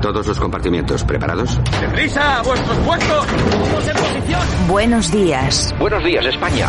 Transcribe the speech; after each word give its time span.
A 0.00 0.02
todos 0.02 0.26
los 0.26 0.40
compartimientos, 0.40 1.04
¿preparados? 1.04 1.60
¡Deprisa! 1.78 2.38
¡A 2.38 2.42
vuestros 2.42 2.78
puestos! 2.78 3.26
¡Vamos 3.60 3.86
en 3.86 3.96
posición! 3.96 4.40
Buenos 4.66 5.12
días. 5.12 5.74
Buenos 5.78 6.02
días, 6.02 6.24
España. 6.24 6.68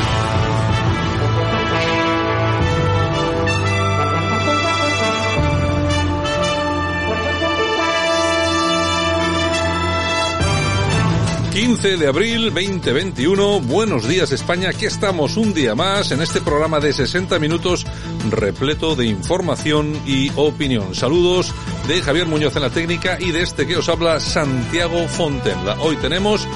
15 11.51 11.97
de 11.97 12.07
abril 12.07 12.45
2021. 12.53 13.59
Buenos 13.59 14.07
días 14.07 14.31
España. 14.31 14.69
Aquí 14.69 14.85
estamos 14.85 15.35
un 15.35 15.53
día 15.53 15.75
más 15.75 16.11
en 16.11 16.21
este 16.21 16.39
programa 16.39 16.79
de 16.79 16.93
60 16.93 17.39
minutos 17.39 17.85
repleto 18.29 18.95
de 18.95 19.07
información 19.07 19.99
y 20.05 20.31
opinión. 20.37 20.95
Saludos 20.95 21.53
de 21.89 22.01
Javier 22.01 22.27
Muñoz 22.27 22.55
en 22.55 22.61
la 22.61 22.69
técnica 22.69 23.17
y 23.19 23.31
de 23.31 23.41
este 23.41 23.67
que 23.67 23.75
os 23.75 23.89
habla 23.89 24.21
Santiago 24.21 25.05
Fontenla. 25.09 25.75
Hoy 25.81 25.97
tenemos, 25.97 26.47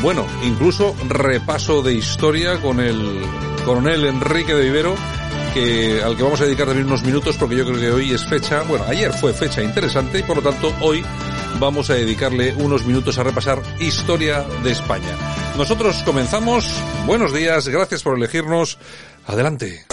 bueno, 0.00 0.26
incluso 0.42 0.96
repaso 1.06 1.82
de 1.82 1.92
historia 1.92 2.62
con 2.62 2.80
el 2.80 3.20
coronel 3.66 4.06
Enrique 4.06 4.54
de 4.54 4.64
Vivero 4.64 4.94
que, 5.52 6.00
al 6.02 6.16
que 6.16 6.22
vamos 6.22 6.40
a 6.40 6.44
dedicar 6.44 6.66
también 6.66 6.86
unos 6.86 7.02
minutos 7.02 7.36
porque 7.36 7.56
yo 7.56 7.66
creo 7.66 7.78
que 7.78 7.90
hoy 7.90 8.12
es 8.12 8.24
fecha, 8.24 8.62
bueno, 8.62 8.86
ayer 8.88 9.12
fue 9.12 9.34
fecha 9.34 9.62
interesante 9.62 10.20
y 10.20 10.22
por 10.22 10.36
lo 10.36 10.42
tanto 10.42 10.72
hoy 10.80 11.04
vamos 11.60 11.90
a 11.90 11.94
dedicarle 11.94 12.54
unos 12.54 12.84
minutos 12.86 13.18
a 13.18 13.22
repasar 13.22 13.62
historia 13.78 14.42
de 14.64 14.72
España. 14.72 15.14
Nosotros 15.56 16.02
comenzamos. 16.04 16.66
Buenos 17.06 17.34
días, 17.34 17.68
gracias 17.68 18.02
por 18.02 18.16
elegirnos. 18.16 18.78
Adelante. 19.26 19.84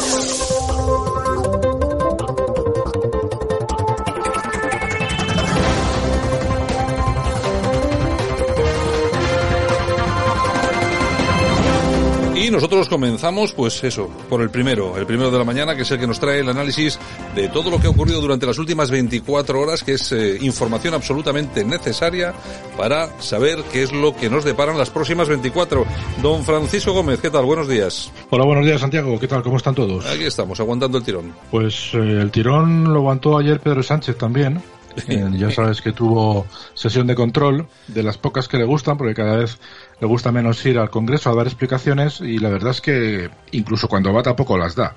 Y 12.48 12.50
nosotros 12.50 12.88
comenzamos, 12.88 13.52
pues 13.52 13.84
eso, 13.84 14.09
por 14.30 14.42
el 14.42 14.50
primero, 14.50 14.98
el 14.98 15.06
primero 15.06 15.30
de 15.30 15.38
la 15.38 15.44
mañana, 15.44 15.76
que 15.76 15.81
es 15.81 15.92
el 15.92 16.00
que 16.00 16.08
nos 16.08 16.17
trae 16.17 16.40
el 16.40 16.48
análisis 16.48 16.98
de 17.36 17.50
todo 17.50 17.70
lo 17.70 17.78
que 17.78 17.88
ha 17.88 17.90
ocurrido 17.90 18.22
durante 18.22 18.45
las 18.45 18.58
últimas 18.58 18.90
24 18.90 19.59
horas, 19.59 19.84
que 19.84 19.95
es 19.95 20.14
eh, 20.14 20.38
información 20.40 20.94
absolutamente 20.94 21.66
necesaria 21.66 22.34
para 22.78 23.20
saber 23.20 23.66
qué 23.73 23.84
es 23.84 23.92
lo 23.92 24.16
que 24.16 24.30
nos 24.30 24.45
deparan 24.45 24.78
las 24.78 24.90
próximas 24.90 25.28
24. 25.28 25.86
Don 26.22 26.45
Francisco 26.45 26.94
Gómez, 26.94 27.20
¿qué 27.20 27.30
tal? 27.30 27.44
Buenos 27.44 27.68
días. 27.68 28.14
Hola, 28.30 28.45
buenos 28.45 28.66
días, 28.66 28.80
Santiago. 28.80 29.20
¿Qué 29.20 29.28
tal? 29.28 29.44
¿Cómo 29.44 29.58
están 29.58 29.75
todos? 29.75 30.06
Aquí 30.06 30.23
estamos, 30.23 30.58
aguantando 30.62 31.00
el 31.00 31.03
tirón. 31.03 31.34
Pues 31.52 31.90
eh, 31.95 31.98
el 31.98 32.31
tirón 32.31 32.86
lo 32.86 33.00
aguantó 33.00 33.38
ayer 33.38 33.59
Pedro 33.59 33.84
Sánchez 33.84 34.18
también. 34.18 34.64
Eh, 35.08 35.30
ya 35.34 35.52
sabes 35.52 35.81
que 35.81 35.92
tuvo 35.92 36.48
sesión 36.73 37.08
de 37.08 37.16
control 37.16 37.67
de 37.88 38.03
las 38.03 38.17
pocas 38.17 38.48
que 38.48 38.58
le 38.58 38.66
gustan, 38.66 38.98
porque 38.98 39.14
cada 39.14 39.38
vez 39.38 39.59
le 40.00 40.08
gusta 40.08 40.31
menos 40.31 40.66
ir 40.66 40.80
al 40.80 40.90
Congreso 40.90 41.30
a 41.30 41.36
dar 41.36 41.48
explicaciones 41.48 42.22
y 42.22 42.40
la 42.40 42.50
verdad 42.50 42.72
es 42.72 42.81
que 42.81 43.30
incluso 43.52 43.88
cuando 43.88 44.14
va 44.14 44.23
tampoco 44.23 44.58
las 44.58 44.75
da. 44.75 44.95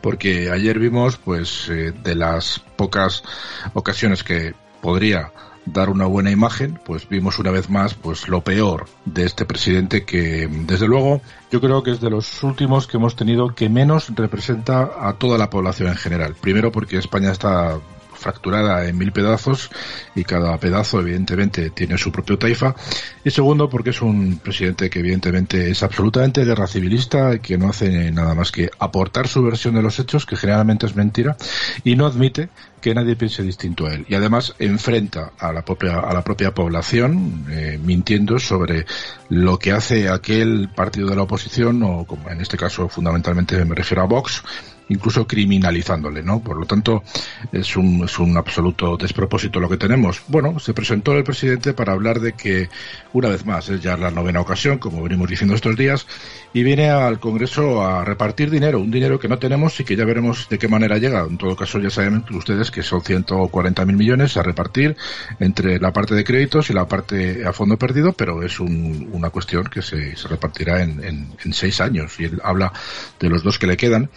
Porque 0.00 0.50
ayer 0.50 0.78
vimos, 0.78 1.18
pues, 1.18 1.68
eh, 1.68 1.92
de 1.92 2.14
las 2.14 2.60
pocas 2.76 3.22
ocasiones 3.74 4.24
que 4.24 4.54
podría 4.80 5.32
dar 5.66 5.90
una 5.90 6.06
buena 6.06 6.30
imagen, 6.30 6.80
pues 6.84 7.08
vimos 7.08 7.38
una 7.38 7.50
vez 7.50 7.68
más 7.68 7.94
pues 7.94 8.28
lo 8.28 8.42
peor 8.42 8.86
de 9.04 9.24
este 9.24 9.44
presidente 9.44 10.04
que 10.04 10.48
desde 10.66 10.86
luego 10.86 11.20
yo 11.50 11.60
creo 11.60 11.82
que 11.82 11.90
es 11.90 12.00
de 12.00 12.10
los 12.10 12.42
últimos 12.42 12.86
que 12.86 12.96
hemos 12.96 13.14
tenido 13.14 13.54
que 13.54 13.68
menos 13.68 14.08
representa 14.14 14.90
a 15.00 15.12
toda 15.14 15.38
la 15.38 15.50
población 15.50 15.88
en 15.88 15.96
general. 15.96 16.34
Primero 16.40 16.72
porque 16.72 16.96
España 16.96 17.30
está 17.30 17.78
fracturada 18.20 18.86
en 18.86 18.96
mil 18.96 19.12
pedazos 19.12 19.70
y 20.14 20.24
cada 20.24 20.56
pedazo 20.58 21.00
evidentemente 21.00 21.70
tiene 21.70 21.98
su 21.98 22.12
propio 22.12 22.38
taifa. 22.38 22.74
Y 23.24 23.30
segundo 23.30 23.68
porque 23.68 23.90
es 23.90 24.02
un 24.02 24.38
presidente 24.38 24.88
que 24.90 25.00
evidentemente 25.00 25.70
es 25.70 25.82
absolutamente 25.82 26.44
guerra 26.44 26.66
civilista 26.66 27.34
y 27.34 27.40
que 27.40 27.58
no 27.58 27.70
hace 27.70 28.10
nada 28.12 28.34
más 28.34 28.52
que 28.52 28.70
aportar 28.78 29.26
su 29.26 29.42
versión 29.42 29.74
de 29.74 29.82
los 29.82 29.98
hechos 29.98 30.26
que 30.26 30.36
generalmente 30.36 30.86
es 30.86 30.94
mentira 30.94 31.36
y 31.84 31.96
no 31.96 32.06
admite 32.06 32.48
que 32.80 32.94
nadie 32.94 33.16
piense 33.16 33.42
distinto 33.42 33.86
a 33.86 33.94
él. 33.94 34.06
Y 34.08 34.14
además 34.14 34.54
enfrenta 34.58 35.32
a 35.38 35.52
la 35.52 35.64
propia 35.64 36.00
a 36.00 36.14
la 36.14 36.22
propia 36.22 36.54
población 36.54 37.46
eh, 37.50 37.78
mintiendo 37.82 38.38
sobre 38.38 38.86
lo 39.28 39.58
que 39.58 39.72
hace 39.72 40.08
aquel 40.08 40.70
partido 40.74 41.08
de 41.08 41.16
la 41.16 41.22
oposición 41.22 41.82
o 41.82 42.04
como 42.04 42.30
en 42.30 42.40
este 42.40 42.56
caso 42.56 42.88
fundamentalmente 42.88 43.62
me 43.64 43.74
refiero 43.74 44.02
a 44.02 44.06
Vox 44.06 44.42
incluso 44.90 45.26
criminalizándole, 45.26 46.22
¿no? 46.22 46.40
Por 46.40 46.58
lo 46.58 46.66
tanto, 46.66 47.02
es 47.52 47.76
un, 47.76 48.04
es 48.04 48.18
un 48.18 48.36
absoluto 48.36 48.96
despropósito 48.96 49.58
lo 49.58 49.68
que 49.68 49.76
tenemos. 49.76 50.22
Bueno, 50.28 50.58
se 50.58 50.74
presentó 50.74 51.12
el 51.16 51.24
presidente 51.24 51.72
para 51.72 51.92
hablar 51.92 52.20
de 52.20 52.34
que, 52.34 52.68
una 53.12 53.28
vez 53.28 53.46
más, 53.46 53.68
es 53.68 53.80
ya 53.80 53.96
la 53.96 54.10
novena 54.10 54.40
ocasión, 54.40 54.78
como 54.78 55.02
venimos 55.02 55.28
diciendo 55.28 55.54
estos 55.54 55.76
días, 55.76 56.06
y 56.52 56.62
viene 56.62 56.90
al 56.90 57.20
Congreso 57.20 57.84
a 57.84 58.04
repartir 58.04 58.50
dinero, 58.50 58.80
un 58.80 58.90
dinero 58.90 59.18
que 59.18 59.28
no 59.28 59.38
tenemos 59.38 59.78
y 59.80 59.84
que 59.84 59.96
ya 59.96 60.04
veremos 60.04 60.48
de 60.48 60.58
qué 60.58 60.68
manera 60.68 60.98
llega. 60.98 61.24
En 61.24 61.38
todo 61.38 61.56
caso, 61.56 61.78
ya 61.78 61.90
saben 61.90 62.24
ustedes 62.30 62.70
que 62.70 62.82
son 62.82 63.00
140.000 63.00 63.86
millones 63.92 64.36
a 64.36 64.42
repartir 64.42 64.96
entre 65.38 65.78
la 65.78 65.92
parte 65.92 66.14
de 66.14 66.24
créditos 66.24 66.68
y 66.70 66.72
la 66.72 66.86
parte 66.86 67.46
a 67.46 67.52
fondo 67.52 67.78
perdido, 67.78 68.12
pero 68.12 68.42
es 68.42 68.58
un, 68.58 69.08
una 69.12 69.30
cuestión 69.30 69.64
que 69.64 69.82
se, 69.82 70.16
se 70.16 70.28
repartirá 70.28 70.82
en, 70.82 71.02
en, 71.04 71.28
en 71.44 71.52
seis 71.52 71.80
años 71.80 72.18
y 72.18 72.24
él 72.24 72.40
habla 72.42 72.72
de 73.20 73.28
los 73.28 73.44
dos 73.44 73.58
que 73.58 73.68
le 73.68 73.76
quedan. 73.76 74.10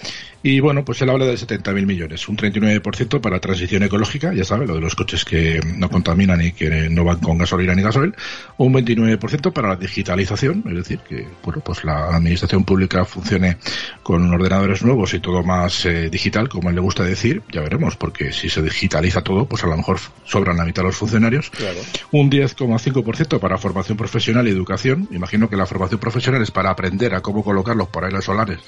Y 0.46 0.60
bueno, 0.60 0.84
pues 0.84 1.02
él 1.02 1.10
habla 1.10 1.26
de 1.26 1.36
70.000 1.36 1.86
millones, 1.86 2.28
un 2.28 2.36
39% 2.36 3.22
para 3.22 3.40
transición 3.40 3.82
ecológica, 3.84 4.34
ya 4.34 4.44
sabe, 4.44 4.68
lo 4.68 4.76
de 4.76 4.82
los 4.82 4.94
coches 4.94 5.24
que 5.24 5.62
no 5.78 5.90
contaminan 5.90 6.42
y 6.42 6.52
que 6.52 6.90
no 6.90 7.06
van 7.06 7.20
con 7.20 7.38
gasolina 7.38 7.74
ni 7.74 7.82
gasoil, 7.82 8.14
un 8.58 8.74
29% 8.74 9.54
para 9.54 9.70
la 9.70 9.76
digitalización, 9.78 10.66
es 10.68 10.76
decir, 10.76 11.00
que 11.00 11.26
bueno, 11.44 11.62
pues 11.62 11.86
la 11.86 12.16
administración 12.16 12.66
pública 12.66 13.06
funcione 13.06 13.58
con 14.04 14.34
ordenadores 14.34 14.84
nuevos 14.84 15.14
y 15.14 15.22
todo 15.22 15.44
más 15.44 15.86
eh, 15.86 16.10
digital, 16.10 16.50
como 16.50 16.68
él 16.68 16.76
le 16.76 16.82
gusta 16.82 17.04
decir, 17.04 17.42
ya 17.50 17.62
veremos, 17.62 17.96
porque 17.96 18.34
si 18.34 18.50
se 18.50 18.62
digitaliza 18.62 19.22
todo, 19.22 19.46
pues 19.46 19.64
a 19.64 19.68
lo 19.68 19.78
mejor 19.78 20.00
sobran 20.26 20.58
la 20.58 20.66
mitad 20.66 20.84
los 20.84 20.98
funcionarios. 20.98 21.50
Claro. 21.52 21.80
Un 22.12 22.30
10,5% 22.30 23.40
para 23.40 23.58
formación 23.58 23.98
profesional 23.98 24.46
y 24.48 24.52
educación. 24.52 25.08
Imagino 25.12 25.50
que 25.50 25.56
la 25.56 25.66
formación 25.66 26.02
profesional 26.02 26.42
es 26.42 26.52
para 26.52 26.70
aprender 26.70 27.16
a 27.16 27.22
cómo 27.22 27.44
colocar 27.46 27.78
los 27.78 27.88
paneles 27.88 28.26
solares 28.26 28.60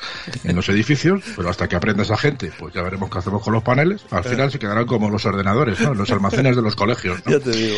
en 0.45 0.55
los 0.55 0.69
edificios, 0.69 1.21
pero 1.35 1.49
hasta 1.49 1.64
que 1.67 1.75
aprenda 1.75 2.03
esa 2.03 2.17
gente, 2.17 2.51
pues 2.57 2.73
ya 2.73 2.81
veremos 2.81 3.09
qué 3.09 3.19
hacemos 3.19 3.41
con 3.41 3.53
los 3.53 3.63
paneles. 3.63 4.05
Al 4.11 4.23
final 4.23 4.51
se 4.51 4.59
quedarán 4.59 4.85
como 4.85 5.09
los 5.09 5.25
ordenadores, 5.25 5.79
¿no? 5.81 5.93
los 5.93 6.09
almacenes 6.11 6.55
de 6.55 6.61
los 6.61 6.75
colegios. 6.75 7.21
¿no? 7.25 7.31
Ya 7.31 7.39
te 7.39 7.51
digo. 7.51 7.77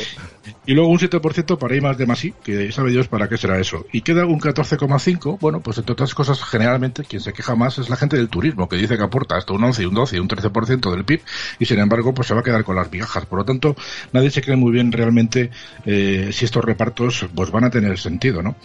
Y 0.65 0.73
luego 0.73 0.89
un 0.89 0.99
7% 0.99 1.57
para 1.57 1.75
I 1.75 1.81
más 1.81 1.97
de 1.97 2.05
más 2.05 2.23
I, 2.23 2.33
que 2.43 2.71
sabe 2.71 2.91
Dios 2.91 3.07
para 3.07 3.27
qué 3.27 3.37
será 3.37 3.59
eso. 3.59 3.85
Y 3.91 4.01
queda 4.01 4.25
un 4.25 4.39
14,5%, 4.39 5.39
bueno, 5.39 5.61
pues 5.61 5.77
entre 5.77 5.93
otras 5.93 6.13
cosas, 6.13 6.43
generalmente 6.43 7.03
quien 7.03 7.21
se 7.21 7.33
queja 7.33 7.55
más 7.55 7.77
es 7.77 7.89
la 7.89 7.95
gente 7.95 8.17
del 8.17 8.29
turismo, 8.29 8.67
que 8.67 8.75
dice 8.75 8.97
que 8.97 9.03
aporta 9.03 9.37
hasta 9.37 9.53
un 9.53 9.63
11, 9.63 9.87
un 9.87 9.93
12 9.93 10.17
y 10.17 10.19
un 10.19 10.27
13% 10.27 10.91
del 10.91 11.05
PIB, 11.05 11.21
y 11.59 11.65
sin 11.65 11.79
embargo, 11.79 12.13
pues 12.13 12.27
se 12.27 12.33
va 12.33 12.41
a 12.41 12.43
quedar 12.43 12.63
con 12.63 12.75
las 12.75 12.91
migajas. 12.91 13.25
Por 13.25 13.39
lo 13.39 13.45
tanto, 13.45 13.75
nadie 14.13 14.29
se 14.29 14.41
cree 14.41 14.55
muy 14.55 14.71
bien 14.71 14.91
realmente 14.91 15.51
eh, 15.85 16.29
si 16.31 16.45
estos 16.45 16.63
repartos 16.63 17.25
pues 17.33 17.51
van 17.51 17.65
a 17.65 17.69
tener 17.69 17.97
sentido, 17.97 18.41
¿no? 18.41 18.55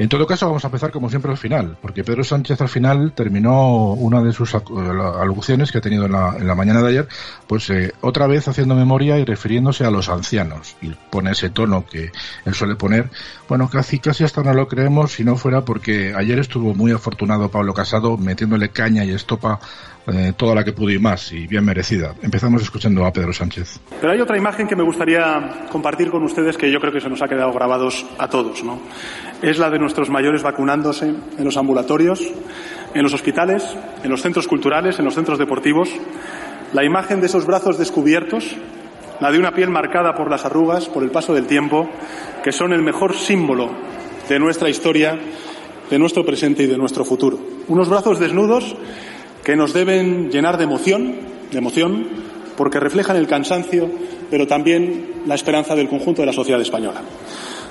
En 0.00 0.08
todo 0.08 0.26
caso, 0.26 0.46
vamos 0.46 0.64
a 0.64 0.68
empezar 0.68 0.90
como 0.92 1.10
siempre 1.10 1.30
al 1.30 1.36
final, 1.36 1.76
porque 1.78 2.02
Pedro 2.02 2.24
Sánchez 2.24 2.58
al 2.62 2.70
final 2.70 3.12
terminó 3.12 3.92
una 3.92 4.22
de 4.22 4.32
sus 4.32 4.54
alocuciones 4.54 5.70
que 5.70 5.76
ha 5.76 5.82
tenido 5.82 6.06
en 6.06 6.12
la, 6.12 6.36
en 6.38 6.46
la 6.46 6.54
mañana 6.54 6.80
de 6.80 6.88
ayer, 6.88 7.08
pues 7.46 7.68
eh, 7.68 7.92
otra 8.00 8.26
vez 8.26 8.48
haciendo 8.48 8.74
memoria 8.74 9.18
y 9.18 9.26
refiriéndose 9.26 9.84
a 9.84 9.90
los 9.90 10.08
ancianos. 10.08 10.74
Y 10.80 10.94
pone 11.10 11.32
ese 11.32 11.50
tono 11.50 11.84
que 11.84 12.12
él 12.46 12.54
suele 12.54 12.76
poner. 12.76 13.10
Bueno, 13.46 13.68
casi, 13.68 13.98
casi 13.98 14.24
hasta 14.24 14.42
no 14.42 14.54
lo 14.54 14.68
creemos 14.68 15.12
si 15.12 15.22
no 15.22 15.36
fuera 15.36 15.66
porque 15.66 16.14
ayer 16.16 16.38
estuvo 16.38 16.74
muy 16.74 16.92
afortunado 16.92 17.50
Pablo 17.50 17.74
Casado 17.74 18.16
metiéndole 18.16 18.70
caña 18.70 19.04
y 19.04 19.10
estopa 19.10 19.60
eh, 20.12 20.32
toda 20.36 20.54
la 20.54 20.64
que 20.64 20.72
pudo 20.72 20.90
y 20.90 20.98
más, 20.98 21.32
y 21.32 21.46
bien 21.46 21.64
merecida. 21.64 22.14
Empezamos 22.22 22.62
escuchando 22.62 23.04
a 23.04 23.12
Pedro 23.12 23.32
Sánchez. 23.32 23.80
Pero 24.00 24.12
hay 24.12 24.20
otra 24.20 24.36
imagen 24.36 24.66
que 24.66 24.76
me 24.76 24.82
gustaría 24.82 25.66
compartir 25.70 26.10
con 26.10 26.22
ustedes 26.24 26.56
que 26.56 26.70
yo 26.70 26.80
creo 26.80 26.92
que 26.92 27.00
se 27.00 27.08
nos 27.08 27.22
ha 27.22 27.28
quedado 27.28 27.52
grabados 27.52 28.04
a 28.18 28.28
todos, 28.28 28.64
¿no? 28.64 28.80
Es 29.42 29.58
la 29.58 29.70
de 29.70 29.78
nuestros 29.78 30.10
mayores 30.10 30.42
vacunándose 30.42 31.06
en 31.06 31.44
los 31.44 31.56
ambulatorios, 31.56 32.20
en 32.94 33.02
los 33.02 33.14
hospitales, 33.14 33.64
en 34.02 34.10
los 34.10 34.20
centros 34.20 34.48
culturales, 34.48 34.98
en 34.98 35.04
los 35.04 35.14
centros 35.14 35.38
deportivos. 35.38 35.90
La 36.72 36.84
imagen 36.84 37.20
de 37.20 37.26
esos 37.26 37.46
brazos 37.46 37.78
descubiertos, 37.78 38.56
la 39.20 39.30
de 39.30 39.38
una 39.38 39.52
piel 39.52 39.70
marcada 39.70 40.14
por 40.14 40.30
las 40.30 40.44
arrugas, 40.44 40.88
por 40.88 41.02
el 41.02 41.10
paso 41.10 41.34
del 41.34 41.46
tiempo, 41.46 41.88
que 42.42 42.52
son 42.52 42.72
el 42.72 42.82
mejor 42.82 43.14
símbolo 43.14 43.70
de 44.28 44.38
nuestra 44.38 44.68
historia, 44.68 45.18
de 45.90 45.98
nuestro 45.98 46.24
presente 46.24 46.62
y 46.62 46.66
de 46.66 46.78
nuestro 46.78 47.04
futuro. 47.04 47.38
Unos 47.68 47.88
brazos 47.88 48.18
desnudos 48.18 48.76
que 49.44 49.56
nos 49.56 49.72
deben 49.72 50.30
llenar 50.30 50.58
de 50.58 50.64
emoción, 50.64 51.14
de 51.50 51.58
emoción, 51.58 52.06
porque 52.56 52.80
reflejan 52.80 53.16
el 53.16 53.26
cansancio, 53.26 53.90
pero 54.30 54.46
también 54.46 55.22
la 55.26 55.34
esperanza 55.34 55.74
del 55.74 55.88
conjunto 55.88 56.22
de 56.22 56.26
la 56.26 56.32
sociedad 56.32 56.60
española. 56.60 57.02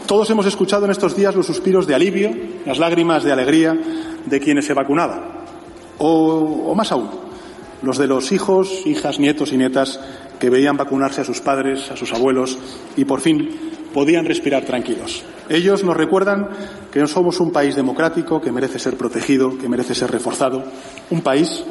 Todos 0.07 0.29
hemos 0.31 0.47
escuchado 0.47 0.85
en 0.85 0.91
estos 0.91 1.15
días 1.15 1.35
los 1.35 1.45
suspiros 1.45 1.85
de 1.85 1.95
alivio, 1.95 2.31
las 2.65 2.79
lágrimas 2.79 3.23
de 3.23 3.31
alegría 3.31 3.77
de 4.25 4.39
quienes 4.39 4.65
se 4.65 4.73
vacunaban. 4.73 5.21
O, 5.99 6.65
o 6.65 6.75
más 6.75 6.91
aún, 6.91 7.09
los 7.83 7.97
de 7.97 8.07
los 8.07 8.31
hijos, 8.31 8.85
hijas, 8.85 9.19
nietos 9.19 9.53
y 9.53 9.57
nietas 9.57 9.99
que 10.39 10.49
veían 10.49 10.77
vacunarse 10.77 11.21
a 11.21 11.25
sus 11.25 11.41
padres, 11.41 11.91
a 11.91 11.97
sus 11.97 12.13
abuelos 12.13 12.57
y 12.95 13.05
por 13.05 13.21
fin 13.21 13.49
podían 13.93 14.25
respirar 14.25 14.63
tranquilos. 14.63 15.23
Ellos 15.49 15.83
nos 15.83 15.97
recuerdan 15.97 16.49
que 16.91 16.99
no 16.99 17.07
somos 17.07 17.39
un 17.39 17.51
país 17.51 17.75
democrático 17.75 18.41
que 18.41 18.51
merece 18.51 18.79
ser 18.79 18.97
protegido, 18.97 19.57
que 19.57 19.69
merece 19.69 19.95
ser 19.95 20.11
reforzado, 20.11 20.63
un 21.09 21.21
país 21.21 21.63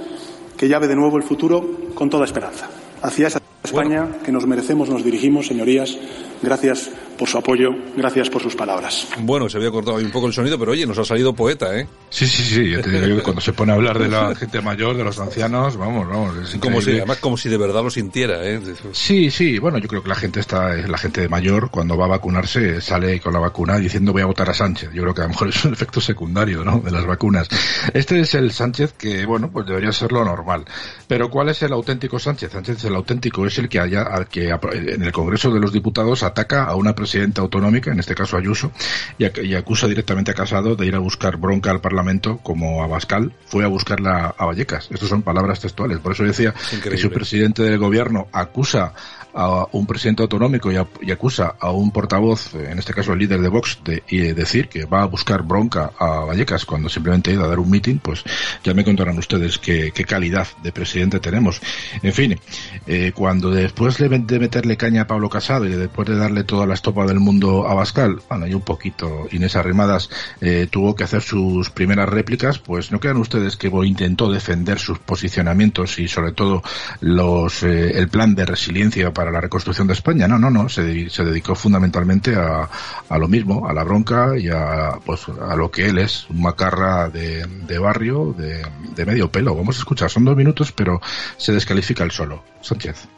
que 0.57 0.69
llave 0.69 0.89
de 0.89 0.97
nuevo 0.97 1.17
el 1.17 1.23
futuro 1.23 1.65
con 1.95 2.11
toda 2.11 2.25
esperanza. 2.25 2.69
Hacia 3.03 3.29
esa 3.29 3.41
España 3.63 4.09
que 4.25 4.33
nos 4.33 4.47
merecemos 4.47 4.89
nos 4.89 5.05
dirigimos, 5.05 5.47
señorías. 5.47 5.97
Gracias 6.43 6.91
por 7.19 7.29
su 7.29 7.37
apoyo, 7.37 7.71
gracias 7.97 8.31
por 8.31 8.41
sus 8.41 8.55
palabras. 8.55 9.09
Bueno, 9.19 9.49
se 9.49 9.57
había 9.57 9.71
cortado 9.71 9.97
ahí 9.97 10.05
un 10.05 10.13
poco 10.13 10.29
el 10.29 10.33
sonido, 10.33 10.59
pero 10.59 10.73
oye, 10.73 10.87
nos 10.87 10.99
ha 10.99 11.05
salido 11.05 11.35
poeta, 11.35 11.77
¿eh? 11.77 11.87
Sí, 12.11 12.29
sí, 12.29 12.45
sí, 12.45 12.71
yo 12.71 12.81
te 12.81 12.91
digo 12.91 13.17
que 13.17 13.23
cuando 13.25 13.41
se 13.41 13.53
pone 13.53 13.73
a 13.73 13.75
hablar 13.75 13.99
de 13.99 14.09
la 14.09 14.35
gente 14.37 14.61
mayor, 14.61 14.97
de 14.97 15.03
los 15.03 15.19
ancianos, 15.19 15.77
vamos, 15.77 16.09
vamos, 16.09 16.37
es 16.37 16.61
como 16.61 16.77
si, 16.77 16.91
increíble. 16.91 17.01
además 17.01 17.19
como 17.19 17.37
si 17.37 17.49
de 17.49 17.59
verdad 17.59 17.83
lo 17.83 17.91
sintiera, 17.91 18.45
¿eh? 18.47 18.61
Sí, 18.93 19.31
sí, 19.33 19.59
bueno, 19.59 19.79
yo 19.79 19.89
creo 19.89 20.03
que 20.03 20.09
la 20.09 20.15
gente 20.15 20.39
está, 20.39 20.75
la 20.75 20.99
gente 20.99 21.29
mayor, 21.29 21.71
cuando 21.71 21.97
va 21.97 22.05
a 22.05 22.09
vacunarse, 22.09 22.81
sale 22.81 23.21
con 23.21 23.33
la 23.33 23.41
vacuna 23.41 23.79
diciendo 23.79 24.13
voy 24.13 24.23
a 24.23 24.27
votar 24.27 24.49
a 24.51 24.55
Sánchez. 24.55 24.91
Yo 24.93 25.03
creo 25.03 25.15
que 25.15 25.23
a 25.23 25.25
lo 25.25 25.31
mejor 25.31 25.49
es 25.49 25.65
un 25.65 25.73
efecto 25.73 26.01
secundario, 26.01 26.65
¿no? 26.65 26.79
De 26.79 26.93
las 26.93 27.05
vacunas. 27.05 27.49
Este 27.93 28.21
es 28.21 28.35
el 28.35 28.53
Sánchez 28.53 28.93
que, 28.93 29.27
bueno, 29.27 29.51
pues 29.51 29.67
debería 29.67 29.91
ser 29.91 30.13
lo 30.13 30.25
normal. 30.25 30.65
Pero 31.09 31.31
¿cuál 31.31 31.49
es 31.49 31.63
el 31.63 31.73
auténtico 31.73 32.21
Sánchez? 32.21 32.53
Sánchez, 32.53 32.85
el 32.85 32.95
auténtico, 32.95 33.45
es 33.45 33.59
el 33.59 33.69
que 33.69 33.81
haya, 33.81 34.03
al 34.03 34.29
que 34.29 34.51
en 34.51 35.03
el 35.03 35.13
Congreso 35.13 35.51
de 35.51 35.59
los 35.59 35.73
Diputados 35.73 36.23
ataca 36.29 36.65
a 36.65 36.75
una 36.77 36.95
presidenta 36.95 37.43
autonómica, 37.43 37.91
en 37.93 37.99
este 37.99 38.15
caso 38.15 38.37
Ayuso, 38.37 38.73
y, 39.19 39.25
ac- 39.25 39.45
y 39.45 39.55
acusa 39.55 39.87
directamente 39.87 40.31
a 40.31 40.35
Casado 40.35 40.77
de 40.77 40.87
ir 40.87 40.95
a 40.95 40.99
buscar 41.01 41.37
bronca 41.37 41.71
al 41.71 41.81
Parlamento 41.81 42.39
como 42.39 42.83
Abascal 42.83 43.33
fue 43.47 43.65
a 43.65 43.69
buscarla 43.69 44.35
a 44.39 44.47
Vallecas. 44.47 44.89
Estas 44.91 45.09
son 45.09 45.23
palabras 45.23 45.61
textuales. 45.61 45.99
Por 45.99 46.13
eso 46.13 46.25
decía 46.25 46.55
que 46.71 46.77
Increíble. 46.77 47.07
un 47.09 47.13
presidente 47.15 47.63
del 47.63 47.79
gobierno 47.79 48.29
acusa 48.33 48.95
a 49.41 49.69
un 49.71 49.87
presidente 49.87 50.23
autonómico 50.23 50.73
y, 50.73 50.77
acusa 51.13 51.55
a 51.61 51.71
un 51.71 51.93
portavoz, 51.93 52.55
eh, 52.55 52.71
en 52.73 52.79
este 52.81 52.93
caso 52.93 53.13
el 53.13 53.21
líder 53.21 53.41
de 53.41 53.49
Vox, 53.49 53.79
de 53.85 54.03
decir 54.35 54.69
que 54.69 54.85
va 54.85 55.03
a 55.03 55.07
buscar 55.07 55.43
bronca 55.43 55.93
a 55.97 56.25
Vallecas 56.25 56.65
cuando 56.65 56.89
simplemente 56.89 57.31
ha 57.31 57.35
ido 57.35 57.45
a 57.45 57.49
dar 57.49 57.61
un 57.61 57.71
meeting, 57.71 57.99
pues 57.99 58.25
ya 58.65 58.75
me 58.75 58.85
contarán 58.85 59.17
ustedes 59.17 59.59
qué, 59.59 59.93
calidad 60.09 60.49
de 60.63 60.73
presidente 60.73 61.21
tenemos. 61.21 61.61
En 62.03 62.13
fin, 62.13 62.39
eh, 62.87 63.13
cuando 63.15 63.51
después 63.51 63.99
de, 63.99 64.09
de 64.09 64.39
meterle 64.41 64.77
caña 64.77 65.03
a 65.03 65.07
Pablo 65.07 65.29
Casado 65.29 65.67
y 65.67 65.73
después 65.73 66.09
de 66.09 66.17
darle 66.17 66.43
toda 66.45 66.67
la 66.67 66.75
estopa 66.75 67.07
del 67.07 67.21
mundo 67.21 67.69
a 67.69 67.75
Bascal, 67.75 68.21
bueno, 68.29 68.47
y 68.47 68.55
un 68.55 68.63
poquito 68.63 69.29
Inés 69.31 69.55
Arrimadas 69.55 70.11
eh, 70.41 70.67
tuvo 70.69 70.97
que 70.97 71.05
hacer 71.05 71.23
sus 71.23 71.71
primeras 71.71 72.09
réplicas, 72.09 72.59
pues 72.59 72.91
no 72.91 72.99
crean 72.99 73.19
ustedes 73.19 73.57
que 73.57 73.71
intentó 73.85 74.31
defender 74.31 74.79
sus 74.79 74.99
posicionamientos 74.99 75.99
y 75.99 76.09
sobre 76.09 76.33
todo 76.33 76.63
los 77.01 77.63
eh, 77.63 77.99
el 77.99 78.09
plan 78.09 78.35
de 78.35 78.47
resiliencia 78.47 79.13
para 79.13 79.28
la 79.31 79.41
reconstrucción 79.41 79.87
de 79.87 79.93
España. 79.93 80.29
No, 80.29 80.39
no, 80.39 80.51
no, 80.51 80.69
se, 80.69 81.09
se 81.11 81.25
dedicó 81.25 81.55
fundamentalmente 81.55 82.35
a, 82.37 82.69
a 83.09 83.19
lo 83.19 83.29
mismo, 83.29 83.69
a 83.69 83.73
la 83.73 83.85
bronca 83.85 84.39
y 84.39 84.49
a, 84.49 84.99
pues, 85.05 85.27
a 85.29 85.57
lo 85.57 85.71
que 85.71 85.89
él 85.89 85.99
es, 85.99 86.29
un 86.31 86.43
macarra 86.43 87.09
de, 87.09 87.47
de 87.47 87.79
barrio, 87.79 88.35
de, 88.37 88.63
de 88.95 89.07
medio 89.07 89.31
pelo. 89.31 89.55
Vamos 89.55 89.77
a 89.77 89.81
escuchar, 89.81 90.11
son 90.11 90.25
dos 90.25 90.37
minutos, 90.37 90.73
pero 90.73 91.01
se 91.37 91.53
descalifica 91.53 92.05
el 92.05 92.11
solo. 92.11 92.43
Sánchez. 92.61 93.09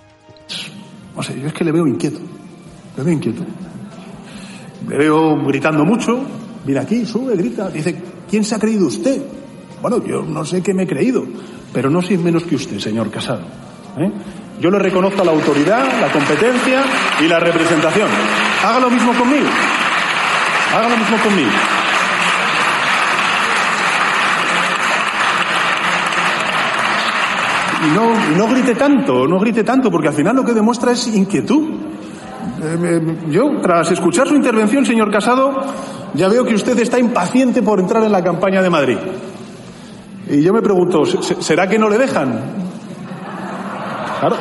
No 1.17 1.23
sé, 1.23 1.41
yo 1.41 1.49
es 1.49 1.53
que 1.53 1.65
le 1.65 1.73
veo 1.73 1.87
inquieto. 1.87 2.21
Le 2.97 3.03
veo 3.03 3.13
inquieto. 3.15 3.45
Le 4.89 4.97
veo 4.97 5.45
gritando 5.45 5.85
mucho. 5.85 6.25
Mira 6.65 6.83
aquí, 6.83 7.06
sube, 7.06 7.37
grita. 7.37 7.69
Dice, 7.71 8.01
¿quién 8.29 8.45
se 8.45 8.55
ha 8.55 8.59
creído 8.59 8.87
usted? 8.87 9.23
Bueno, 9.81 10.05
yo 10.05 10.23
no 10.23 10.45
sé 10.45 10.63
qué 10.63 10.75
me 10.75 10.83
he 10.83 10.87
creído, 10.87 11.25
pero 11.73 11.89
no 11.89 12.03
soy 12.03 12.19
menos 12.19 12.45
que 12.45 12.56
usted, 12.56 12.79
señor 12.79 13.11
Casado. 13.11 13.43
¿eh? 13.97 14.11
Yo 14.61 14.71
le 14.71 14.79
reconozco 14.79 15.25
la 15.25 15.33
autoridad, 15.33 15.85
la 16.01 16.09
competencia 16.12 16.83
y 17.21 17.29
la 17.29 17.41
representación. 17.41 18.09
Haga 18.65 18.81
lo 18.81 18.91
mismo 18.91 19.12
conmigo. 19.15 19.47
Haga 20.77 20.89
lo 20.91 20.97
mismo 20.99 21.17
conmigo. 21.19 21.51
Y 27.83 27.91
no, 27.97 28.37
no 28.37 28.47
grite 28.49 28.75
tanto, 28.75 29.27
no 29.27 29.39
grite 29.39 29.65
tanto, 29.65 29.91
porque 29.91 30.09
al 30.09 30.15
final 30.15 30.37
lo 30.37 30.45
que 30.45 30.53
demuestra 30.53 30.93
es 30.93 31.06
inquietud. 31.09 31.71
Eh, 32.63 32.79
eh, 32.83 33.17
Yo, 33.31 33.59
tras 33.63 33.91
escuchar 33.91 34.29
su 34.29 34.35
intervención, 34.35 34.85
señor 34.85 35.11
Casado, 35.11 35.63
ya 36.13 36.29
veo 36.29 36.45
que 36.45 36.55
usted 36.55 36.79
está 36.79 36.99
impaciente 36.99 37.63
por 37.63 37.81
entrar 37.81 38.03
en 38.05 38.13
la 38.13 38.23
campaña 38.23 38.61
de 38.61 38.69
Madrid. 38.71 38.99
Y 40.29 40.43
yo 40.43 40.53
me 40.53 40.61
pregunto, 40.61 41.06
¿se- 41.06 41.23
se- 41.23 41.43
¿será 41.43 41.67
que 41.69 41.79
no 41.79 41.89
le 41.89 41.97
dejan? 41.97 42.29
Claro. 44.21 44.37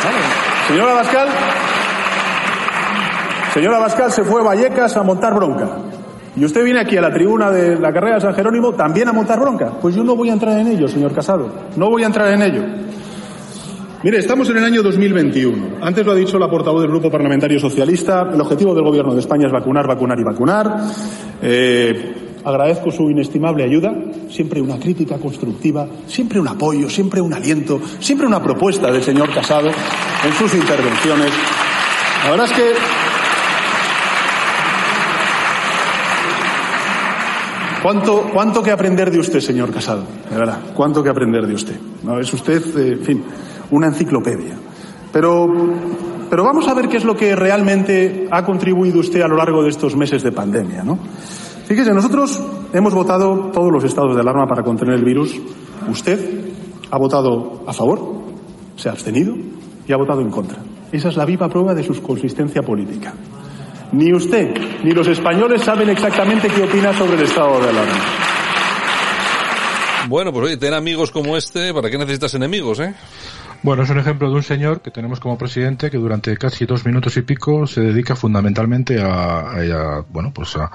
Claro. 0.00 0.18
Señora 0.66 0.92
Abascal, 0.92 1.28
señora 3.52 3.76
Abascal 3.76 4.12
se 4.12 4.24
fue 4.24 4.40
a 4.40 4.44
Vallecas 4.44 4.96
a 4.96 5.02
montar 5.02 5.34
bronca. 5.34 5.68
Y 6.36 6.44
usted 6.44 6.64
viene 6.64 6.80
aquí 6.80 6.96
a 6.96 7.02
la 7.02 7.12
tribuna 7.12 7.50
de 7.50 7.78
la 7.78 7.92
carrera 7.92 8.16
de 8.16 8.22
San 8.22 8.34
Jerónimo 8.34 8.72
también 8.72 9.08
a 9.08 9.12
montar 9.12 9.38
bronca. 9.38 9.72
Pues 9.80 9.94
yo 9.94 10.02
no 10.02 10.16
voy 10.16 10.30
a 10.30 10.32
entrar 10.32 10.58
en 10.58 10.68
ello, 10.68 10.88
señor 10.88 11.12
Casado. 11.12 11.48
No 11.76 11.90
voy 11.90 12.02
a 12.02 12.06
entrar 12.06 12.32
en 12.32 12.42
ello. 12.42 12.62
Mire, 14.02 14.18
estamos 14.18 14.50
en 14.50 14.56
el 14.56 14.64
año 14.64 14.82
2021. 14.82 15.76
Antes 15.82 16.04
lo 16.04 16.12
ha 16.12 16.14
dicho 16.14 16.38
la 16.38 16.48
portavoz 16.48 16.82
del 16.82 16.90
Grupo 16.90 17.10
Parlamentario 17.10 17.58
Socialista. 17.60 18.28
El 18.32 18.40
objetivo 18.40 18.74
del 18.74 18.84
Gobierno 18.84 19.14
de 19.14 19.20
España 19.20 19.46
es 19.46 19.52
vacunar, 19.52 19.86
vacunar 19.86 20.18
y 20.18 20.24
vacunar. 20.24 20.76
Eh, 21.40 22.23
agradezco 22.44 22.90
su 22.90 23.10
inestimable 23.10 23.64
ayuda. 23.64 23.94
Siempre 24.28 24.60
una 24.60 24.78
crítica 24.78 25.18
constructiva, 25.18 25.86
siempre 26.06 26.38
un 26.38 26.48
apoyo, 26.48 26.88
siempre 26.88 27.20
un 27.20 27.32
aliento, 27.32 27.80
siempre 28.00 28.26
una 28.26 28.42
propuesta 28.42 28.90
del 28.90 29.02
señor 29.02 29.32
Casado 29.32 29.68
en 29.68 30.32
sus 30.34 30.54
intervenciones. 30.54 31.32
La 32.24 32.30
verdad 32.30 32.46
es 32.46 32.52
que 32.52 32.72
¿Cuánto, 37.84 38.30
¿Cuánto 38.32 38.62
que 38.62 38.70
aprender 38.70 39.10
de 39.10 39.18
usted, 39.18 39.40
señor 39.40 39.70
Casado? 39.70 40.04
De 40.30 40.38
verdad, 40.38 40.58
¿cuánto 40.74 41.02
que 41.02 41.10
aprender 41.10 41.46
de 41.46 41.52
usted? 41.52 41.76
No, 42.02 42.18
es 42.18 42.32
usted, 42.32 42.62
eh, 42.78 42.92
en 42.92 43.04
fin, 43.04 43.24
una 43.72 43.88
enciclopedia. 43.88 44.54
Pero, 45.12 45.46
pero 46.30 46.44
vamos 46.44 46.66
a 46.66 46.72
ver 46.72 46.88
qué 46.88 46.96
es 46.96 47.04
lo 47.04 47.14
que 47.14 47.36
realmente 47.36 48.26
ha 48.30 48.42
contribuido 48.42 49.00
usted 49.00 49.20
a 49.20 49.28
lo 49.28 49.36
largo 49.36 49.62
de 49.62 49.68
estos 49.68 49.96
meses 49.96 50.22
de 50.22 50.32
pandemia, 50.32 50.82
¿no? 50.82 50.98
Fíjese, 51.66 51.92
nosotros 51.94 52.40
hemos 52.72 52.92
votado 52.94 53.50
todos 53.52 53.72
los 53.72 53.84
estados 53.84 54.14
de 54.14 54.20
alarma 54.20 54.46
para 54.46 54.62
contener 54.62 54.94
el 54.96 55.04
virus. 55.04 55.34
Usted 55.88 56.40
ha 56.90 56.98
votado 56.98 57.64
a 57.66 57.72
favor, 57.72 58.22
se 58.76 58.88
ha 58.88 58.92
abstenido 58.92 59.34
y 59.86 59.92
ha 59.92 59.96
votado 59.96 60.20
en 60.20 60.30
contra. 60.30 60.58
Esa 60.92 61.08
es 61.08 61.16
la 61.16 61.24
viva 61.24 61.48
prueba 61.48 61.74
de 61.74 61.82
su 61.82 62.00
consistencia 62.02 62.62
política. 62.62 63.14
Ni 63.92 64.12
usted 64.12 64.54
ni 64.84 64.92
los 64.92 65.06
españoles 65.08 65.62
saben 65.62 65.88
exactamente 65.88 66.48
qué 66.48 66.64
opina 66.64 66.92
sobre 66.92 67.14
el 67.14 67.22
estado 67.22 67.60
de 67.60 67.68
alarma. 67.70 67.94
Bueno, 70.08 70.32
pues 70.32 70.46
oye, 70.46 70.56
ten 70.58 70.74
amigos 70.74 71.10
como 71.10 71.36
este, 71.36 71.72
¿para 71.72 71.88
qué 71.88 71.96
necesitas 71.96 72.34
enemigos, 72.34 72.78
eh? 72.80 72.94
Bueno, 73.62 73.84
es 73.84 73.90
un 73.90 73.98
ejemplo 73.98 74.28
de 74.28 74.34
un 74.36 74.42
señor 74.42 74.82
que 74.82 74.90
tenemos 74.90 75.18
como 75.18 75.38
presidente 75.38 75.90
que 75.90 75.96
durante 75.96 76.36
casi 76.36 76.66
dos 76.66 76.84
minutos 76.84 77.16
y 77.16 77.22
pico 77.22 77.66
se 77.66 77.80
dedica 77.80 78.14
fundamentalmente 78.14 79.00
a, 79.00 79.40
a- 79.40 79.98
a, 79.98 80.04
bueno, 80.10 80.30
pues 80.34 80.54
a 80.56 80.70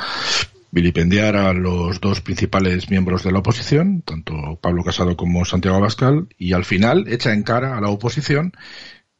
vilipendiar 0.71 1.35
a 1.35 1.53
los 1.53 1.99
dos 1.99 2.21
principales 2.21 2.89
miembros 2.89 3.23
de 3.23 3.31
la 3.31 3.39
oposición, 3.39 4.01
tanto 4.01 4.59
Pablo 4.61 4.83
Casado 4.83 5.17
como 5.17 5.45
Santiago 5.45 5.77
Abascal, 5.77 6.27
y 6.37 6.53
al 6.53 6.65
final 6.65 7.05
echa 7.07 7.33
en 7.33 7.43
cara 7.43 7.77
a 7.77 7.81
la 7.81 7.89
oposición 7.89 8.53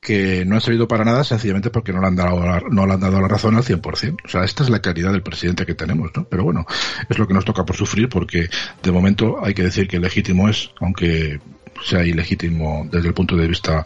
que 0.01 0.45
no 0.45 0.55
ha 0.55 0.61
servido 0.61 0.87
para 0.87 1.03
nada 1.03 1.23
sencillamente 1.23 1.71
porque 1.71 1.91
no 1.91 1.99
le 1.99 2.07
han 2.07 2.15
dado 2.15 2.45
la, 2.45 2.61
no 2.69 2.85
le 2.85 2.93
han 2.93 2.99
dado 3.01 3.19
la 3.19 3.27
razón 3.27 3.55
al 3.55 3.63
100%. 3.63 4.17
O 4.23 4.29
sea, 4.29 4.45
esta 4.45 4.63
es 4.63 4.69
la 4.69 4.81
calidad 4.81 5.11
del 5.11 5.23
presidente 5.23 5.65
que 5.65 5.75
tenemos, 5.75 6.11
¿no? 6.15 6.23
Pero 6.23 6.43
bueno, 6.43 6.65
es 7.09 7.17
lo 7.17 7.27
que 7.27 7.33
nos 7.33 7.43
toca 7.43 7.65
por 7.65 7.75
sufrir 7.75 8.07
porque 8.07 8.49
de 8.81 8.91
momento 8.91 9.43
hay 9.43 9.53
que 9.53 9.63
decir 9.63 9.87
que 9.87 9.99
legítimo 9.99 10.47
es, 10.47 10.71
aunque 10.79 11.41
sea 11.83 12.05
ilegítimo 12.05 12.87
desde 12.91 13.07
el 13.07 13.13
punto 13.13 13.35
de 13.35 13.47
vista 13.47 13.85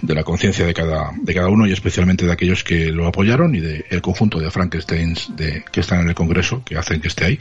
de 0.00 0.14
la 0.14 0.24
conciencia 0.24 0.66
de 0.66 0.74
cada, 0.74 1.12
de 1.20 1.34
cada 1.34 1.48
uno 1.48 1.66
y 1.66 1.72
especialmente 1.72 2.26
de 2.26 2.32
aquellos 2.32 2.64
que 2.64 2.90
lo 2.90 3.06
apoyaron 3.06 3.54
y 3.54 3.60
del 3.60 3.84
el 3.90 4.02
conjunto 4.02 4.38
de 4.38 4.50
Frankensteins 4.50 5.36
de, 5.36 5.64
que 5.70 5.80
están 5.80 6.00
en 6.00 6.08
el 6.08 6.14
Congreso, 6.14 6.62
que 6.64 6.76
hacen 6.76 7.00
que 7.00 7.08
esté 7.08 7.24
ahí. 7.24 7.38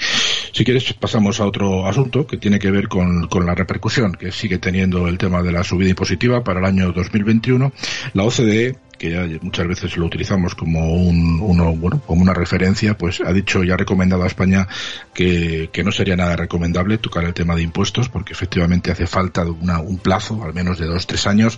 Si 0.52 0.64
quieres, 0.64 0.94
pasamos 0.94 1.40
a 1.40 1.46
otro 1.46 1.88
asunto 1.88 2.28
que 2.28 2.38
tiene 2.38 2.60
que 2.60 2.72
ver 2.72 2.88
con, 2.88 3.28
con 3.28 3.46
la 3.46 3.56
repercusión 3.56 4.14
que 4.14 4.32
sigue 4.32 4.58
teniendo 4.58 5.08
el 5.08 5.18
tema 5.18 5.42
de 5.44 5.52
la 5.52 5.64
subida 5.64 5.90
impositiva 5.90 6.44
para 6.44 6.60
el 6.60 6.66
año 6.66 6.92
2021. 6.92 7.72
La 8.14 8.24
OCDE 8.24 8.76
que 9.01 9.10
ya 9.10 9.25
muchas 9.41 9.67
veces 9.67 9.98
lo 9.98 10.05
utilizamos 10.05 10.53
como 10.53 10.93
un, 10.93 11.39
uno, 11.41 11.75
bueno, 11.75 12.03
como 12.05 12.22
una 12.22 12.36
referencia, 12.36 12.96
pues 12.96 13.20
ha 13.20 13.34
dicho 13.34 13.63
y 13.63 13.72
ha 13.72 13.75
recomendado 13.75 14.22
a 14.22 14.27
España 14.27 14.67
que, 15.12 15.72
no 15.84 15.91
sería 15.91 16.15
nada 16.15 16.36
recomendable 16.36 17.00
tocar 17.00 17.24
el 17.24 17.34
tema 17.34 17.55
de 17.55 17.63
impuestos, 17.63 18.10
porque 18.10 18.34
efectivamente 18.34 18.91
hace 18.91 19.08
falta 19.08 19.43
una, 19.43 19.79
un 19.79 19.98
plazo, 19.98 20.43
al 20.43 20.53
menos 20.53 20.77
de 20.77 20.86
dos, 20.86 21.08
tres 21.08 21.25
años, 21.25 21.58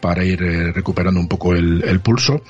para 0.00 0.24
ir 0.24 0.40
eh, 0.44 0.70
recuperando 0.70 1.18
un 1.18 1.26
poco 1.26 1.56
el, 1.56 1.82
el, 1.82 1.98
pulso. 1.98 2.42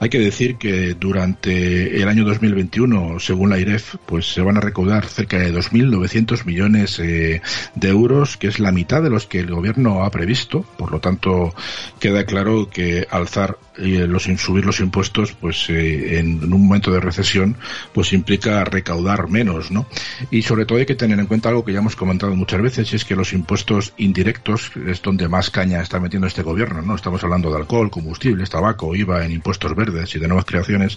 Hay 0.00 0.08
que 0.08 0.18
decir 0.18 0.56
que 0.56 0.94
durante 0.94 2.02
el 2.02 2.08
año 2.08 2.24
2021, 2.24 3.20
según 3.20 3.50
la 3.50 3.60
IREF, 3.60 3.94
pues 4.04 4.32
se 4.32 4.40
van 4.40 4.56
a 4.56 4.60
recaudar 4.60 5.06
cerca 5.06 5.38
de 5.38 5.54
2.900 5.54 6.44
millones 6.44 6.98
eh, 6.98 7.40
de 7.76 7.88
euros, 7.88 8.36
que 8.36 8.48
es 8.48 8.58
la 8.58 8.72
mitad 8.72 9.00
de 9.00 9.10
los 9.10 9.28
que 9.28 9.38
el 9.38 9.52
gobierno 9.52 10.02
ha 10.02 10.10
previsto. 10.10 10.62
Por 10.76 10.90
lo 10.90 10.98
tanto, 10.98 11.54
queda 12.00 12.26
claro 12.26 12.68
que 12.68 13.06
alzar 13.08 13.58
eh, 13.78 14.06
los 14.06 14.24
subir 14.24 14.64
los 14.64 14.80
impuestos, 14.80 15.32
pues 15.32 15.68
eh, 15.70 16.18
en, 16.18 16.42
un 16.52 16.66
momento 16.66 16.90
de 16.90 17.00
recesión, 17.00 17.56
pues 17.92 18.12
implica 18.12 18.64
recaudar 18.64 19.28
menos, 19.28 19.70
¿no? 19.70 19.86
Y 20.30 20.42
sobre 20.42 20.66
todo 20.66 20.78
hay 20.78 20.86
que 20.86 20.94
tener 20.94 21.18
en 21.18 21.26
cuenta 21.26 21.48
algo 21.48 21.64
que 21.64 21.72
ya 21.72 21.78
hemos 21.78 21.96
comentado 21.96 22.34
muchas 22.34 22.60
veces, 22.60 22.92
y 22.92 22.96
es 22.96 23.04
que 23.04 23.16
los 23.16 23.32
impuestos 23.32 23.94
indirectos 23.96 24.72
es 24.86 25.00
donde 25.02 25.28
más 25.28 25.50
caña 25.50 25.80
está 25.80 26.00
metiendo 26.00 26.26
este 26.26 26.42
gobierno, 26.42 26.82
¿no? 26.82 26.94
Estamos 26.94 27.22
hablando 27.24 27.50
de 27.50 27.56
alcohol, 27.56 27.90
combustibles, 27.90 28.50
tabaco, 28.50 28.94
IVA, 28.94 29.24
en 29.24 29.32
impuestos 29.32 29.74
verdes 29.74 30.14
y 30.14 30.18
de 30.18 30.28
nuevas 30.28 30.44
creaciones, 30.44 30.96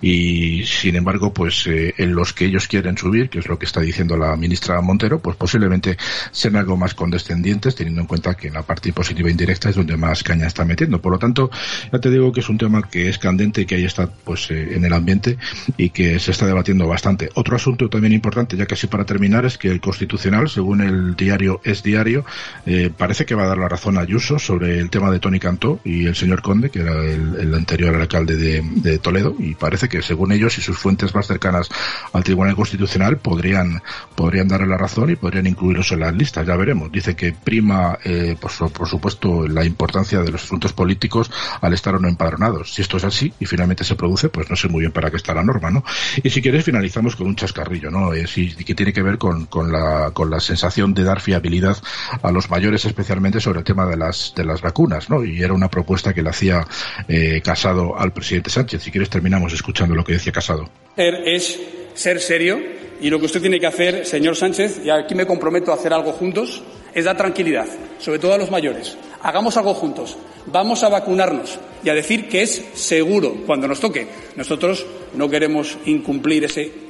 y 0.00 0.64
sin 0.64 0.96
embargo, 0.96 1.32
pues 1.32 1.66
eh, 1.66 1.94
en 1.98 2.14
los 2.14 2.32
que 2.32 2.46
ellos 2.46 2.66
quieren 2.66 2.98
subir, 2.98 3.30
que 3.30 3.38
es 3.38 3.48
lo 3.48 3.58
que 3.58 3.66
está 3.66 3.80
diciendo 3.80 4.16
la 4.16 4.34
ministra 4.36 4.80
Montero, 4.80 5.20
pues 5.20 5.36
posiblemente 5.36 5.96
sean 6.32 6.56
algo 6.56 6.76
más 6.76 6.94
condescendientes, 6.94 7.74
teniendo 7.74 8.00
en 8.00 8.06
cuenta 8.06 8.34
que 8.34 8.50
la 8.50 8.62
parte 8.62 8.88
impositiva 8.88 9.30
indirecta 9.30 9.70
es 9.70 9.76
donde 9.76 9.96
más 9.96 10.22
caña 10.22 10.46
está 10.46 10.64
metiendo. 10.64 11.00
Por 11.00 11.12
lo 11.12 11.18
tanto, 11.18 11.50
ya 11.92 11.98
te 11.98 12.10
digo 12.10 12.15
que 12.32 12.40
es 12.40 12.48
un 12.48 12.58
tema 12.58 12.82
que 12.82 13.08
es 13.08 13.18
candente 13.18 13.62
y 13.62 13.66
que 13.66 13.76
ahí 13.76 13.84
está 13.84 14.08
pues 14.08 14.50
eh, 14.50 14.74
en 14.74 14.84
el 14.84 14.92
ambiente 14.92 15.36
y 15.76 15.90
que 15.90 16.18
se 16.18 16.30
está 16.30 16.46
debatiendo 16.46 16.86
bastante. 16.86 17.30
Otro 17.34 17.56
asunto 17.56 17.88
también 17.88 18.12
importante, 18.12 18.56
ya 18.56 18.66
casi 18.66 18.86
para 18.86 19.04
terminar, 19.04 19.44
es 19.44 19.58
que 19.58 19.68
el 19.68 19.80
Constitucional, 19.80 20.48
según 20.48 20.80
el 20.80 21.14
diario 21.16 21.60
Es 21.64 21.82
Diario, 21.82 22.24
eh, 22.64 22.90
parece 22.96 23.26
que 23.26 23.34
va 23.34 23.44
a 23.44 23.48
dar 23.48 23.58
la 23.58 23.68
razón 23.68 23.98
a 23.98 24.00
Ayuso 24.00 24.38
sobre 24.38 24.78
el 24.78 24.90
tema 24.90 25.10
de 25.10 25.18
Tony 25.18 25.38
Cantó 25.38 25.80
y 25.84 26.06
el 26.06 26.14
señor 26.14 26.42
Conde, 26.42 26.70
que 26.70 26.80
era 26.80 26.94
el, 27.04 27.54
anterior 27.54 27.94
alcalde 27.94 28.36
de, 28.36 28.62
de, 28.62 28.98
Toledo, 28.98 29.34
y 29.38 29.54
parece 29.54 29.88
que 29.88 30.02
según 30.02 30.32
ellos 30.32 30.58
y 30.58 30.60
sus 30.60 30.78
fuentes 30.78 31.14
más 31.14 31.26
cercanas 31.26 31.68
al 32.12 32.22
Tribunal 32.22 32.54
Constitucional 32.54 33.18
podrían, 33.18 33.82
podrían 34.14 34.48
darle 34.48 34.66
la 34.66 34.76
razón 34.76 35.10
y 35.10 35.16
podrían 35.16 35.46
incluirlos 35.46 35.92
en 35.92 36.00
las 36.00 36.14
listas, 36.14 36.46
ya 36.46 36.56
veremos. 36.56 36.90
Dice 36.92 37.16
que 37.16 37.32
prima, 37.32 37.98
eh, 38.04 38.36
por, 38.40 38.50
por, 38.72 38.88
supuesto, 38.88 39.46
la 39.48 39.64
importancia 39.64 40.20
de 40.20 40.30
los 40.30 40.44
asuntos 40.44 40.72
políticos 40.72 41.30
al 41.60 41.72
estar 41.72 41.94
o 41.94 42.00
empadronados. 42.08 42.74
Si 42.74 42.82
esto 42.82 42.96
es 42.96 43.04
así 43.04 43.32
y 43.40 43.46
finalmente 43.46 43.84
se 43.84 43.94
produce, 43.94 44.28
pues 44.28 44.50
no 44.50 44.56
sé 44.56 44.68
muy 44.68 44.80
bien 44.80 44.92
para 44.92 45.10
qué 45.10 45.16
está 45.16 45.34
la 45.34 45.42
norma, 45.42 45.70
¿no? 45.70 45.84
Y 46.22 46.30
si 46.30 46.42
quieres 46.42 46.64
finalizamos 46.64 47.16
con 47.16 47.26
un 47.26 47.36
chascarrillo, 47.36 47.90
¿no? 47.90 48.14
Y, 48.14 48.24
que 48.64 48.74
tiene 48.74 48.92
que 48.92 49.02
ver 49.02 49.18
con, 49.18 49.46
con, 49.46 49.72
la, 49.72 50.10
con 50.12 50.30
la 50.30 50.40
sensación 50.40 50.94
de 50.94 51.04
dar 51.04 51.20
fiabilidad 51.20 51.76
a 52.22 52.30
los 52.30 52.50
mayores, 52.50 52.84
especialmente 52.84 53.40
sobre 53.40 53.60
el 53.60 53.64
tema 53.64 53.86
de 53.86 53.96
las, 53.96 54.32
de 54.36 54.44
las 54.44 54.60
vacunas, 54.60 55.10
¿no? 55.10 55.24
Y 55.24 55.42
era 55.42 55.52
una 55.52 55.68
propuesta 55.68 56.12
que 56.12 56.22
le 56.22 56.30
hacía 56.30 56.66
eh, 57.08 57.40
Casado 57.44 57.98
al 57.98 58.12
presidente 58.12 58.50
Sánchez. 58.50 58.82
Si 58.82 58.90
quieres 58.90 59.10
terminamos 59.10 59.52
escuchando 59.52 59.94
lo 59.94 60.04
que 60.04 60.14
decía 60.14 60.32
Casado. 60.32 60.68
Es 60.96 61.60
ser 61.94 62.20
serio 62.20 62.58
y 63.00 63.10
lo 63.10 63.18
que 63.18 63.26
usted 63.26 63.40
tiene 63.40 63.60
que 63.60 63.66
hacer, 63.66 64.06
señor 64.06 64.36
Sánchez, 64.36 64.80
y 64.84 64.90
aquí 64.90 65.14
me 65.14 65.26
comprometo 65.26 65.70
a 65.70 65.74
hacer 65.74 65.92
algo 65.92 66.12
juntos, 66.12 66.62
es 66.96 67.04
dar 67.04 67.18
tranquilidad, 67.18 67.66
sobre 67.98 68.18
todo 68.18 68.32
a 68.32 68.38
los 68.38 68.50
mayores. 68.50 68.96
Hagamos 69.20 69.54
algo 69.58 69.74
juntos. 69.74 70.16
Vamos 70.46 70.82
a 70.82 70.88
vacunarnos 70.88 71.58
y 71.84 71.90
a 71.90 71.94
decir 71.94 72.26
que 72.26 72.40
es 72.40 72.64
seguro 72.72 73.36
cuando 73.44 73.68
nos 73.68 73.80
toque. 73.80 74.08
Nosotros 74.34 74.86
no 75.14 75.28
queremos 75.28 75.76
incumplir 75.84 76.44
ese 76.44 76.85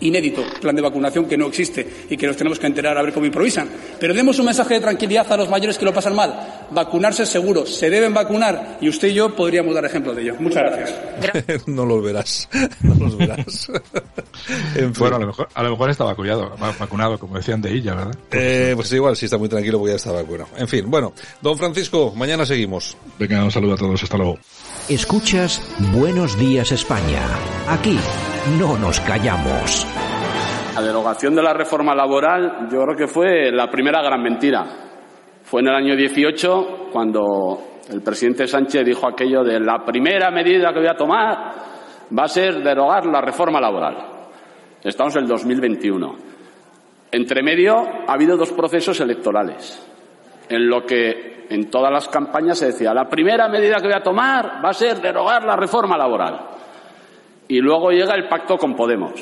inédito 0.00 0.42
plan 0.60 0.76
de 0.76 0.82
vacunación 0.82 1.26
que 1.26 1.36
no 1.36 1.46
existe 1.46 1.86
y 2.10 2.16
que 2.16 2.26
nos 2.26 2.36
tenemos 2.36 2.58
que 2.58 2.66
enterar 2.66 2.96
a 2.98 3.02
ver 3.02 3.12
cómo 3.12 3.26
improvisan. 3.26 3.68
Pero 3.98 4.14
demos 4.14 4.38
un 4.38 4.46
mensaje 4.46 4.74
de 4.74 4.80
tranquilidad 4.80 5.30
a 5.32 5.36
los 5.36 5.48
mayores 5.48 5.78
que 5.78 5.84
lo 5.84 5.92
pasan 5.92 6.14
mal. 6.14 6.66
Vacunarse 6.70 7.22
es 7.22 7.28
seguro, 7.28 7.66
se 7.66 7.88
deben 7.88 8.12
vacunar 8.12 8.78
y 8.80 8.88
usted 8.88 9.08
y 9.08 9.14
yo 9.14 9.34
podríamos 9.34 9.74
dar 9.74 9.84
ejemplo 9.84 10.14
de 10.14 10.22
ello. 10.22 10.34
Muchas 10.38 10.62
gracias. 10.62 11.66
no 11.68 11.86
los 11.86 12.02
verás, 12.02 12.48
no 12.80 12.94
los 12.94 13.16
verás. 13.16 13.68
en 14.74 14.94
fin. 14.94 15.00
Bueno, 15.00 15.16
a 15.16 15.20
lo, 15.20 15.26
mejor, 15.26 15.48
a 15.54 15.62
lo 15.62 15.70
mejor 15.70 15.90
está 15.90 16.04
vacunado, 16.04 16.56
vacunado, 16.78 17.18
como 17.18 17.36
decían 17.36 17.62
de 17.62 17.72
ella, 17.72 17.94
¿verdad? 17.94 18.16
Eh, 18.32 18.72
pues 18.74 18.92
igual, 18.92 19.16
si 19.16 19.26
está 19.26 19.38
muy 19.38 19.48
tranquilo, 19.48 19.78
voy 19.78 19.92
a 19.92 19.96
estar 19.96 20.12
vacunado. 20.12 20.50
En 20.56 20.68
fin, 20.68 20.90
bueno, 20.90 21.12
don 21.40 21.56
Francisco, 21.56 22.12
mañana 22.16 22.44
seguimos. 22.44 22.96
Venga, 23.18 23.44
un 23.44 23.50
saludo 23.50 23.74
a 23.74 23.76
todos, 23.76 24.02
hasta 24.02 24.16
luego. 24.16 24.38
Escuchas 24.88 25.60
Buenos 25.92 26.38
Días 26.38 26.72
España. 26.72 27.22
Aquí 27.68 27.98
no 28.46 28.78
nos 28.78 29.00
callamos. 29.00 29.86
La 30.74 30.82
derogación 30.82 31.34
de 31.34 31.42
la 31.42 31.52
reforma 31.52 31.94
laboral 31.94 32.68
yo 32.70 32.82
creo 32.82 32.96
que 32.96 33.08
fue 33.08 33.50
la 33.50 33.68
primera 33.68 34.00
gran 34.02 34.22
mentira. 34.22 34.64
Fue 35.42 35.60
en 35.60 35.68
el 35.68 35.74
año 35.74 35.96
18 35.96 36.88
cuando 36.92 37.80
el 37.90 38.02
presidente 38.02 38.46
Sánchez 38.46 38.84
dijo 38.84 39.08
aquello 39.08 39.42
de 39.42 39.58
la 39.58 39.84
primera 39.84 40.30
medida 40.30 40.72
que 40.72 40.78
voy 40.78 40.88
a 40.88 40.96
tomar 40.96 41.54
va 42.16 42.24
a 42.24 42.28
ser 42.28 42.62
derogar 42.62 43.06
la 43.06 43.20
reforma 43.20 43.60
laboral. 43.60 43.96
Estamos 44.82 45.16
en 45.16 45.22
el 45.22 45.28
2021. 45.28 46.16
Entre 47.10 47.42
medio 47.42 47.76
ha 48.06 48.12
habido 48.12 48.36
dos 48.36 48.52
procesos 48.52 49.00
electorales 49.00 49.84
en 50.48 50.68
lo 50.68 50.84
que 50.84 51.46
en 51.48 51.68
todas 51.68 51.92
las 51.92 52.08
campañas 52.08 52.58
se 52.58 52.66
decía, 52.66 52.94
la 52.94 53.08
primera 53.08 53.48
medida 53.48 53.76
que 53.76 53.88
voy 53.88 53.96
a 53.96 54.02
tomar 54.02 54.64
va 54.64 54.70
a 54.70 54.74
ser 54.74 55.00
derogar 55.00 55.44
la 55.44 55.56
reforma 55.56 55.96
laboral. 55.96 56.56
Y 57.48 57.60
luego 57.60 57.90
llega 57.90 58.14
el 58.14 58.28
pacto 58.28 58.56
con 58.56 58.74
Podemos. 58.74 59.12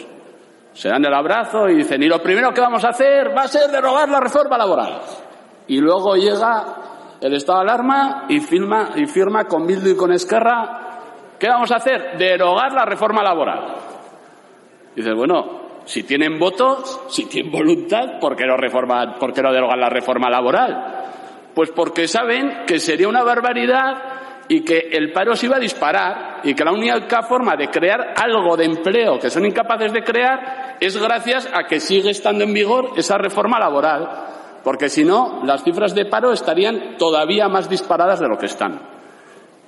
Se 0.72 0.88
dan 0.88 1.04
el 1.04 1.14
abrazo 1.14 1.68
y 1.68 1.76
dicen, 1.76 2.02
y 2.02 2.06
lo 2.06 2.20
primero 2.20 2.52
que 2.52 2.60
vamos 2.60 2.84
a 2.84 2.88
hacer 2.88 3.36
va 3.36 3.42
a 3.42 3.48
ser 3.48 3.70
derogar 3.70 4.08
la 4.08 4.20
reforma 4.20 4.58
laboral. 4.58 5.00
Y 5.68 5.78
luego 5.78 6.16
llega 6.16 7.16
el 7.20 7.34
estado 7.34 7.60
de 7.60 7.64
alarma 7.70 8.24
y 8.28 8.40
firma, 8.40 8.90
y 8.96 9.06
firma 9.06 9.44
con 9.44 9.66
Bildu 9.66 9.90
y 9.90 9.96
con 9.96 10.12
Esquerra, 10.12 10.98
¿qué 11.38 11.48
vamos 11.48 11.70
a 11.70 11.76
hacer? 11.76 12.18
Derogar 12.18 12.72
la 12.72 12.84
reforma 12.84 13.22
laboral. 13.22 13.76
Dices, 14.96 15.14
bueno, 15.14 15.64
si 15.84 16.02
tienen 16.02 16.38
votos, 16.38 17.02
si 17.08 17.26
tienen 17.26 17.52
voluntad, 17.52 18.18
¿por 18.20 18.36
qué 18.36 18.46
no, 18.46 18.56
reforma, 18.56 19.16
por 19.18 19.32
qué 19.32 19.42
no 19.42 19.52
derogan 19.52 19.80
la 19.80 19.90
reforma 19.90 20.28
laboral? 20.28 21.04
Pues 21.54 21.70
porque 21.70 22.08
saben 22.08 22.64
que 22.66 22.78
sería 22.78 23.08
una 23.08 23.22
barbaridad 23.22 24.13
y 24.54 24.60
que 24.60 24.78
el 24.92 25.10
paro 25.10 25.34
se 25.34 25.46
iba 25.46 25.56
a 25.56 25.60
disparar 25.60 26.40
y 26.44 26.54
que 26.54 26.64
la 26.64 26.70
única 26.70 27.24
forma 27.24 27.56
de 27.56 27.66
crear 27.70 28.14
algo 28.16 28.56
de 28.56 28.66
empleo 28.66 29.18
que 29.18 29.28
son 29.28 29.44
incapaces 29.44 29.92
de 29.92 30.04
crear 30.04 30.76
es 30.80 30.96
gracias 30.96 31.48
a 31.52 31.64
que 31.64 31.80
sigue 31.80 32.10
estando 32.10 32.44
en 32.44 32.54
vigor 32.54 32.92
esa 32.96 33.18
reforma 33.18 33.58
laboral, 33.58 34.08
porque 34.62 34.88
si 34.88 35.04
no, 35.04 35.40
las 35.42 35.64
cifras 35.64 35.92
de 35.92 36.06
paro 36.06 36.30
estarían 36.30 36.96
todavía 36.98 37.48
más 37.48 37.68
disparadas 37.68 38.20
de 38.20 38.28
lo 38.28 38.38
que 38.38 38.46
están. 38.46 38.80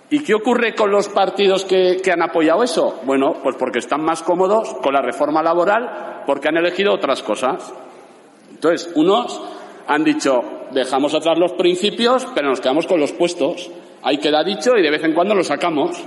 ¿Y 0.08 0.20
qué 0.20 0.34
ocurre 0.34 0.76
con 0.76 0.92
los 0.92 1.08
partidos 1.08 1.64
que, 1.64 1.96
que 2.00 2.12
han 2.12 2.22
apoyado 2.22 2.62
eso? 2.62 3.00
Bueno, 3.04 3.38
pues 3.42 3.56
porque 3.56 3.80
están 3.80 4.04
más 4.04 4.22
cómodos 4.22 4.72
con 4.74 4.94
la 4.94 5.02
reforma 5.02 5.42
laboral, 5.42 6.22
porque 6.26 6.46
han 6.46 6.58
elegido 6.58 6.94
otras 6.94 7.24
cosas. 7.24 7.74
Entonces, 8.50 8.92
unos 8.94 9.42
han 9.88 10.04
dicho, 10.04 10.44
dejamos 10.70 11.12
atrás 11.12 11.36
los 11.38 11.54
principios, 11.54 12.24
pero 12.36 12.50
nos 12.50 12.60
quedamos 12.60 12.86
con 12.86 13.00
los 13.00 13.10
puestos. 13.10 13.68
Ahí 14.06 14.18
queda 14.18 14.44
dicho 14.44 14.76
y 14.76 14.82
de 14.82 14.90
vez 14.90 15.02
en 15.02 15.14
cuando 15.14 15.34
lo 15.34 15.42
sacamos. 15.42 16.00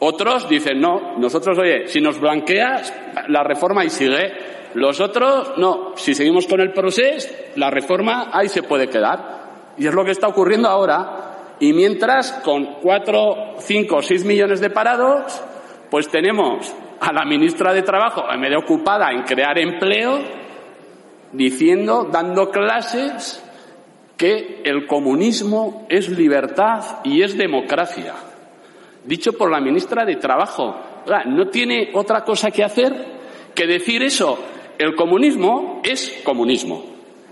Otros 0.00 0.48
dicen, 0.48 0.80
no, 0.80 1.16
nosotros, 1.16 1.56
oye, 1.60 1.86
si 1.86 2.00
nos 2.00 2.18
blanqueas, 2.18 2.92
la 3.28 3.44
reforma 3.44 3.82
ahí 3.82 3.90
sigue. 3.90 4.32
Los 4.74 5.00
otros, 5.00 5.52
no, 5.56 5.92
si 5.94 6.12
seguimos 6.12 6.48
con 6.48 6.60
el 6.60 6.72
proceso, 6.72 7.28
la 7.54 7.70
reforma 7.70 8.30
ahí 8.32 8.48
se 8.48 8.64
puede 8.64 8.88
quedar. 8.88 9.74
Y 9.78 9.86
es 9.86 9.94
lo 9.94 10.04
que 10.04 10.10
está 10.10 10.26
ocurriendo 10.26 10.68
ahora. 10.68 11.54
Y 11.60 11.72
mientras, 11.72 12.32
con 12.32 12.80
cuatro, 12.82 13.54
cinco, 13.58 14.02
seis 14.02 14.24
millones 14.24 14.60
de 14.60 14.70
parados, 14.70 15.40
pues 15.88 16.08
tenemos 16.08 16.74
a 16.98 17.12
la 17.12 17.24
ministra 17.24 17.72
de 17.72 17.82
Trabajo 17.82 18.24
en 18.28 18.40
medio 18.40 18.58
ocupada 18.58 19.12
en 19.12 19.22
crear 19.22 19.56
empleo, 19.56 20.18
diciendo, 21.30 22.08
dando 22.10 22.50
clases 22.50 23.40
que 24.20 24.60
el 24.66 24.86
comunismo 24.86 25.86
es 25.88 26.10
libertad 26.10 26.98
y 27.04 27.22
es 27.22 27.38
democracia. 27.38 28.12
Dicho 29.02 29.32
por 29.32 29.50
la 29.50 29.62
ministra 29.62 30.04
de 30.04 30.16
Trabajo. 30.16 30.78
No 31.24 31.48
tiene 31.48 31.88
otra 31.94 32.22
cosa 32.22 32.50
que 32.50 32.62
hacer 32.62 32.92
que 33.54 33.66
decir 33.66 34.02
eso. 34.02 34.38
El 34.78 34.94
comunismo 34.94 35.80
es 35.82 36.20
comunismo. 36.22 36.84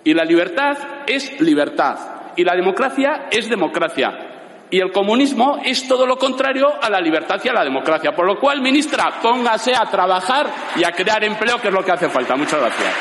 Y 0.03 0.15
la 0.15 0.25
libertad 0.25 0.79
es 1.07 1.39
libertad. 1.43 1.99
Y 2.37 2.45
la 2.45 2.57
democracia 2.57 3.29
es 3.31 3.51
democracia. 3.51 4.65
Y 4.71 4.81
el 4.81 4.91
comunismo 4.91 5.59
es 5.63 5.87
todo 5.87 6.07
lo 6.07 6.17
contrario 6.17 6.69
a 6.81 6.89
la 6.89 7.03
libertad 7.03 7.39
y 7.45 7.51
a 7.51 7.53
la 7.53 7.65
democracia. 7.65 8.17
Por 8.17 8.25
lo 8.25 8.41
cual, 8.41 8.63
ministra, 8.63 9.21
póngase 9.21 9.75
a 9.75 9.85
trabajar 9.91 10.47
y 10.75 10.85
a 10.85 10.93
crear 10.93 11.23
empleo, 11.23 11.61
que 11.61 11.69
es 11.69 11.75
lo 11.75 11.85
que 11.85 11.93
hace 11.93 12.09
falta. 12.09 12.35
Muchas 12.35 12.59
gracias. 12.59 12.95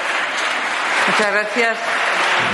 Muchas 1.08 1.32
gracias. 1.32 2.07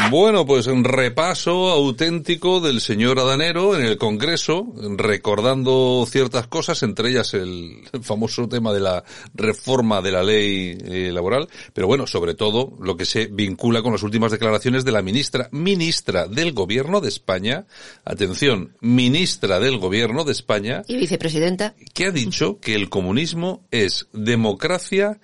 Bueno, 0.10 0.46
pues 0.46 0.68
un 0.68 0.84
repaso 0.84 1.72
auténtico 1.72 2.60
del 2.60 2.82
señor 2.82 3.20
Adanero 3.20 3.76
en 3.76 3.84
el 3.84 3.98
Congreso, 3.98 4.72
recordando 4.96 6.06
ciertas 6.08 6.46
cosas, 6.46 6.84
entre 6.84 7.10
ellas 7.10 7.34
el 7.34 7.82
famoso 8.04 8.48
tema 8.48 8.74
de 8.74 8.80
la 8.80 9.04
reforma 9.34 10.02
de 10.02 10.12
la 10.12 10.22
ley 10.22 10.78
eh, 10.86 11.12
laboral, 11.12 11.48
pero 11.74 11.88
bueno, 11.88 12.06
sobre 12.06 12.36
todo 12.36 12.78
lo 12.80 12.96
que 12.96 13.06
se 13.06 13.26
vincula 13.26 13.82
con 13.82 13.94
las 13.94 14.04
últimas 14.04 14.32
declaraciones 14.32 14.86
de 14.86 14.92
la 14.92 15.02
ministra, 15.02 15.50
ministra 15.52 16.28
del 16.28 16.54
Gobierno 16.54 17.02
de 17.02 17.10
España, 17.10 17.66
atención, 18.06 18.76
ministra 18.82 19.60
del 19.60 19.80
Gobierno 19.80 20.26
de 20.26 20.34
España. 20.34 20.84
Y 20.88 20.98
vicepresidenta. 20.98 21.74
Que 21.94 22.06
ha 22.06 22.12
dicho 22.12 22.60
que 22.60 22.76
el 22.76 22.90
comunismo 22.90 23.66
es 23.72 24.08
democracia 24.14 25.20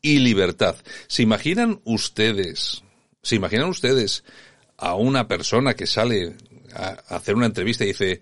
y 0.00 0.18
libertad. 0.18 0.74
¿Se 1.06 1.22
imaginan 1.22 1.80
ustedes 1.84 2.82
¿Se 3.22 3.36
imaginan 3.36 3.68
ustedes 3.68 4.24
a 4.76 4.94
una 4.94 5.28
persona 5.28 5.74
que 5.74 5.86
sale 5.86 6.34
a, 6.74 6.88
hacer 7.14 7.36
una 7.36 7.46
entrevista 7.46 7.84
y 7.84 7.88
dice, 7.88 8.20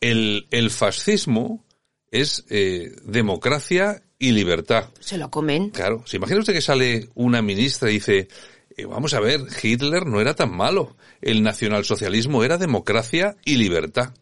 el, 0.00 0.46
el 0.50 0.70
fascismo 0.70 1.64
es 2.10 2.44
eh, 2.50 2.96
democracia 3.04 4.02
y 4.18 4.32
libertad? 4.32 4.90
Se 5.00 5.18
lo 5.18 5.30
comen. 5.30 5.70
Claro. 5.70 6.02
¿Se 6.06 6.16
imagina 6.16 6.40
usted 6.40 6.52
que 6.52 6.60
sale 6.60 7.08
una 7.14 7.42
ministra 7.42 7.90
y 7.90 7.94
dice, 7.94 8.28
eh, 8.76 8.86
vamos 8.86 9.14
a 9.14 9.20
ver, 9.20 9.40
Hitler 9.62 10.06
no 10.06 10.20
era 10.20 10.34
tan 10.34 10.54
malo. 10.54 10.96
El 11.20 11.42
nacionalsocialismo 11.42 12.42
era 12.42 12.58
democracia 12.58 13.36
y 13.44 13.56
libertad. 13.56 14.14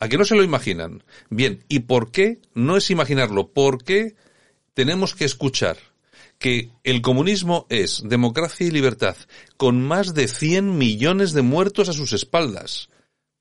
¿A 0.00 0.08
qué 0.08 0.16
no 0.16 0.24
se 0.24 0.36
lo 0.36 0.44
imaginan? 0.44 1.02
Bien, 1.28 1.64
¿y 1.68 1.80
por 1.80 2.10
qué 2.10 2.40
no 2.54 2.76
es 2.76 2.90
imaginarlo? 2.90 3.52
¿Por 3.52 3.84
qué 3.84 4.14
tenemos 4.74 5.14
que 5.14 5.24
escuchar 5.24 5.76
que 6.38 6.70
el 6.84 7.02
comunismo 7.02 7.66
es 7.68 8.02
democracia 8.04 8.66
y 8.66 8.70
libertad, 8.70 9.16
con 9.56 9.82
más 9.82 10.14
de 10.14 10.28
100 10.28 10.78
millones 10.78 11.32
de 11.32 11.42
muertos 11.42 11.88
a 11.88 11.92
sus 11.92 12.12
espaldas. 12.12 12.88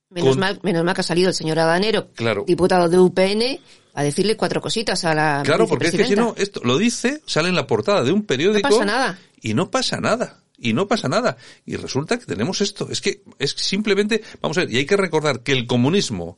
Menos, 0.09 0.37
mal, 0.37 0.59
menos 0.63 0.83
mal 0.83 0.95
que 0.95 1.01
ha 1.01 1.03
salido 1.03 1.29
el 1.29 1.35
señor 1.35 1.59
Adanero, 1.59 2.09
diputado 2.45 2.89
de 2.89 2.97
UPN, 2.97 3.59
a 3.93 4.03
decirle 4.03 4.37
cuatro 4.37 4.61
cositas 4.61 5.03
a 5.05 5.13
la 5.13 5.41
Claro, 5.43 5.67
porque 5.67 5.87
es 5.87 5.95
que 5.95 6.05
si 6.05 6.15
no, 6.15 6.33
esto 6.37 6.61
lo 6.63 6.77
dice, 6.77 7.21
sale 7.25 7.49
en 7.49 7.55
la 7.55 7.67
portada 7.67 8.03
de 8.03 8.11
un 8.11 8.23
periódico. 8.23 8.69
No 8.69 8.75
pasa 8.75 8.85
nada. 8.85 9.19
Y 9.41 9.53
no 9.53 9.69
pasa 9.69 9.99
nada. 9.99 10.43
Y 10.57 10.73
no 10.73 10.87
pasa 10.87 11.07
nada. 11.07 11.37
Y 11.65 11.75
resulta 11.75 12.17
que 12.17 12.25
tenemos 12.25 12.61
esto. 12.61 12.87
Es 12.89 13.01
que 13.01 13.21
es 13.37 13.51
simplemente, 13.51 14.23
vamos 14.41 14.57
a 14.57 14.61
ver, 14.61 14.71
y 14.71 14.77
hay 14.77 14.85
que 14.85 14.97
recordar 14.97 15.41
que 15.41 15.51
el 15.51 15.67
comunismo, 15.67 16.37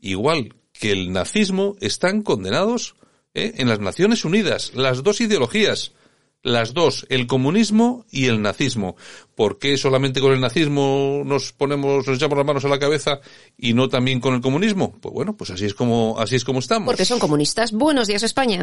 igual 0.00 0.54
que 0.72 0.92
el 0.92 1.12
nazismo, 1.12 1.76
están 1.80 2.22
condenados 2.22 2.96
¿eh? 3.34 3.52
en 3.58 3.68
las 3.68 3.80
Naciones 3.80 4.24
Unidas, 4.24 4.72
las 4.74 5.02
dos 5.02 5.20
ideologías 5.20 5.92
las 6.42 6.74
dos, 6.74 7.06
el 7.08 7.26
comunismo 7.26 8.04
y 8.10 8.26
el 8.26 8.42
nazismo. 8.42 8.96
¿Por 9.34 9.58
qué 9.58 9.76
solamente 9.76 10.20
con 10.20 10.32
el 10.32 10.40
nazismo 10.40 11.22
nos 11.24 11.52
ponemos, 11.52 12.06
nos 12.06 12.16
echamos 12.16 12.36
las 12.36 12.46
manos 12.46 12.64
a 12.64 12.68
la 12.68 12.78
cabeza 12.78 13.20
y 13.58 13.74
no 13.74 13.88
también 13.88 14.20
con 14.20 14.34
el 14.34 14.40
comunismo? 14.40 14.92
Pues 15.00 15.14
bueno, 15.14 15.36
pues 15.36 15.50
así 15.50 15.66
es 15.66 15.74
como, 15.74 16.16
así 16.18 16.36
es 16.36 16.44
como 16.44 16.60
estamos. 16.60 16.86
Porque 16.86 17.04
son 17.04 17.18
comunistas. 17.18 17.72
Buenos 17.72 18.08
días, 18.08 18.22
España. 18.22 18.62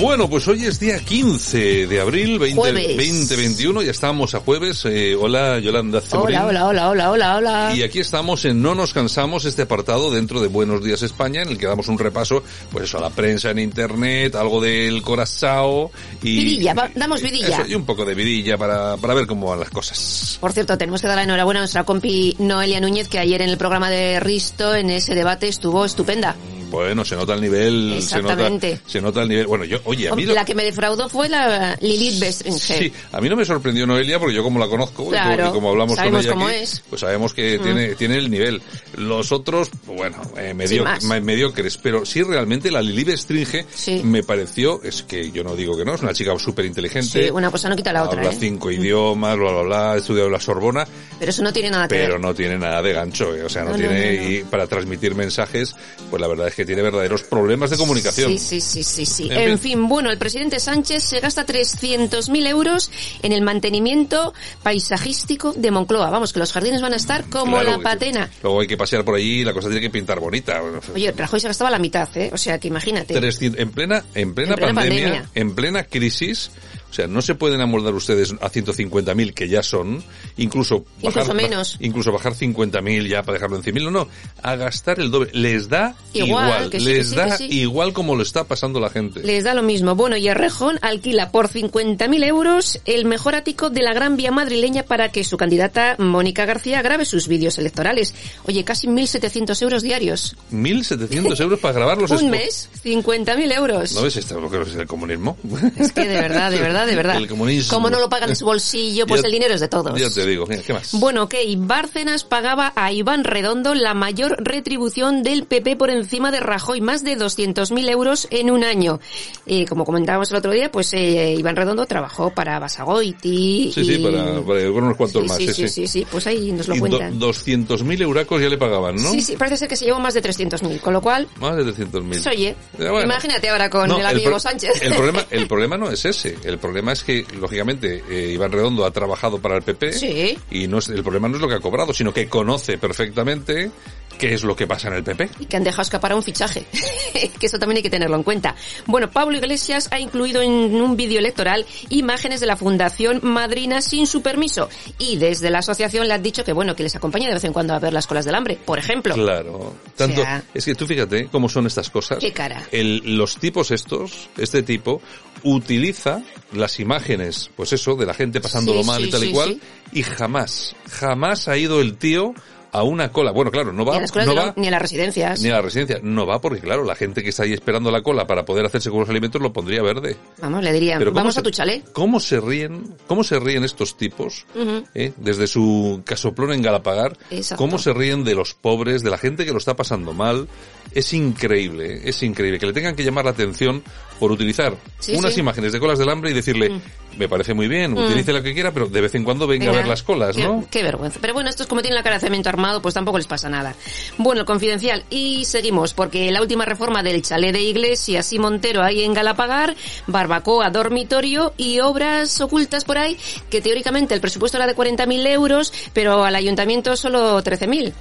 Bueno, 0.00 0.28
pues 0.28 0.46
hoy 0.46 0.64
es 0.64 0.78
día 0.78 0.98
15 0.98 1.86
de 1.86 2.00
abril 2.00 2.38
20, 2.38 2.54
2021, 2.56 3.82
ya 3.82 3.90
estamos 3.90 4.34
a 4.34 4.40
jueves. 4.40 4.84
Eh, 4.84 5.14
hola, 5.14 5.58
Yolanda 5.58 6.02
Hola, 6.10 6.46
hola, 6.46 6.66
hola, 6.66 6.90
hola, 6.90 7.10
hola, 7.10 7.36
hola. 7.36 7.72
Y 7.74 7.82
aquí 7.82 8.00
estamos 8.00 8.44
en 8.44 8.60
No 8.60 8.74
nos 8.74 8.92
cansamos, 8.92 9.46
este 9.46 9.62
apartado 9.62 10.10
dentro 10.10 10.40
de 10.40 10.48
Buenos 10.48 10.84
Días 10.84 11.02
España, 11.02 11.42
en 11.42 11.48
el 11.48 11.58
que 11.58 11.66
damos 11.66 11.88
un 11.88 11.98
repaso, 11.98 12.42
pues 12.70 12.84
eso, 12.84 12.98
a 12.98 13.00
la 13.00 13.10
prensa 13.10 13.50
en 13.50 13.58
internet, 13.58 14.34
algo 14.34 14.60
del 14.60 15.00
corazao 15.02 15.90
y... 16.22 16.36
Vidilla, 16.36 16.74
damos 16.94 17.22
vidilla. 17.22 17.64
y 17.66 17.74
un 17.74 17.86
poco 17.86 18.04
de 18.04 18.14
vidilla 18.14 18.58
para, 18.58 18.96
para 18.98 19.14
ver 19.14 19.26
cómo 19.26 19.48
van 19.48 19.60
las 19.60 19.70
cosas. 19.70 20.36
Por 20.40 20.52
cierto, 20.52 20.76
tenemos 20.76 21.00
que 21.00 21.06
dar 21.06 21.16
la 21.16 21.24
enhorabuena 21.24 21.60
a 21.60 21.62
nuestra 21.62 21.84
compi 21.84 22.36
Noelia 22.38 22.80
Núñez, 22.80 23.08
que 23.08 23.18
ayer 23.18 23.40
en 23.40 23.48
el 23.48 23.56
programa 23.56 23.90
de 23.90 24.20
Risto, 24.20 24.74
en 24.74 24.90
ese 24.90 25.14
debate, 25.14 25.48
estuvo 25.48 25.84
estupenda. 25.84 26.36
Bueno, 26.76 27.06
se 27.06 27.16
nota 27.16 27.32
el 27.32 27.40
nivel. 27.40 28.02
Se 28.02 28.20
nota, 28.20 28.50
se 28.86 29.00
nota 29.00 29.22
el 29.22 29.28
nivel. 29.30 29.46
Bueno, 29.46 29.64
yo, 29.64 29.78
oye, 29.84 30.10
a 30.10 30.14
mí. 30.14 30.26
La 30.26 30.44
que 30.44 30.54
me 30.54 30.62
defraudó 30.62 31.08
fue 31.08 31.26
la 31.26 31.74
Lilith 31.80 32.20
Bestringer. 32.20 32.78
Sí, 32.78 32.92
a 33.12 33.20
mí 33.22 33.30
no 33.30 33.36
me 33.36 33.46
sorprendió 33.46 33.86
Noelia 33.86 34.18
porque 34.18 34.34
yo 34.34 34.42
como 34.42 34.58
la 34.58 34.68
conozco 34.68 35.04
y, 35.04 35.52
como, 35.52 35.70
hablamos 35.70 35.98
con 35.98 36.14
ella 36.16 36.32
aquí, 36.32 36.54
es. 36.54 36.82
pues 36.90 37.00
sabemos 37.00 37.32
que 37.32 37.58
mm. 37.58 37.62
tiene, 37.62 37.94
tiene 37.94 38.16
el 38.18 38.30
nivel. 38.30 38.60
Los 38.98 39.32
otros, 39.32 39.70
bueno, 39.86 40.20
eh, 40.36 40.52
medio, 40.52 40.84
mediocres, 41.22 41.78
pero 41.78 42.04
sí 42.04 42.22
realmente 42.22 42.70
la 42.70 42.82
Lilith 42.82 43.06
Bestringe 43.06 43.64
me 44.04 44.22
pareció, 44.22 44.82
es 44.82 45.02
que 45.02 45.30
yo 45.30 45.42
no 45.42 45.56
digo 45.56 45.78
que 45.78 45.84
no, 45.86 45.94
es 45.94 46.02
una 46.02 46.12
chica 46.12 46.38
súper 46.38 46.66
inteligente. 46.66 47.24
Sí, 47.24 47.30
una 47.30 47.50
cosa 47.50 47.70
no 47.70 47.76
quita 47.76 47.90
la 47.94 48.04
otra. 48.04 48.20
Habla 48.20 48.32
¿eh? 48.32 48.36
cinco 48.38 48.70
idiomas, 48.70 49.38
bla, 49.38 49.50
bla, 49.50 49.62
bla, 49.62 49.92
ha 49.92 49.96
estudiado 49.96 50.28
la 50.28 50.40
Sorbona. 50.40 50.86
Pero 51.18 51.30
eso 51.30 51.42
no 51.42 51.54
tiene 51.54 51.70
nada 51.70 51.84
que 51.84 51.94
pero 51.94 52.02
ver. 52.02 52.10
Pero 52.10 52.18
no 52.20 52.34
tiene 52.34 52.58
nada 52.58 52.82
de 52.82 52.92
gancho, 52.92 53.34
eh, 53.34 53.44
o 53.44 53.48
sea, 53.48 53.64
no, 53.64 53.74
tiene, 53.76 54.14
y 54.14 54.44
para 54.44 54.66
transmitir 54.66 55.14
mensajes, 55.14 55.74
pues 56.10 56.20
la 56.20 56.28
verdad 56.28 56.48
es 56.48 56.54
que 56.54 56.65
tiene 56.66 56.82
verdaderos 56.82 57.22
problemas 57.22 57.70
de 57.70 57.76
comunicación. 57.76 58.30
Sí, 58.32 58.38
sí, 58.38 58.60
sí, 58.60 58.82
sí. 58.82 59.06
sí. 59.06 59.28
En, 59.30 59.58
fin. 59.58 59.88
bueno, 59.88 60.10
el 60.10 60.18
presidente 60.18 60.60
Sánchez 60.60 61.02
se 61.02 61.20
gasta 61.20 61.46
300.000 61.46 62.46
euros 62.46 62.90
en 63.22 63.32
el 63.32 63.42
mantenimiento 63.42 64.34
paisajístico 64.62 65.52
de 65.52 65.70
Moncloa. 65.70 66.10
Vamos, 66.10 66.32
que 66.32 66.38
los 66.38 66.52
jardines 66.52 66.82
van 66.82 66.92
a 66.92 66.96
estar 66.96 67.24
como 67.28 67.62
la 67.62 67.78
patena. 67.78 68.28
Luego 68.42 68.60
hay 68.60 68.66
que 68.66 68.76
pasear 68.76 69.04
por 69.04 69.14
allí 69.14 69.40
y 69.40 69.44
la 69.44 69.52
cosa 69.52 69.68
tiene 69.68 69.80
que 69.80 69.90
pintar 69.90 70.20
bonita. 70.20 70.60
Oye, 70.94 71.12
Rajoy 71.12 71.40
se 71.40 71.48
gastaba 71.48 71.70
la 71.70 71.78
mitad, 71.78 72.08
¿eh? 72.16 72.30
O 72.32 72.38
sea, 72.38 72.58
que 72.58 72.68
imagínate. 72.68 73.14
en 73.16 73.70
plena, 73.70 74.04
en 74.14 74.34
plena, 74.34 74.56
pandemia, 74.56 75.30
en 75.34 75.54
plena 75.54 75.84
crisis, 75.84 76.50
sea, 76.96 77.06
no 77.06 77.22
se 77.22 77.34
pueden 77.34 77.60
amoldar 77.60 77.94
ustedes 77.94 78.32
a 78.32 78.50
150.000 78.50 79.34
que 79.34 79.48
ya 79.48 79.62
son, 79.62 80.02
incluso 80.36 80.84
bajar, 81.02 81.34
menos. 81.34 81.76
incluso 81.80 82.12
bajar 82.12 82.34
50.000 82.34 83.08
ya 83.08 83.22
para 83.22 83.34
dejarlo 83.34 83.56
en 83.56 83.62
100.000, 83.62 83.84
no, 83.84 83.90
no, 83.90 84.08
a 84.42 84.56
gastar 84.56 85.00
el 85.00 85.10
doble. 85.10 85.30
Les 85.32 85.68
da 85.68 85.94
igual, 86.12 86.70
les 86.72 87.12
da 87.12 87.36
igual 87.40 87.92
como 87.92 88.16
lo 88.16 88.22
está 88.22 88.44
pasando 88.44 88.80
la 88.80 88.90
gente. 88.90 89.22
Les 89.22 89.44
da 89.44 89.54
lo 89.54 89.62
mismo. 89.62 89.94
Bueno, 89.94 90.16
y 90.16 90.28
Errejón 90.28 90.78
alquila 90.82 91.30
por 91.30 91.48
50.000 91.48 92.24
euros 92.24 92.80
el 92.84 93.04
mejor 93.04 93.34
ático 93.34 93.70
de 93.70 93.82
la 93.82 93.92
Gran 93.92 94.16
Vía 94.16 94.30
madrileña 94.30 94.82
para 94.82 95.10
que 95.10 95.24
su 95.24 95.36
candidata 95.36 95.96
Mónica 95.98 96.44
García 96.44 96.82
grabe 96.82 97.04
sus 97.04 97.28
vídeos 97.28 97.58
electorales. 97.58 98.14
Oye, 98.44 98.64
casi 98.64 98.86
1.700 98.86 99.62
euros 99.62 99.82
diarios. 99.82 100.36
¿1.700 100.52 101.40
euros 101.40 101.60
para 101.60 101.74
grabar 101.74 101.98
los 101.98 102.10
Un 102.22 102.30
mes, 102.30 102.68
50.000 102.84 103.54
euros. 103.54 103.92
¿No 103.94 104.02
ves 104.02 104.16
esto 104.16 104.40
lo 104.40 104.50
que 104.50 104.62
es 104.62 104.74
el 104.74 104.86
comunismo? 104.86 105.36
Es 105.76 105.92
que 105.92 106.06
de 106.06 106.20
verdad, 106.20 106.50
de 106.50 106.60
verdad 106.60 106.85
de 106.86 106.96
verdad. 106.96 107.16
El 107.16 107.28
comunismo. 107.28 107.72
Como 107.72 107.90
no 107.90 107.98
lo 107.98 108.08
pagan 108.08 108.28
de 108.28 108.34
su 108.36 108.44
bolsillo, 108.44 109.06
pues 109.06 109.24
el 109.24 109.30
dinero 109.30 109.54
es 109.54 109.60
de 109.60 109.68
todos. 109.68 109.98
Ya 109.98 110.10
te 110.10 110.26
digo, 110.26 110.46
¿qué 110.46 110.72
más? 110.72 110.92
Bueno, 110.92 111.24
ok, 111.24 111.34
Bárcenas 111.58 112.24
pagaba 112.24 112.72
a 112.76 112.92
Iván 112.92 113.24
Redondo 113.24 113.74
la 113.74 113.94
mayor 113.94 114.36
retribución 114.38 115.22
del 115.22 115.44
PP 115.44 115.76
por 115.76 115.90
encima 115.90 116.30
de 116.30 116.40
Rajoy, 116.40 116.80
más 116.80 117.04
de 117.04 117.16
200.000 117.16 117.90
euros 117.90 118.28
en 118.30 118.50
un 118.50 118.64
año. 118.64 119.00
Eh, 119.46 119.66
como 119.66 119.84
comentábamos 119.84 120.30
el 120.30 120.36
otro 120.36 120.52
día, 120.52 120.70
pues 120.70 120.92
eh, 120.92 121.34
Iván 121.38 121.56
Redondo 121.56 121.86
trabajó 121.86 122.30
para 122.30 122.58
Basagoiti. 122.58 123.72
Sí, 123.72 123.84
sí, 123.84 123.98
para, 123.98 124.40
para 124.42 124.70
unos 124.70 124.96
cuantos 124.96 125.26
más. 125.26 125.36
Sí 125.36 125.52
sí, 125.52 125.68
sí 125.68 125.86
sí, 125.86 126.06
pues 126.10 126.26
ahí 126.26 126.52
nos 126.52 126.68
lo 126.68 126.76
cuentan. 126.78 127.18
200.000 127.18 128.02
euracos 128.02 128.40
ya 128.40 128.48
le 128.48 128.58
pagaban, 128.58 128.96
¿no? 128.96 129.10
Sí, 129.10 129.20
sí, 129.20 129.36
parece 129.36 129.56
ser 129.56 129.68
que 129.68 129.76
se 129.76 129.84
llevó 129.84 129.98
más 129.98 130.14
de 130.14 130.22
300.000, 130.22 130.80
con 130.80 130.92
lo 130.92 131.00
cual... 131.00 131.28
Más 131.40 131.56
de 131.56 131.64
300.000. 131.64 132.30
Oye, 132.30 132.56
imagínate 133.04 133.48
ahora 133.48 133.70
con 133.70 133.90
el 133.90 134.06
amigo 134.06 134.38
Sánchez. 134.38 134.82
El 134.82 134.94
problema, 134.94 135.26
el 135.30 135.46
problema 135.48 135.76
no 135.76 135.90
es 135.90 136.04
ese, 136.04 136.36
el 136.44 136.58
problema 136.66 136.92
es 136.92 137.04
que, 137.04 137.24
lógicamente, 137.40 138.02
eh, 138.10 138.32
Iván 138.32 138.52
Redondo 138.52 138.84
ha 138.84 138.90
trabajado 138.90 139.38
para 139.38 139.56
el 139.56 139.62
PP 139.62 139.92
sí. 139.92 140.38
y 140.50 140.66
no 140.66 140.78
es, 140.78 140.88
el 140.88 141.02
problema 141.02 141.28
no 141.28 141.36
es 141.36 141.40
lo 141.40 141.48
que 141.48 141.54
ha 141.54 141.60
cobrado, 141.60 141.92
sino 141.92 142.12
que 142.12 142.28
conoce 142.28 142.78
perfectamente 142.78 143.70
qué 144.18 144.34
es 144.34 144.42
lo 144.44 144.54
que 144.56 144.66
pasa 144.66 144.88
en 144.88 144.94
el 144.94 145.04
PP. 145.04 145.30
Y 145.40 145.46
que 145.46 145.56
han 145.56 145.64
dejado 145.64 145.82
escapar 145.82 146.12
a 146.12 146.16
un 146.16 146.22
fichaje, 146.22 146.64
que 147.40 147.46
eso 147.46 147.58
también 147.58 147.76
hay 147.78 147.82
que 147.82 147.90
tenerlo 147.90 148.16
en 148.16 148.22
cuenta. 148.22 148.54
Bueno, 148.86 149.10
Pablo 149.10 149.36
Iglesias 149.36 149.88
ha 149.90 149.98
incluido 150.00 150.42
en 150.42 150.50
un 150.80 150.96
vídeo 150.96 151.18
electoral 151.18 151.64
imágenes 151.90 152.40
de 152.40 152.46
la 152.46 152.56
Fundación 152.56 153.20
Madrina 153.22 153.80
sin 153.82 154.06
su 154.06 154.22
permiso 154.22 154.68
y 154.98 155.16
desde 155.16 155.50
la 155.50 155.58
asociación 155.58 156.08
le 156.08 156.14
han 156.14 156.22
dicho 156.22 156.44
que 156.44 156.52
bueno, 156.52 156.74
que 156.76 156.82
les 156.82 156.96
acompañe 156.96 157.26
de 157.26 157.34
vez 157.34 157.44
en 157.44 157.52
cuando 157.52 157.74
a 157.74 157.78
ver 157.78 157.92
las 157.92 158.06
colas 158.06 158.24
del 158.24 158.34
hambre, 158.34 158.58
por 158.64 158.78
ejemplo. 158.78 159.14
Claro. 159.14 159.74
Tanto, 159.96 160.20
O 160.20 160.24
sea- 160.24 160.42
es 160.54 160.64
que 160.64 160.74
tú 160.74 160.86
fíjate 160.86 161.26
cómo 161.26 161.48
son 161.48 161.66
estas 161.66 161.90
cosas. 161.90 162.18
Qué 162.18 162.32
cara. 162.32 162.62
El- 162.72 163.16
los 163.16 163.36
tipos 163.38 163.70
estos, 163.70 164.28
este 164.36 164.62
tipo, 164.62 165.00
utiliza 165.42 166.22
las 166.52 166.80
imágenes, 166.80 167.50
pues 167.56 167.72
eso, 167.72 167.94
de 167.94 168.06
la 168.06 168.14
gente 168.14 168.40
pasándolo 168.40 168.82
Sí, 168.82 168.86
mal 168.86 169.02
sí, 169.02 169.08
y 169.08 169.10
tal 169.10 169.20
sí, 169.20 169.26
y 169.28 169.32
cual, 169.32 169.48
sí. 169.50 169.60
y 169.98 170.02
jamás, 170.02 170.76
jamás 170.90 171.48
ha 171.48 171.56
ido 171.56 171.80
el 171.80 171.96
tío 171.96 172.34
a 172.78 172.82
una 172.82 173.10
cola. 173.12 173.30
Bueno, 173.32 173.50
claro, 173.50 173.72
no 173.72 173.84
va, 173.84 173.92
ni 173.92 173.98
a 173.98 174.00
las 174.02 174.14
no 174.26 174.34
la- 174.34 174.52
ni 174.56 174.68
a 174.68 174.70
las 174.70 174.82
residencias. 174.82 175.40
ni 175.40 175.48
a 175.50 175.54
la 175.54 175.62
residencia. 175.62 175.98
No 176.02 176.26
va 176.26 176.40
porque, 176.40 176.60
claro, 176.60 176.84
la 176.84 176.94
gente 176.94 177.22
que 177.22 177.30
está 177.30 177.42
ahí 177.44 177.52
esperando 177.52 177.90
la 177.90 178.02
cola 178.02 178.26
para 178.26 178.44
poder 178.44 178.66
hacerse 178.66 178.90
con 178.90 179.00
los 179.00 179.08
alimentos 179.08 179.40
lo 179.40 179.52
pondría 179.52 179.82
verde. 179.82 180.16
Vamos, 180.40 180.62
le 180.62 180.72
dirían, 180.72 180.98
Pero 180.98 181.10
¿cómo 181.12 181.20
vamos 181.20 181.34
se- 181.34 181.40
a 181.40 181.42
tu 181.42 181.50
chalet. 181.50 181.90
¿Cómo 181.92 182.20
se 182.20 182.40
ríen? 182.40 182.94
¿Cómo 183.06 183.24
se 183.24 183.38
ríen 183.38 183.64
estos 183.64 183.96
tipos? 183.96 184.46
¿eh? 184.94 185.12
Desde 185.16 185.46
su 185.46 186.02
casoplón 186.04 186.52
en 186.52 186.62
Galapagar. 186.62 187.16
Exacto. 187.30 187.62
¿Cómo 187.62 187.78
se 187.78 187.92
ríen 187.92 188.24
de 188.24 188.34
los 188.34 188.54
pobres, 188.54 189.02
de 189.02 189.10
la 189.10 189.18
gente 189.18 189.44
que 189.44 189.52
lo 189.52 189.58
está 189.58 189.74
pasando 189.76 190.12
mal? 190.12 190.48
Es 190.96 191.12
increíble, 191.12 192.00
es 192.04 192.22
increíble. 192.22 192.58
Que 192.58 192.66
le 192.66 192.72
tengan 192.72 192.94
que 192.96 193.04
llamar 193.04 193.24
la 193.26 193.32
atención 193.32 193.82
por 194.18 194.32
utilizar 194.32 194.74
Sí, 194.98 195.14
unas 195.14 195.34
sí. 195.34 195.40
imágenes 195.40 195.72
de 195.72 195.78
colas 195.78 195.98
del 195.98 196.08
hambre 196.08 196.30
y 196.30 196.32
decirle, 196.34 196.80
me 197.18 197.28
parece 197.28 197.52
muy 197.52 197.68
bien, 197.68 197.92
Mm. 197.92 197.98
utilice 197.98 198.32
lo 198.32 198.42
que 198.42 198.54
quiera, 198.54 198.72
pero 198.72 198.86
de 198.86 199.00
vez 199.02 199.14
en 199.14 199.22
cuando 199.24 199.46
venga, 199.46 199.68
a 199.70 199.74
ver 199.74 199.86
las 199.86 200.02
colas, 200.02 200.34
qué, 200.36 200.44
¿no? 200.44 200.66
Qué 200.70 200.82
vergüenza. 200.82 201.18
Pero 201.20 201.34
bueno, 201.34 201.50
estos 201.50 201.66
como 201.66 201.82
tienen 201.82 201.96
la 201.96 202.02
cara 202.02 202.16
de 202.16 202.20
cemento 202.20 202.48
armado, 202.48 202.80
pues 202.80 202.94
tampoco 202.94 203.18
les 203.18 203.26
pasa 203.26 203.50
nada. 203.50 203.74
Bueno, 204.16 204.40
el 204.40 204.46
confidencial. 204.46 205.04
Y 205.10 205.44
seguimos, 205.44 205.92
porque 205.92 206.30
la 206.30 206.40
última 206.40 206.64
reforma 206.64 207.02
del 207.02 207.20
chalet 207.20 207.52
de 207.52 207.60
Iglesias 207.60 208.32
y 208.32 208.38
Montero 208.38 208.82
ahí 208.82 209.02
en 209.02 209.12
Galapagar, 209.12 209.76
barbacoa, 210.06 210.70
dormitorio 210.70 211.52
y 211.58 211.80
obras 211.80 212.40
ocultas 212.40 212.84
por 212.84 212.96
ahí, 212.96 213.18
que 213.50 213.60
teóricamente 213.60 214.14
el 214.14 214.20
presupuesto 214.22 214.56
era 214.56 214.66
de 214.66 214.74
40.000 214.74 215.26
euros, 215.26 215.72
pero 215.92 216.24
al 216.24 216.34
ayuntamiento 216.34 216.96
solo 216.96 217.42
13.000. 217.42 217.92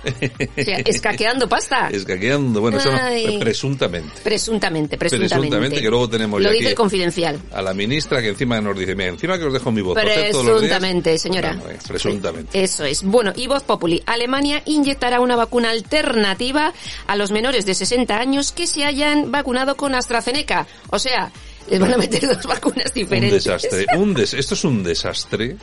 O 0.57 0.63
sea, 0.63 0.77
escaqueando 0.85 1.49
pasta. 1.49 1.89
Escaqueando, 1.91 2.61
bueno, 2.61 2.79
Ay. 2.93 3.37
presuntamente. 3.39 4.09
Presuntamente, 4.23 4.97
presuntamente. 4.97 5.35
Presuntamente, 5.37 5.81
que 5.81 5.89
luego 5.89 6.09
tenemos 6.09 6.39
Lo 6.41 6.49
ya 6.49 6.51
dice 6.53 6.63
aquí 6.65 6.69
el 6.71 6.75
confidencial. 6.75 7.39
a 7.53 7.61
la 7.61 7.73
ministra 7.73 8.21
que 8.21 8.29
encima 8.29 8.59
nos 8.61 8.77
dice, 8.77 8.95
mira, 8.95 9.09
encima 9.09 9.37
que 9.37 9.45
os 9.45 9.53
dejo 9.53 9.71
mi 9.71 9.81
voz. 9.81 9.95
para 9.95 10.11
hacer 10.11 10.31
todos 10.31 10.45
los 10.45 10.61
días". 10.61 10.71
Presuntamente, 10.77 11.17
señora. 11.17 11.59
Eh, 11.69 11.77
presuntamente. 11.87 12.63
Eso 12.63 12.83
es. 12.85 13.03
Bueno, 13.03 13.33
y 13.35 13.47
Voz 13.47 13.63
Populi. 13.63 14.01
Alemania 14.05 14.61
inyectará 14.65 15.19
una 15.19 15.35
vacuna 15.35 15.69
alternativa 15.71 16.73
a 17.07 17.15
los 17.15 17.31
menores 17.31 17.65
de 17.65 17.73
60 17.73 18.17
años 18.19 18.51
que 18.51 18.67
se 18.67 18.83
hayan 18.85 19.31
vacunado 19.31 19.75
con 19.75 19.95
AstraZeneca. 19.95 20.67
O 20.89 20.99
sea, 20.99 21.31
les 21.69 21.79
van 21.79 21.93
a 21.93 21.97
meter 21.97 22.27
dos 22.27 22.43
vacunas 22.47 22.87
Un 22.87 22.93
diferentes. 22.93 23.43
desastre. 23.43 23.85
Un 23.97 24.13
des 24.13 24.33
esto 24.33 24.53
es 24.53 24.63
un 24.63 24.83
desastre. 24.83 25.55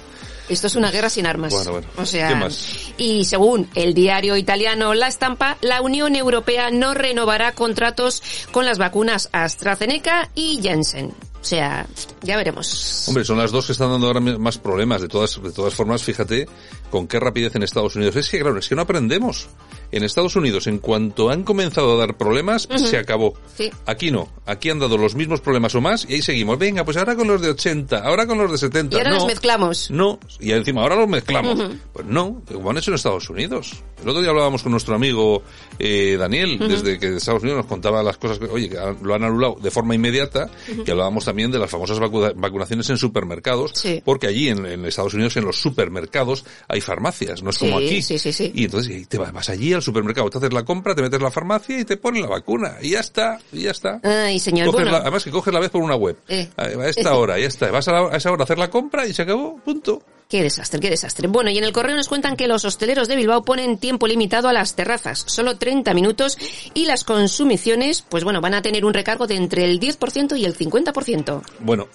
Esto 0.53 0.67
es 0.67 0.77
una 0.77 0.91
guerra 0.91 1.09
sin 1.11 1.27
armas. 1.27 1.53
Bueno, 1.53 1.73
bueno. 1.73 1.87
O 1.97 2.07
sea, 2.07 2.29
¿Qué 2.29 2.35
más? 2.37 2.69
y 2.99 3.25
según 3.25 3.69
el 3.75 3.95
diario 3.95 4.37
italiano 4.37 4.95
La 4.95 5.09
Estampa, 5.09 5.57
la 5.61 5.81
Unión 5.81 6.15
Europea 6.17 6.71
no 6.71 6.95
renovará 6.95 7.53
contratos 7.53 8.23
con 8.51 8.65
las 8.65 8.79
vacunas 8.79 9.29
AstraZeneca 9.33 10.31
y 10.35 10.61
Janssen. 10.63 11.07
O 11.43 11.45
sea, 11.45 11.87
ya 12.23 12.37
veremos. 12.37 13.05
Hombre, 13.09 13.25
son 13.25 13.37
las 13.37 13.51
dos 13.51 13.67
que 13.67 13.73
están 13.73 13.91
dando 13.91 14.07
ahora 14.07 14.21
más 14.21 14.59
problemas. 14.59 15.01
De 15.03 15.09
todas, 15.09 15.43
de 15.43 15.51
todas 15.51 15.75
formas, 15.75 16.05
fíjate 16.05 16.47
con 16.89 17.09
qué 17.09 17.19
rapidez 17.19 17.57
en 17.57 17.65
Estados 17.65 17.97
Unidos. 17.97 18.15
Es 18.15 18.29
que, 18.29 18.39
claro, 18.39 18.59
es 18.59 18.69
que 18.69 18.77
no 18.77 18.83
aprendemos. 18.83 19.49
En 19.93 20.03
Estados 20.05 20.35
Unidos, 20.37 20.67
en 20.67 20.79
cuanto 20.79 21.31
han 21.31 21.43
comenzado 21.45 21.95
a 21.95 21.97
dar 21.99 22.17
problemas, 22.17 22.67
se 22.77 22.97
acabó. 22.97 23.35
Sí. 23.57 23.71
Aquí 23.87 24.11
no. 24.11 24.29
Aquí 24.47 24.71
han 24.71 24.79
dado 24.79 24.97
los 24.99 25.15
mismos 25.15 25.41
problemas 25.41 25.75
o 25.75 25.81
más 25.81 26.07
y 26.09 26.15
ahí 26.15 26.23
seguimos. 26.23 26.59
Venga, 26.59 26.85
pues 26.85 26.97
ahora 26.97 27.15
con 27.15 27.29
los 27.29 27.41
de 27.41 27.51
80, 27.51 27.99
ahora 27.99 28.27
con 28.27 28.39
los 28.39 28.51
de 28.51 28.59
70. 28.59 28.97
Y 28.97 28.99
ahora 28.99 29.11
no, 29.11 29.17
nos 29.19 29.27
mezclamos. 29.27 29.91
No, 29.91 30.19
y 30.41 30.51
encima 30.53 30.83
ahora 30.83 30.97
los 30.97 31.09
mezclamos. 31.09 31.59
Pues 31.93 32.07
no, 32.07 32.43
como 32.51 32.71
han 32.71 32.79
hecho 32.79 32.91
en 32.91 32.95
Estados 32.97 33.29
Unidos. 33.31 33.75
El 34.03 34.09
otro 34.09 34.21
día 34.21 34.31
hablábamos 34.31 34.63
con 34.63 34.73
nuestro 34.73 34.95
amigo 34.97 35.43
eh, 35.79 36.17
Daniel, 36.19 36.59
desde 36.59 36.99
que 36.99 37.17
Estados 37.17 37.43
Unidos 37.43 37.59
nos 37.59 37.67
contaba 37.67 38.03
las 38.03 38.17
cosas 38.17 38.39
que, 38.39 38.47
oye, 38.47 38.69
que 38.69 38.77
lo 39.03 39.15
han 39.15 39.23
anulado 39.23 39.57
de 39.63 39.71
forma 39.71 39.95
inmediata, 39.95 40.51
y 40.85 40.91
hablábamos 40.91 41.25
también 41.25 41.51
de 41.53 41.59
las 41.61 41.71
famosas 41.71 41.99
vacu- 42.01 42.33
vacunaciones 42.35 42.89
en 42.91 42.97
supermercados, 42.97 43.73
Sí. 43.75 44.03
porque 44.05 44.27
allí 44.27 44.49
en, 44.49 44.67
en 44.67 44.85
Estados 44.87 45.15
Unidos, 45.15 45.37
en 45.37 45.45
los 45.45 45.61
supermercados, 45.61 46.45
hay 46.67 46.81
farmacias, 46.81 47.43
no 47.43 47.51
es 47.51 47.59
como 47.59 47.79
Sí, 47.79 47.85
aquí. 47.87 48.03
sí, 48.03 48.19
sí, 48.19 48.33
sí. 48.33 48.51
Y 48.55 48.65
entonces 48.65 48.97
y 49.03 49.07
te 49.07 49.19
vas 49.19 49.49
allí 49.51 49.73
al 49.73 49.82
supermercado, 49.83 50.31
te 50.31 50.39
haces 50.39 50.53
la 50.53 50.65
compra, 50.65 50.95
te 50.95 51.03
metes 51.03 51.19
en 51.19 51.25
la 51.25 51.31
farmacia 51.31 51.79
y 51.79 51.85
te 51.85 51.97
ponen 51.97 52.23
la 52.23 52.29
vacuna. 52.29 52.77
Y 52.81 52.91
ya 52.91 53.01
está, 53.01 53.39
y 53.53 53.63
ya 53.63 53.71
está. 53.73 54.01
Ay, 54.03 54.39
señor. 54.39 54.67
Coges 54.67 54.83
bueno, 54.83 54.93
la- 54.93 55.03
además 55.03 55.25
que 55.25 55.31
coges 55.31 55.53
la 55.53 55.61
vez 55.61 55.71
por 55.71 55.83
una 55.83 55.97
web. 55.97 56.17
Eh. 56.29 56.49
A 56.57 56.63
a 56.65 56.89
esta 56.89 57.15
hora, 57.15 57.39
ya 57.39 57.47
está. 57.47 57.71
Vas 57.71 57.89
a, 57.89 57.93
la- 57.93 58.09
a 58.13 58.17
esa 58.17 58.31
hora 58.31 58.43
a 58.43 58.45
hacer 58.45 58.59
la 58.59 58.71
compra 58.71 59.07
y 59.07 59.13
se 59.13 59.23
acabó, 59.23 59.59
punto. 59.59 60.03
Qué 60.29 60.43
desastre, 60.43 60.81
qué 60.81 60.89
desastre. 60.89 61.29
Bueno, 61.29 61.51
y 61.51 61.59
en 61.59 61.65
el 61.65 61.73
correo 61.75 61.95
nos 61.95 62.09
cuentan 62.09 62.37
que 62.37 62.49
los 62.49 62.65
hosteleros 62.65 63.07
de 63.07 63.17
Bilbao 63.17 63.43
ponen 63.45 63.77
tiempo 63.77 64.07
limitado 64.07 64.49
a 64.49 64.55
las 64.55 64.75
terrazas, 64.75 65.25
solo 65.27 65.59
30 65.59 65.93
minutos, 65.93 66.39
y 66.73 66.87
las 66.87 67.05
consumiciones, 67.05 68.01
pues 68.09 68.25
bueno, 68.25 68.41
van 68.41 68.55
a 68.55 68.63
tener 68.63 68.87
un 68.87 68.95
recargo 68.95 69.27
de 69.27 69.37
entre 69.37 69.65
el 69.67 69.79
10% 69.79 70.39
y 70.39 70.47
el 70.47 70.57
50%. 70.57 71.43
Bueno, 71.61 71.87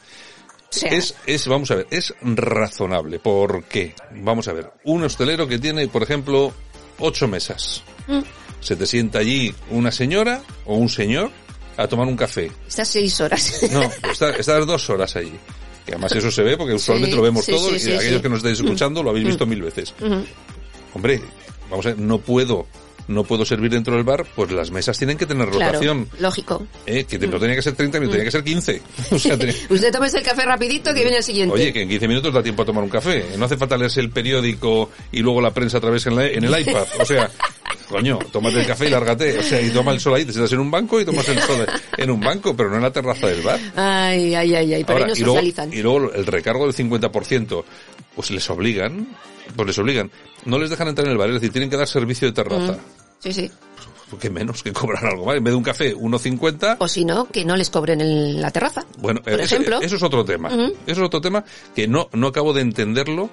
sea- 0.70 0.92
es, 0.92 1.16
es, 1.26 1.48
vamos 1.48 1.72
a 1.72 1.76
ver, 1.78 1.88
es 1.90 2.14
razonable. 2.22 3.18
¿Por 3.18 3.64
qué? 3.64 3.96
Vamos 4.12 4.48
a 4.48 4.54
ver, 4.54 4.72
un 4.84 5.04
hostelero 5.04 5.48
que 5.48 5.58
tiene, 5.58 5.88
por 5.88 6.04
ejemplo, 6.04 6.54
ocho 7.00 7.28
mesas. 7.28 7.84
Mm, 8.08 8.22
Se 8.60 8.76
te 8.76 8.86
sienta 8.86 9.20
allí 9.20 9.54
una 9.70 9.92
señora 9.92 10.42
o 10.66 10.76
un 10.76 10.90
señor 10.90 11.32
a 11.78 11.88
tomar 11.88 12.08
un 12.08 12.16
café. 12.18 12.52
Estas 12.68 12.88
seis 12.88 13.20
horas. 13.22 13.60
No, 13.72 13.82
pues 14.02 14.14
está- 14.14 14.32
estás 14.36 14.66
dos 14.66 14.90
horas 14.90 15.16
allí. 15.16 15.34
Que 15.86 15.94
además 15.94 16.12
eso 16.14 16.30
se 16.32 16.42
ve 16.44 16.58
porque 16.58 16.74
usualmente 16.74 17.16
lo 17.16 17.22
vemos 17.22 17.46
sí, 17.46 17.52
todos 17.52 17.80
sí, 17.82 17.92
y 17.92 17.94
aquellos 17.96 18.22
que 18.22 18.30
nos 18.30 18.38
estáis 18.40 18.60
escuchando 18.60 19.02
lo 19.04 19.12
habéis 19.12 19.26
Mm. 19.26 19.28
visto 19.30 19.46
mil 19.46 19.62
veces. 19.62 19.94
Ujú. 20.02 20.26
Hombre, 20.96 21.22
vamos 21.70 21.86
a 21.86 21.90
ver, 21.90 22.00
no 22.00 22.18
puedo, 22.20 22.66
no 23.08 23.24
puedo 23.24 23.46
servir 23.46 23.72
dentro 23.72 23.96
del 23.96 24.04
bar, 24.04 24.26
pues 24.36 24.52
las 24.52 24.70
mesas 24.72 24.98
tienen 24.98 25.18
que 25.18 25.26
tener 25.26 25.50
Claro, 25.50 25.74
rotación. 25.74 26.10
lógico. 26.20 26.66
Eh, 26.86 27.06
que 27.06 27.18
no 27.20 27.40
tenía 27.40 27.56
que 27.56 27.62
ser 27.62 27.74
30 27.74 28.00
minutos, 28.00 28.14
tenía 28.18 28.26
que 28.26 28.32
ser 28.32 28.44
15. 28.44 28.82
O 29.12 29.20
sea, 29.20 29.38
tenía- 29.38 29.56
Usted 29.70 29.92
tomes 29.92 30.14
el 30.14 30.24
café 30.24 30.44
rapidito 30.46 30.94
que 30.94 31.02
viene 31.02 31.18
el 31.18 31.24
siguiente. 31.24 31.54
Oye, 31.56 31.72
que 31.72 31.84
en 31.84 31.90
15 31.90 32.08
minutos 32.08 32.34
da 32.34 32.44
tiempo 32.44 32.64
a 32.64 32.66
tomar 32.66 32.84
un 32.84 32.90
café. 32.90 33.26
No 33.38 33.46
hace 33.46 33.58
falta 33.58 33.78
leerse 33.78 34.00
el 34.02 34.10
periódico 34.10 34.90
y 35.12 35.20
luego 35.20 35.42
la 35.42 35.52
prensa 35.54 35.78
a 35.78 35.82
través 35.82 36.06
en, 36.08 36.16
la- 36.16 36.28
en 36.28 36.44
el 36.44 36.60
iPad. 36.60 36.86
O 37.00 37.06
sea, 37.06 37.30
coño, 37.90 38.20
tómate 38.32 38.60
el 38.62 38.68
café 38.68 38.88
y 38.88 38.90
lárgate. 38.90 39.40
O 39.40 39.44
sea, 39.44 39.62
y 39.62 39.70
toma 39.70 39.92
el 39.94 40.00
sol 40.00 40.16
ahí, 40.16 40.26
te 40.26 40.32
sientas 40.34 40.52
en 40.54 40.60
un 40.60 40.70
banco 40.72 41.00
y 41.00 41.06
tomas 41.06 41.28
el 41.30 41.40
sol 41.42 41.66
en 41.98 42.12
un 42.12 42.20
banco, 42.20 42.56
pero 42.56 42.70
no 42.70 42.76
en 42.78 42.82
la 42.84 42.92
terraza 42.92 43.28
del 43.28 43.42
bar. 43.42 43.60
Ay, 43.76 44.36
ay, 44.36 44.54
ay, 44.56 44.74
ay, 44.74 44.84
pero 44.84 45.00
Ahora, 45.00 45.06
ahí 45.06 45.12
no 45.14 45.18
y, 45.18 45.20
luego, 45.22 45.36
socializan. 45.36 45.74
y 45.74 45.82
luego 45.82 46.12
el 46.14 46.26
recargo 46.26 46.66
del 46.70 46.76
50%, 46.76 47.64
pues 48.16 48.32
les 48.32 48.50
obligan, 48.50 49.08
pues 49.56 49.68
les 49.68 49.78
obligan. 49.78 50.12
No 50.46 50.58
les 50.60 50.70
dejan 50.70 50.88
entrar 50.88 51.06
en 51.08 51.12
el 51.14 51.18
bar, 51.18 51.28
es 51.30 51.36
decir, 51.36 51.52
tienen 51.52 51.70
que 51.70 51.78
dar 51.78 51.88
servicio 51.88 52.28
de 52.28 52.34
terraza. 52.34 52.74
Mm, 52.74 52.97
Sí, 53.20 53.34
sí. 53.34 53.52
Qué 54.22 54.30
menos 54.30 54.64
que 54.64 54.72
cobrar 54.72 55.06
algo 55.06 55.26
más. 55.26 55.36
En 55.38 55.44
vez 55.44 55.52
de 55.52 55.58
un 55.58 55.64
café, 55.64 55.94
1,50. 55.96 56.78
O 56.80 56.88
si 56.88 57.04
no, 57.04 57.28
que 57.28 57.44
no 57.44 57.58
les 57.58 57.70
cobren 57.70 58.00
en 58.00 58.42
la 58.42 58.52
terraza. 58.52 58.86
Bueno, 59.00 59.22
Por 59.22 59.34
ese- 59.34 59.56
ejemplo. 59.56 59.82
eso 59.82 59.96
es 59.98 60.04
otro 60.04 60.24
tema. 60.24 60.50
Eso 60.54 60.74
es 60.86 61.00
otro 61.00 61.20
tema 61.20 61.44
que 61.76 61.88
no, 61.88 62.10
no 62.14 62.28
acabo 62.28 62.54
de 62.54 62.62
entenderlo. 62.62 63.30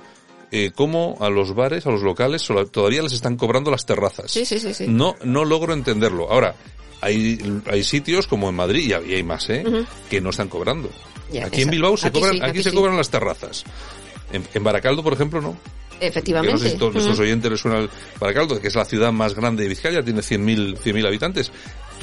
Eh, 0.50 0.70
cómo 0.74 1.16
a 1.20 1.30
los 1.30 1.54
bares, 1.54 1.84
a 1.86 1.90
los 1.90 2.02
locales, 2.02 2.46
todavía 2.70 3.02
les 3.02 3.12
están 3.12 3.36
cobrando 3.36 3.70
las 3.72 3.86
terrazas. 3.86 4.30
Sí, 4.30 4.44
sí, 4.44 4.60
sí, 4.60 4.72
sí. 4.72 4.86
No, 4.86 5.16
no 5.24 5.44
logro 5.44 5.72
entenderlo. 5.72 6.30
Ahora, 6.30 6.54
hay, 7.00 7.38
hay 7.66 7.82
sitios 7.82 8.28
como 8.28 8.48
en 8.50 8.54
Madrid, 8.54 8.88
y 9.06 9.14
hay- 9.14 9.22
más, 9.24 9.48
¿eh? 9.50 9.64
Que 10.10 10.20
no 10.20 10.30
están 10.30 10.48
cobrando. 10.48 10.90
Ya, 11.32 11.46
aquí 11.46 11.62
en 11.62 11.70
Bilbao 11.70 11.96
se 11.96 12.08
aquí 12.08 12.20
cobran, 12.20 12.36
sí, 12.36 12.40
aquí, 12.42 12.50
aquí 12.50 12.62
se 12.62 12.72
cobran 12.72 12.96
las 12.96 13.10
terrazas. 13.10 13.64
En, 14.32 14.46
en 14.54 14.62
Baracaldo, 14.64 15.02
por 15.02 15.12
ejemplo, 15.14 15.40
no. 15.40 15.56
Que 15.98 16.06
Efectivamente. 16.06 16.52
no 16.52 16.58
sé 16.58 16.70
si 16.70 16.76
todos 16.76 16.94
nuestros 16.94 17.18
oyentes 17.18 17.50
les 17.50 17.60
suena 17.60 17.78
el 17.78 17.90
Baracaldo, 18.18 18.60
que 18.60 18.68
es 18.68 18.74
la 18.74 18.84
ciudad 18.84 19.12
más 19.12 19.34
grande 19.34 19.62
de 19.62 19.68
Vizcaya, 19.68 20.02
tiene 20.02 20.20
100.000 20.20 20.78
100.000 20.78 21.06
habitantes. 21.06 21.52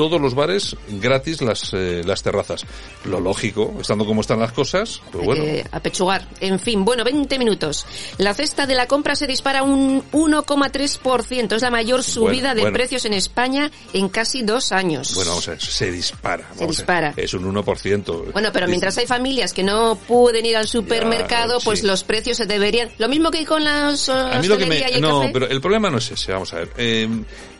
Todos 0.01 0.19
los 0.19 0.33
bares 0.33 0.75
gratis 0.89 1.43
las, 1.43 1.75
eh, 1.75 2.01
las 2.03 2.23
terrazas. 2.23 2.65
Lo 3.05 3.19
lógico, 3.19 3.71
estando 3.79 4.03
como 4.03 4.21
están 4.21 4.39
las 4.39 4.51
cosas, 4.51 4.99
pues 5.11 5.23
bueno. 5.23 5.43
Eh, 5.43 5.63
apechugar. 5.71 6.27
En 6.39 6.59
fin, 6.59 6.83
bueno, 6.83 7.03
20 7.03 7.37
minutos. 7.37 7.85
La 8.17 8.33
cesta 8.33 8.65
de 8.65 8.73
la 8.73 8.87
compra 8.87 9.13
se 9.15 9.27
dispara 9.27 9.61
un 9.61 10.01
1,3%. 10.11 11.55
Es 11.55 11.61
la 11.61 11.69
mayor 11.69 12.01
subida 12.01 12.31
Bueno, 12.31 12.55
de 12.55 12.61
bueno. 12.61 12.73
precios 12.73 13.05
en 13.05 13.13
España 13.13 13.69
en 13.93 14.09
casi 14.09 14.41
dos 14.41 14.71
años. 14.71 15.13
Bueno, 15.13 15.29
vamos 15.29 15.47
a 15.49 15.51
ver, 15.51 15.61
se 15.61 15.91
dispara. 15.91 16.47
a 16.49 16.55
ver. 16.55 16.67
dispara. 16.69 17.13
Es 17.15 17.35
un 17.35 17.43
1%. 17.53 18.31
Bueno, 18.33 18.49
pero 18.51 18.67
mientras 18.67 18.97
hay 18.97 19.05
familias 19.05 19.53
que 19.53 19.61
no 19.61 19.99
pueden 20.07 20.47
ir 20.47 20.57
al 20.57 20.67
supermercado, 20.67 21.59
pues 21.63 21.83
los 21.83 22.03
precios 22.03 22.37
se 22.37 22.47
deberían... 22.47 22.89
Lo 22.97 23.07
mismo 23.07 23.29
que 23.29 23.45
con 23.45 23.63
las 23.63 24.09
A 24.09 24.39
mí 24.41 24.47
lo 24.47 24.57
que 24.57 24.65
me... 24.65 24.77
hostelería 24.77 24.89
y 24.89 24.93
el 24.95 25.01
No, 25.01 25.19
café. 25.21 25.31
pero 25.31 25.47
el 25.47 25.61
problema 25.61 25.91
no 25.91 25.99
es 25.99 26.09
ese, 26.09 26.31
vamos 26.31 26.51
a 26.53 26.55
ver. 26.55 26.69
Eh, 26.77 27.07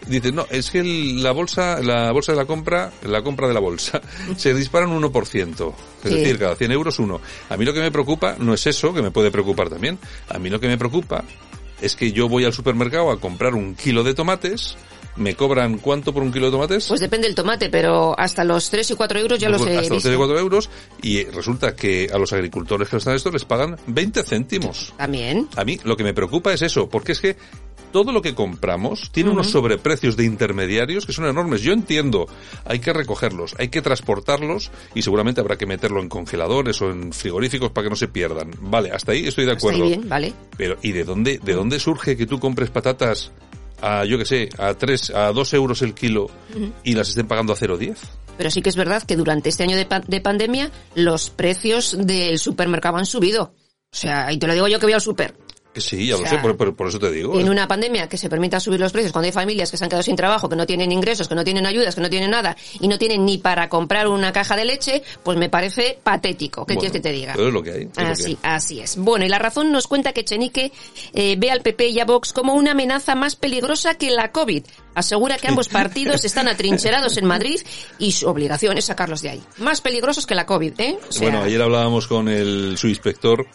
dice, 0.07 0.31
no, 0.31 0.45
es 0.49 0.71
que 0.71 0.79
el- 0.79 1.21
la 1.23 1.31
bolsa, 1.31 1.81
la 1.81 2.11
bolsa 2.11 2.31
de 2.31 2.37
la 2.37 2.45
compra, 2.45 2.91
la 3.03 3.21
compra 3.23 3.47
de 3.47 3.53
la 3.53 3.59
bolsa, 3.59 4.01
se 4.37 4.53
dispara 4.53 4.87
un 4.87 5.01
1%. 5.01 5.73
Es 6.03 6.09
Sí. 6.11 6.15
decir, 6.17 6.39
cada 6.39 6.55
100 6.55 6.71
euros 6.71 6.99
uno. 6.99 7.21
A 7.49 7.57
mí 7.57 7.65
lo 7.65 7.73
que 7.73 7.79
me 7.81 7.91
preocupa 7.91 8.35
no 8.39 8.53
es 8.53 8.65
eso, 8.67 8.93
que 8.93 9.01
me 9.01 9.11
puede 9.11 9.31
preocupar 9.31 9.69
también. 9.69 9.97
A 10.29 10.39
mí 10.39 10.49
lo 10.49 10.59
que 10.59 10.67
me 10.67 10.77
preocupa 10.77 11.23
es 11.81 11.95
que 11.95 12.11
yo 12.11 12.27
voy 12.29 12.45
al 12.45 12.53
supermercado 12.53 13.11
a 13.11 13.19
comprar 13.19 13.53
un 13.55 13.75
kilo 13.75 14.03
de 14.03 14.13
tomates, 14.13 14.75
me 15.17 15.35
cobran 15.35 15.77
cuánto 15.79 16.13
por 16.13 16.23
un 16.23 16.31
kilo 16.31 16.45
de 16.45 16.51
tomates? 16.53 16.87
Pues 16.87 17.01
depende 17.01 17.27
del 17.27 17.35
tomate, 17.35 17.69
pero 17.69 18.17
hasta 18.17 18.45
los 18.45 18.69
3 18.69 18.91
y 18.91 18.95
4 18.95 19.19
euros 19.19 19.39
ya 19.39 19.49
los 19.49 19.59
he 19.61 19.63
hasta 19.65 19.81
los 19.81 19.89
visto. 19.89 20.01
3 20.03 20.13
y 20.13 20.17
4 20.17 20.39
euros 20.39 20.69
y 21.01 21.23
resulta 21.25 21.75
que 21.75 22.09
a 22.13 22.17
los 22.17 22.31
agricultores 22.31 22.87
que 22.87 22.95
están 22.95 23.15
esto 23.15 23.29
les 23.29 23.43
pagan 23.43 23.75
20 23.87 24.23
céntimos. 24.23 24.93
También. 24.97 25.49
A 25.57 25.65
mí 25.65 25.79
lo 25.83 25.97
que 25.97 26.03
me 26.05 26.13
preocupa 26.13 26.53
es 26.53 26.61
eso, 26.61 26.87
porque 26.87 27.11
es 27.11 27.19
que 27.19 27.35
todo 27.91 28.11
lo 28.11 28.21
que 28.21 28.33
compramos 28.35 29.11
tiene 29.11 29.29
unos 29.29 29.49
sobreprecios 29.51 30.17
de 30.17 30.25
intermediarios 30.25 31.05
que 31.05 31.13
son 31.13 31.25
enormes. 31.25 31.61
Yo 31.61 31.73
entiendo, 31.73 32.27
hay 32.65 32.79
que 32.79 32.93
recogerlos, 32.93 33.55
hay 33.59 33.67
que 33.69 33.81
transportarlos 33.81 34.71
y 34.95 35.01
seguramente 35.01 35.41
habrá 35.41 35.57
que 35.57 35.65
meterlo 35.65 36.01
en 36.01 36.09
congeladores 36.09 36.81
o 36.81 36.89
en 36.91 37.13
frigoríficos 37.13 37.71
para 37.71 37.85
que 37.85 37.89
no 37.89 37.95
se 37.95 38.07
pierdan. 38.07 38.51
Vale, 38.61 38.91
hasta 38.91 39.11
ahí 39.11 39.27
estoy 39.27 39.45
de 39.45 39.51
acuerdo. 39.53 39.85
bien, 39.85 40.07
vale. 40.09 40.33
Pero 40.57 40.77
¿y 40.81 40.91
de 40.91 41.03
dónde 41.03 41.39
de 41.43 41.53
dónde 41.53 41.79
surge 41.79 42.17
que 42.17 42.25
tú 42.25 42.39
compres 42.39 42.69
patatas 42.69 43.31
a 43.81 44.05
yo 44.05 44.17
que 44.17 44.25
sé, 44.25 44.49
a 44.59 44.73
tres, 44.75 45.09
a 45.09 45.31
dos 45.31 45.53
euros 45.53 45.81
el 45.81 45.93
kilo 45.93 46.29
y 46.83 46.93
las 46.93 47.09
estén 47.09 47.27
pagando 47.27 47.53
a 47.53 47.55
0,10? 47.55 47.95
Pero 48.37 48.49
sí 48.49 48.61
que 48.61 48.69
es 48.69 48.75
verdad 48.75 49.03
que 49.03 49.15
durante 49.15 49.49
este 49.49 49.63
año 49.63 49.75
de, 49.75 49.85
pa- 49.85 49.99
de 49.99 50.21
pandemia 50.21 50.71
los 50.95 51.29
precios 51.29 51.97
del 51.99 52.39
supermercado 52.39 52.97
han 52.97 53.05
subido. 53.05 53.53
O 53.93 53.95
sea, 53.95 54.31
y 54.31 54.39
te 54.39 54.47
lo 54.47 54.53
digo 54.53 54.67
yo 54.67 54.79
que 54.79 54.85
voy 54.85 54.93
al 54.93 55.01
super. 55.01 55.35
Sí, 55.73 56.07
ya 56.07 56.17
O 56.17 56.21
lo 56.21 56.27
sé, 56.27 56.37
por, 56.39 56.57
por- 56.57 56.75
por 56.75 56.87
eso 56.89 56.99
te 56.99 57.09
digo. 57.11 57.39
En 57.39 57.47
una 57.49 57.65
pandemia 57.67 58.09
que 58.09 58.17
se 58.17 58.29
permita 58.29 58.59
subir 58.59 58.79
los 58.79 58.91
precios 58.91 59.13
cuando 59.13 59.27
hay 59.27 59.31
familias 59.31 59.71
que 59.71 59.77
se 59.77 59.83
han 59.85 59.89
quedado 59.89 60.03
sin 60.03 60.17
trabajo, 60.17 60.49
que 60.49 60.55
no 60.57 60.65
tienen 60.65 60.91
ingresos, 60.91 61.29
que 61.29 61.35
no 61.35 61.45
tienen 61.45 61.65
ayudas, 61.65 61.95
que 61.95 62.01
no 62.01 62.09
tienen 62.09 62.29
nada 62.31 62.57
y 62.81 62.89
no 62.89 62.97
tienen 62.97 63.23
ni 63.25 63.37
para 63.37 63.69
comprar 63.69 64.07
una 64.09 64.33
caja 64.33 64.57
de 64.57 64.65
leche, 64.65 65.01
pues 65.23 65.37
me 65.37 65.47
parece 65.49 65.97
patético. 66.03 66.65
¿Qué 66.65 66.73
Bueno, 66.73 66.81
quieres 66.81 66.91
que 66.91 66.99
te 66.99 67.11
diga? 67.13 67.33
pero 67.35 67.47
es 67.47 67.53
lo 67.53 67.63
que 67.63 67.71
hay. 67.71 67.85
lo 67.85 67.91
que 67.93 68.01
Así, 68.01 68.25
hay. 68.31 68.37
así 68.43 68.79
es. 68.81 68.97
Bueno, 68.97 69.25
y 69.25 69.29
la 69.29 69.39
razón 69.39 69.71
nos 69.71 69.87
cuenta 69.87 70.11
que 70.11 70.25
Chenique 70.25 70.73
eh, 71.13 71.35
ve 71.37 71.51
al 71.51 71.61
PP 71.61 71.87
y 71.87 71.99
a 72.01 72.05
Vox 72.05 72.33
como 72.33 72.53
una 72.55 72.71
amenaza 72.71 73.15
más 73.15 73.37
peligrosa 73.37 73.95
que 73.95 74.11
la 74.11 74.31
COVID. 74.33 74.65
Asegura 74.93 75.37
que 75.37 75.47
ambos 75.47 75.69
partidos 75.69 76.25
están 76.25 76.47
atrincherados 76.49 77.15
en 77.15 77.25
Madrid 77.25 77.61
y 77.97 78.11
su 78.11 78.27
obligación 78.27 78.77
es 78.77 78.83
sacarlos 78.85 79.21
de 79.21 79.29
ahí. 79.29 79.43
Más 79.59 79.79
peligrosos 79.79 80.25
que 80.27 80.35
la 80.35 80.45
COVID, 80.45 80.73
¿eh? 80.81 80.99
O 81.07 81.11
sea, 81.13 81.29
Bueno, 81.29 81.43
ayer 81.45 81.61
hablábamos 81.61 82.07
con 82.07 82.27
el 82.27 82.77
subinspector 82.77 83.47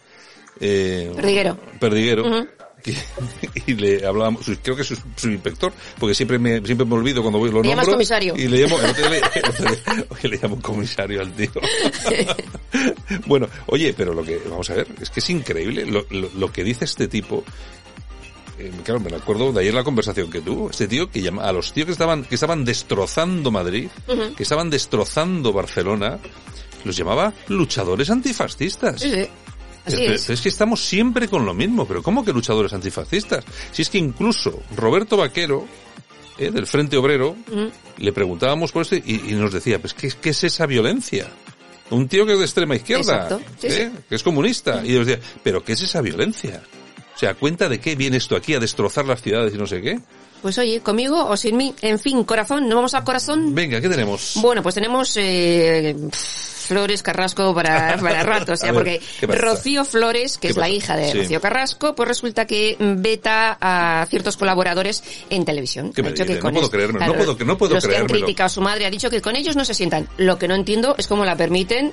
eh, 0.60 1.12
Perdiguero. 1.14 1.58
Perdiguero, 1.78 2.46
y 3.66 3.74
le 3.74 4.06
hablábamos, 4.06 4.46
creo 4.62 4.76
que 4.76 4.82
es 4.82 4.88
su 4.88 4.96
subinspector, 5.16 5.72
porque 5.98 6.14
siempre 6.14 6.38
me 6.38 6.64
siempre 6.64 6.86
me 6.86 6.94
olvido 6.94 7.20
cuando 7.20 7.38
voy 7.38 7.50
lo 7.50 7.62
Le 7.62 7.70
llamas 7.70 7.86
nombro, 7.86 7.94
comisario. 7.96 8.34
y 8.36 8.46
le 8.46 8.62
llamo 8.62 8.78
le, 8.78 9.22
oye, 10.10 10.28
le 10.28 10.38
llamo 10.40 10.60
comisario 10.60 11.20
al 11.20 11.32
tío. 11.32 11.50
bueno, 13.26 13.48
oye, 13.66 13.92
pero 13.96 14.14
lo 14.14 14.22
que 14.22 14.40
vamos 14.48 14.70
a 14.70 14.74
ver 14.74 14.86
es 15.00 15.10
que 15.10 15.20
es 15.20 15.30
increíble 15.30 15.84
lo, 15.86 16.06
lo, 16.10 16.30
lo 16.36 16.52
que 16.52 16.62
dice 16.62 16.84
este 16.84 17.08
tipo. 17.08 17.42
Eh, 18.58 18.70
claro, 18.84 19.00
me 19.00 19.14
acuerdo 19.14 19.52
de 19.52 19.60
ayer 19.60 19.74
la 19.74 19.84
conversación 19.84 20.30
que 20.30 20.40
tuvo. 20.40 20.70
Este 20.70 20.88
tío 20.88 21.10
que 21.10 21.20
llama 21.20 21.44
a 21.44 21.52
los 21.52 21.72
tíos 21.72 21.86
que 21.86 21.92
estaban, 21.92 22.24
que 22.24 22.36
estaban 22.36 22.64
destrozando 22.64 23.50
Madrid, 23.50 23.88
que 24.36 24.42
estaban 24.42 24.70
destrozando 24.70 25.52
Barcelona, 25.52 26.18
los 26.84 26.96
llamaba 26.96 27.34
luchadores 27.48 28.08
antifascistas. 28.10 29.00
Sí, 29.00 29.10
sí. 29.10 29.28
Así 29.86 30.04
es. 30.04 30.22
pero 30.24 30.34
es 30.34 30.40
que 30.40 30.48
estamos 30.48 30.84
siempre 30.84 31.28
con 31.28 31.44
lo 31.46 31.54
mismo, 31.54 31.86
pero 31.86 32.02
¿cómo 32.02 32.24
que 32.24 32.32
luchadores 32.32 32.72
antifascistas? 32.72 33.44
Si 33.72 33.82
es 33.82 33.88
que 33.90 33.98
incluso 33.98 34.60
Roberto 34.76 35.16
Vaquero, 35.16 35.66
eh, 36.38 36.50
del 36.50 36.66
Frente 36.66 36.96
Obrero, 36.96 37.36
Ujú. 37.50 37.70
le 37.98 38.12
preguntábamos 38.12 38.72
por 38.72 38.82
esto 38.82 38.96
y, 38.96 39.22
y 39.28 39.34
nos 39.34 39.52
decía, 39.52 39.80
pues 39.80 39.94
¿qué, 39.94 40.12
¿qué 40.20 40.30
es 40.30 40.44
esa 40.44 40.66
violencia? 40.66 41.28
Un 41.90 42.08
tío 42.08 42.26
que 42.26 42.32
es 42.32 42.38
de 42.38 42.44
extrema 42.44 42.74
izquierda, 42.74 43.38
sí, 43.60 43.68
¿eh? 43.68 43.92
que 44.08 44.16
es 44.16 44.22
comunista, 44.24 44.82
y 44.84 44.92
nos 44.94 45.06
decía, 45.06 45.22
pero 45.44 45.62
¿qué 45.62 45.72
es 45.74 45.82
esa 45.82 46.00
violencia? 46.00 46.60
O 47.14 47.18
sea, 47.18 47.34
¿cuenta 47.34 47.68
de 47.68 47.78
qué 47.80 47.94
viene 47.94 48.16
esto 48.16 48.34
aquí 48.36 48.54
a 48.54 48.58
destrozar 48.60 49.06
las 49.06 49.22
ciudades 49.22 49.54
y 49.54 49.56
no 49.56 49.66
sé 49.66 49.80
qué? 49.80 49.98
Pues 50.42 50.58
oye, 50.58 50.80
conmigo 50.80 51.26
o 51.26 51.36
sin 51.36 51.56
mí. 51.56 51.74
En 51.80 51.98
fin, 51.98 52.24
corazón, 52.24 52.68
¿no 52.68 52.76
vamos 52.76 52.92
al 52.94 53.04
corazón? 53.04 53.54
Venga, 53.54 53.80
¿qué 53.80 53.88
tenemos? 53.88 54.32
Bueno, 54.42 54.62
pues 54.62 54.74
tenemos 54.74 55.16
eh, 55.16 55.96
pff, 56.10 56.55
Flores 56.66 57.02
Carrasco 57.02 57.54
para, 57.54 57.96
para 58.00 58.22
rato, 58.22 58.52
o 58.52 58.56
sea, 58.56 58.72
porque. 58.72 59.00
Rocío 59.22 59.84
Flores, 59.84 60.38
que 60.38 60.48
¿Qué 60.48 60.50
es 60.52 60.56
la 60.56 60.62
pasa? 60.64 60.72
hija 60.74 60.96
de 60.96 61.12
Sí. 61.12 61.18
Rocío 61.22 61.40
Carrasco, 61.40 61.94
pues 61.94 62.08
resulta 62.08 62.46
que 62.46 62.76
veta 62.80 63.56
a 63.60 64.06
ciertos 64.10 64.36
colaboradores 64.36 65.02
en 65.30 65.44
televisión. 65.44 65.92
¿Qué 65.92 66.02
Ha 66.02 66.04
dicho 66.04 66.24
dices? 66.24 66.38
con 66.40 66.50
No 66.52 66.60
puedo 66.60 66.66
es- 66.66 66.72
creérmelo, 66.72 67.06
no 67.06 67.14
puedo- 67.14 67.36
no 67.44 67.58
puedo 67.58 67.74
los 67.74 67.86
que 67.86 67.96
han 67.96 68.06
criticado 68.06 68.46
a 68.46 68.50
su 68.50 68.60
madre 68.60 68.86
ha 68.86 68.90
dicho 68.90 69.08
que 69.10 69.20
con 69.22 69.36
ellos 69.36 69.56
no 69.56 69.64
se 69.64 69.74
sientan. 69.74 70.08
Lo 70.16 70.38
que 70.38 70.48
no 70.48 70.54
entiendo 70.54 70.94
es 70.98 71.06
cómo 71.06 71.24
la 71.24 71.36
permiten 71.36 71.92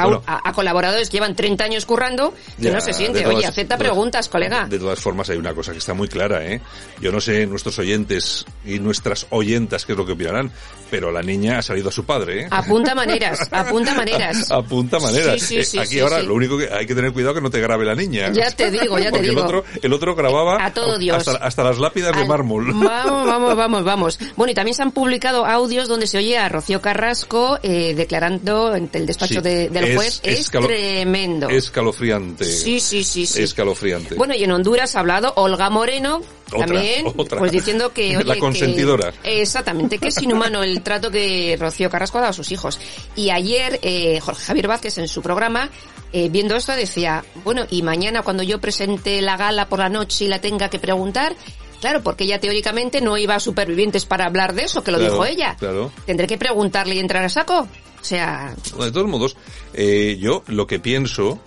a, 0.00 0.04
Bueno. 0.04 0.22
a- 0.26 0.48
a 0.48 0.52
colaboradores 0.52 1.08
que 1.10 1.14
llevan 1.16 1.34
30 1.36 1.64
años 1.64 1.84
currando 1.86 2.32
que 2.56 2.64
Ya, 2.64 2.72
no 2.72 2.80
se 2.80 2.88
de 2.88 2.92
siente. 2.94 3.22
todas- 3.22 3.36
Oye, 3.36 3.46
acepta 3.46 3.76
de 3.76 3.84
preguntas, 3.84 4.28
colega. 4.28 4.66
De 4.68 4.78
todas 4.78 4.98
formas, 4.98 5.28
hay 5.30 5.36
una 5.38 5.54
cosa 5.54 5.72
que 5.72 5.78
está 5.78 5.94
muy 5.94 6.08
clara, 6.08 6.44
¿eh? 6.44 6.60
Yo 7.00 7.12
no 7.12 7.20
sé 7.20 7.46
nuestros 7.46 7.78
oyentes 7.78 8.44
y 8.64 8.78
nuestras 8.78 9.26
oyentas 9.30 9.84
qué 9.84 9.92
es 9.92 9.98
lo 9.98 10.06
que 10.06 10.12
opinarán, 10.12 10.50
pero 10.90 11.10
la 11.10 11.22
niña 11.22 11.58
ha 11.58 11.62
salido 11.62 11.88
a 11.88 11.92
su 11.92 12.04
padre, 12.04 12.42
¿eh? 12.42 12.48
Apunta 12.50 12.94
maneras, 12.94 13.48
apunta 13.50 13.94
maneras. 13.94 14.50
Apunta 14.50 14.98
maneras. 14.98 15.40
Sí, 15.40 15.46
sí, 15.46 15.56
Eh, 15.58 15.64
sí, 15.64 15.78
Aquí 15.78 15.88
sí, 15.88 16.00
ahora 16.00 16.22
lo 16.22 16.34
único 16.34 16.56
que 16.58 16.68
hay 16.72 16.86
que 16.86 16.94
tener 16.94 17.12
cuidado 17.12 17.34
que 17.34 17.40
no 17.40 17.50
te 17.50 17.60
grabe 17.60 17.84
la 17.84 17.94
niña. 17.94 18.30
Ya 18.32 18.50
te 18.50 18.70
digo, 18.70 18.98
ya 18.98 19.10
te 19.10 19.20
digo. 19.20 19.32
El 19.32 19.38
otro, 19.38 19.64
el 19.82 19.92
otro 19.92 20.14
grababa 20.14 20.64
A 20.64 20.72
todo 20.72 20.98
Dios. 20.98 21.16
Hasta, 21.26 21.44
hasta 21.44 21.64
las 21.64 21.78
lápidas 21.78 22.14
de 22.14 22.22
Al- 22.22 22.28
mármol. 22.28 22.72
Vamos, 22.74 23.26
vamos, 23.26 23.56
vamos, 23.56 23.84
vamos. 23.84 24.18
Bueno, 24.36 24.50
y 24.52 24.54
también 24.54 24.74
se 24.74 24.82
han 24.82 24.92
publicado 24.92 25.44
audios 25.46 25.88
donde 25.88 26.06
se 26.06 26.18
oye 26.18 26.38
a 26.38 26.48
Rocío 26.48 26.80
Carrasco 26.80 27.58
eh, 27.62 27.94
declarando 27.94 28.72
ante 28.72 28.98
el 28.98 29.06
despacho 29.06 29.40
de- 29.42 29.68
del 29.68 29.84
juez. 29.94 30.20
Es, 30.24 30.40
escalo- 30.50 30.66
tremendo. 30.66 31.48
Escalofriante. 31.48 32.44
Sí, 32.44 32.80
sí, 32.80 33.04
sí, 33.04 33.26
sí. 33.26 33.42
Escalofriante. 33.42 34.14
Bueno, 34.16 34.34
y 34.34 34.42
en 34.42 34.50
Honduras 34.50 34.96
ha 34.96 35.00
hablado 35.00 35.32
Olga 35.36 35.70
Moreno, 35.70 36.22
Otra, 36.52 36.66
también, 36.66 37.06
otra. 37.16 37.38
pues 37.38 37.52
diciendo 37.52 37.92
que... 37.92 38.16
La 38.24 38.36
consentidora. 38.38 39.12
Que, 39.22 39.42
exactamente, 39.42 39.98
que 39.98 40.08
es 40.08 40.20
inhumano 40.22 40.62
el 40.62 40.82
trato 40.82 41.10
que 41.10 41.56
Rocío 41.60 41.88
Carrasco 41.90 42.18
ha 42.18 42.22
dado 42.22 42.30
a 42.30 42.34
sus 42.34 42.50
hijos. 42.52 42.78
Y 43.14 43.30
ayer 43.30 43.78
eh, 43.82 44.18
Jorge 44.20 44.44
Javier 44.44 44.68
Vázquez 44.68 44.98
en 44.98 45.06
su 45.08 45.22
programa, 45.22 45.70
eh, 46.12 46.28
viendo 46.30 46.56
esto, 46.56 46.72
decía, 46.72 47.24
bueno, 47.44 47.66
y 47.70 47.82
mañana 47.82 48.22
cuando 48.22 48.42
yo 48.42 48.60
presente 48.60 49.20
la 49.22 49.36
gala 49.36 49.68
por 49.68 49.78
la 49.78 49.88
noche 49.88 50.24
y 50.24 50.28
la 50.28 50.40
tenga 50.40 50.68
que 50.70 50.78
preguntar... 50.78 51.36
Claro, 51.78 52.02
porque 52.02 52.24
ella 52.24 52.40
teóricamente 52.40 53.02
no 53.02 53.18
iba 53.18 53.34
a 53.34 53.38
supervivientes 53.38 54.06
para 54.06 54.24
hablar 54.24 54.54
de 54.54 54.62
eso, 54.64 54.82
que 54.82 54.90
lo 54.90 54.96
Claro, 54.96 55.12
dijo 55.12 55.26
ella. 55.26 55.56
Claro. 55.58 55.92
Tendré 56.06 56.26
que 56.26 56.38
preguntarle 56.38 56.94
y 56.94 56.98
entrar 57.00 57.22
a 57.22 57.28
saco. 57.28 57.68
O 58.06 58.08
sea, 58.08 58.54
De 58.84 58.92
todos 58.92 59.08
modos, 59.08 59.36
eh, 59.74 60.16
yo 60.20 60.42
lo 60.46 60.66
que 60.66 60.78
pienso 60.78 61.40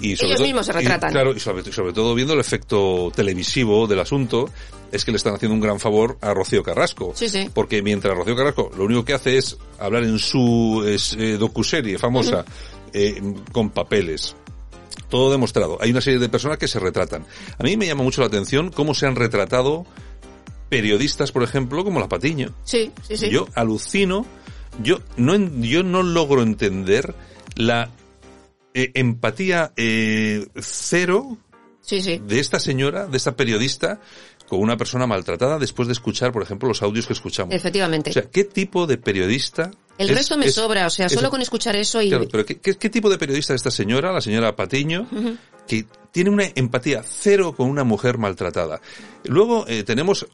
y 0.00 0.14
sobre 0.16 0.28
Ellos 0.28 0.36
todo- 0.38 0.46
mismos 0.46 0.66
se 0.66 0.72
y, 0.72 0.74
retratan. 0.74 1.10
claro, 1.10 1.34
y 1.34 1.40
sobre, 1.40 1.72
sobre 1.72 1.92
todo 1.92 2.14
viendo 2.14 2.34
el 2.34 2.40
efecto 2.40 3.10
televisivo 3.14 3.86
del 3.86 4.00
asunto, 4.00 4.50
es 4.92 5.04
que 5.04 5.10
le 5.10 5.16
están 5.16 5.34
haciendo 5.34 5.54
un 5.54 5.60
gran 5.60 5.80
favor 5.80 6.16
a 6.20 6.32
Rocío 6.32 6.62
Carrasco. 6.62 7.12
Sí, 7.16 7.28
sí. 7.28 7.50
Porque 7.52 7.82
mientras 7.82 8.16
Rocío 8.16 8.36
Carrasco 8.36 8.70
lo 8.76 8.84
único 8.84 9.04
que 9.04 9.14
hace 9.14 9.36
es 9.38 9.56
hablar 9.80 10.04
en 10.04 10.18
su 10.18 10.84
es, 10.86 11.14
eh, 11.18 11.36
docuserie 11.38 11.98
famosa 11.98 12.44
eh, 12.92 13.20
con 13.52 13.70
papeles. 13.70 14.36
Todo 15.08 15.30
demostrado. 15.32 15.78
Hay 15.80 15.90
una 15.90 16.00
serie 16.00 16.18
de 16.18 16.28
personas 16.28 16.58
que 16.58 16.68
se 16.68 16.78
retratan. 16.78 17.24
A 17.58 17.62
mí 17.62 17.76
me 17.76 17.86
llama 17.86 18.02
mucho 18.02 18.20
la 18.20 18.26
atención 18.28 18.70
cómo 18.70 18.94
se 18.94 19.06
han 19.06 19.16
retratado 19.16 19.84
periodistas, 20.68 21.32
por 21.32 21.42
ejemplo, 21.42 21.84
como 21.84 22.00
la 22.00 22.08
Patiño. 22.08 22.50
sí, 22.64 22.90
sí, 23.06 23.16
sí. 23.16 23.30
Yo 23.30 23.46
alucino, 23.54 24.26
yo 24.82 24.98
no, 25.16 25.36
yo 25.60 25.82
no 25.82 26.02
logro 26.02 26.42
entender 26.42 27.14
la 27.56 27.90
eh, 28.74 28.90
empatía 28.94 29.72
eh, 29.76 30.46
cero 30.60 31.38
sí, 31.80 32.00
sí. 32.02 32.20
de 32.26 32.38
esta 32.40 32.58
señora, 32.60 33.06
de 33.06 33.16
esta 33.16 33.34
periodista, 33.36 34.00
con 34.48 34.60
una 34.60 34.76
persona 34.76 35.06
maltratada 35.06 35.58
después 35.58 35.88
de 35.88 35.92
escuchar, 35.92 36.32
por 36.32 36.42
ejemplo, 36.42 36.68
los 36.68 36.82
audios 36.82 37.06
que 37.06 37.14
escuchamos. 37.14 37.54
Efectivamente. 37.54 38.10
O 38.10 38.12
sea, 38.12 38.30
¿qué 38.30 38.44
tipo 38.44 38.86
de 38.86 38.96
periodista? 38.98 39.70
El 39.98 40.10
es- 40.10 40.16
resto 40.16 40.36
me 40.36 40.46
es- 40.46 40.54
sobra, 40.54 40.86
o 40.86 40.90
sea, 40.90 41.06
es- 41.06 41.12
solo 41.12 41.30
con 41.30 41.40
escuchar 41.42 41.74
eso 41.74 42.00
y... 42.02 42.10
Claro, 42.10 42.28
pero 42.30 42.44
¿qué, 42.44 42.58
qué, 42.58 42.74
qué 42.74 42.90
tipo 42.90 43.08
de 43.10 43.18
periodista 43.18 43.54
es 43.54 43.60
esta 43.60 43.70
señora, 43.70 44.12
la 44.12 44.20
señora 44.20 44.54
Patiño, 44.54 45.08
que 45.66 45.86
tiene 46.12 46.30
una 46.30 46.44
empatía 46.54 47.02
cero 47.02 47.54
con 47.56 47.68
una 47.68 47.82
mujer 47.82 48.18
maltratada? 48.18 48.80
Luego 49.24 49.64
eh, 49.66 49.82
tenemos 49.82 50.26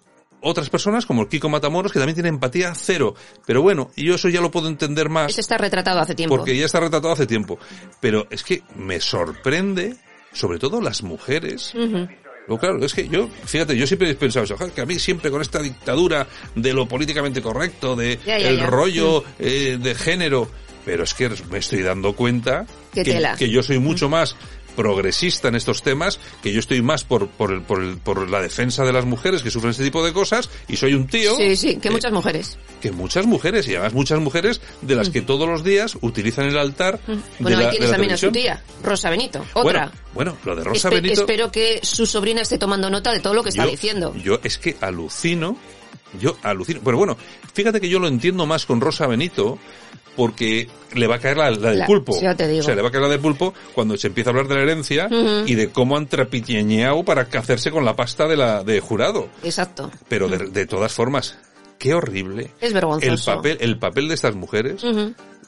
otras 0.43 0.69
personas 0.71 1.07
como 1.07 1.23
el 1.23 1.29
Kiko 1.29 1.49
Matamoros 1.49 1.93
que 1.93 1.99
también 1.99 2.15
tiene 2.15 2.29
empatía 2.29 2.73
cero. 2.75 3.15
Pero 3.47 3.63
bueno, 3.63 3.91
yo 3.97 4.15
eso 4.17 4.29
ya 4.29 4.41
lo 4.41 4.51
puedo 4.51 4.69
entender 4.69 5.09
más 5.09 5.31
Ese 5.31 5.41
está 5.41 5.57
retratado 5.59 6.01
hace 6.01 6.15
tiempo. 6.15 6.37
porque 6.37 6.57
ya 6.57 6.67
está 6.67 6.81
retratado 6.81 7.13
hace 7.13 7.27
tiempo. 7.27 7.59
Pero 8.01 8.27
es 8.31 8.43
que 8.45 8.63
me 8.77 9.01
sorprende, 9.01 9.97
sobre 10.33 10.59
todo 10.59 10.81
las 10.81 11.03
mujeres, 11.03 11.75
Ujú. 11.75 12.09
Luego, 12.49 12.59
claro, 12.59 12.85
es 12.85 12.93
que 12.93 13.07
yo, 13.09 13.29
fíjate, 13.45 13.77
yo 13.77 13.87
siempre 13.87 14.11
he 14.11 14.15
pensado 14.17 14.45
eso, 14.45 14.57
"Joder, 14.57 14.73
que 14.73 14.81
a 14.81 14.85
mí 14.85 14.99
siempre 14.99 15.31
con 15.31 15.41
esta 15.41 15.61
dictadura 15.63 16.27
de 16.57 16.73
lo 16.73 16.89
políticamente 16.89 17.41
correcto, 17.41 17.95
de 17.95 18.19
Ya, 18.27 18.37
ya, 18.37 18.49
el 18.49 18.57
ya. 18.59 18.67
rollo 18.67 19.23
eh, 19.39 19.79
de 19.81 19.95
género, 19.95 20.51
pero 20.85 21.05
es 21.05 21.15
que 21.15 21.31
me 21.51 21.59
estoy 21.59 21.83
dando 21.83 22.15
cuenta 22.17 22.67
que, 22.93 23.49
yo 23.49 23.63
soy 23.63 23.79
mucho 23.79 24.09
más 24.09 24.35
progresista 24.77 25.49
en 25.49 25.55
estos 25.55 25.83
temas, 25.83 26.19
que 26.43 26.53
yo 26.53 26.61
estoy 26.61 26.83
más 26.83 27.05
por, 27.05 27.29
por, 27.29 27.53
el, 27.53 27.63
por, 27.63 27.83
el, 27.83 27.97
por 27.99 28.29
la 28.29 28.41
defensa 28.41 28.85
de 28.85 28.93
las 28.93 29.05
mujeres 29.05 29.43
que 29.43 29.51
sufren 29.51 29.71
este 29.71 29.85
tipo 29.85 30.05
de 30.05 30.13
cosas, 30.13 30.51
y 30.69 30.77
soy 30.77 30.95
un 30.95 31.07
tío... 31.07 31.37
Sí, 31.37 31.57
sí, 31.57 31.77
que 31.77 31.91
muchas 31.91 32.13
mujeres. 32.13 32.59
Que 32.81 32.91
muchas 32.93 33.27
mujeres, 33.27 33.67
y 33.69 33.73
además 33.75 33.93
muchas 33.93 34.19
mujeres 34.21 34.61
de 34.81 34.95
las 34.95 35.09
Mm. 35.09 35.13
que 35.13 35.23
todos 35.23 35.49
los 35.49 35.63
días 35.65 35.97
utilizan 36.01 36.47
el 36.47 36.57
altar 36.59 36.99
de 37.07 37.17
Bueno, 37.41 37.59
la, 37.59 37.65
ahí 37.65 37.65
de 37.67 37.71
tienes 37.73 37.89
la 37.91 37.97
también 37.97 38.13
a 38.15 38.17
su 38.17 38.31
tía, 38.33 38.63
Rosa 38.83 39.11
Benito. 39.11 39.45
Otra. 39.55 39.91
Bueno, 40.15 40.33
bueno, 40.33 40.37
lo 40.45 40.57
de 40.57 40.65
Rosa 40.65 40.89
Espe- 40.91 40.95
Benito... 40.95 41.21
Espero 41.23 41.51
que 41.53 41.81
su 41.83 42.07
sobrina 42.07 42.41
esté 42.43 42.59
tomando 42.59 42.89
nota 42.91 43.13
de 43.13 43.21
todo 43.21 43.35
lo 43.35 43.43
que 43.43 43.51
está 43.51 43.65
yo, 43.65 43.71
diciendo. 43.71 44.15
Yo 44.17 44.39
es 44.43 44.59
que 44.59 44.77
alucino, 44.81 45.57
yo 46.21 46.37
alucino. 46.43 46.81
Pero 46.85 46.97
bueno, 46.99 47.17
fíjate 47.55 47.81
que 47.81 47.89
yo 47.89 47.99
lo 47.99 48.09
entiendo 48.09 48.47
más 48.47 48.65
con 48.67 48.81
Rosa 48.81 49.07
Benito 49.07 49.59
porque 50.17 50.69
le 50.95 51.07
va 51.07 51.17
a 51.17 51.19
caer 51.19 51.37
la, 51.39 51.51
la 51.51 51.71
del 51.71 51.79
La- 51.81 51.87
pulpo. 51.87 52.13
sí, 52.13 52.23
ya 52.23 52.35
te 52.35 52.47
digo. 52.49 52.61
O 52.61 52.63
sea, 52.65 52.75
le 52.75 52.83
va 52.83 52.89
a 52.89 52.91
caer 52.91 53.03
la 53.05 53.09
del 53.11 53.21
pulpo 53.21 53.55
cuando 53.75 53.97
se 53.97 54.09
empieza 54.09 54.31
a 54.31 54.33
hablar 54.33 54.49
de 54.49 54.55
la 54.57 54.63
herencia 54.63 55.09
y 55.47 55.55
de 55.55 55.71
cómo 55.71 55.97
han 55.97 56.07
trapiñeado 56.07 57.03
para 57.05 57.23
hacerse 57.23 57.71
con 57.71 57.85
la 57.85 57.97
pasta 57.97 58.27
de 58.29 58.37
la 58.37 58.63
de 58.65 58.81
jurado. 58.81 59.29
Exacto. 59.43 59.91
Pero 60.09 60.29
de, 60.29 60.39
de 60.51 60.67
todas 60.67 60.93
formas, 60.93 61.39
qué 61.79 61.95
horrible. 61.95 62.51
Es 62.61 62.73
vergonzoso. 62.73 63.31
El 63.33 63.37
papel, 63.37 63.57
el 63.61 63.79
papel 63.79 64.09
de 64.09 64.15
estas 64.15 64.35
mujeres. 64.35 64.85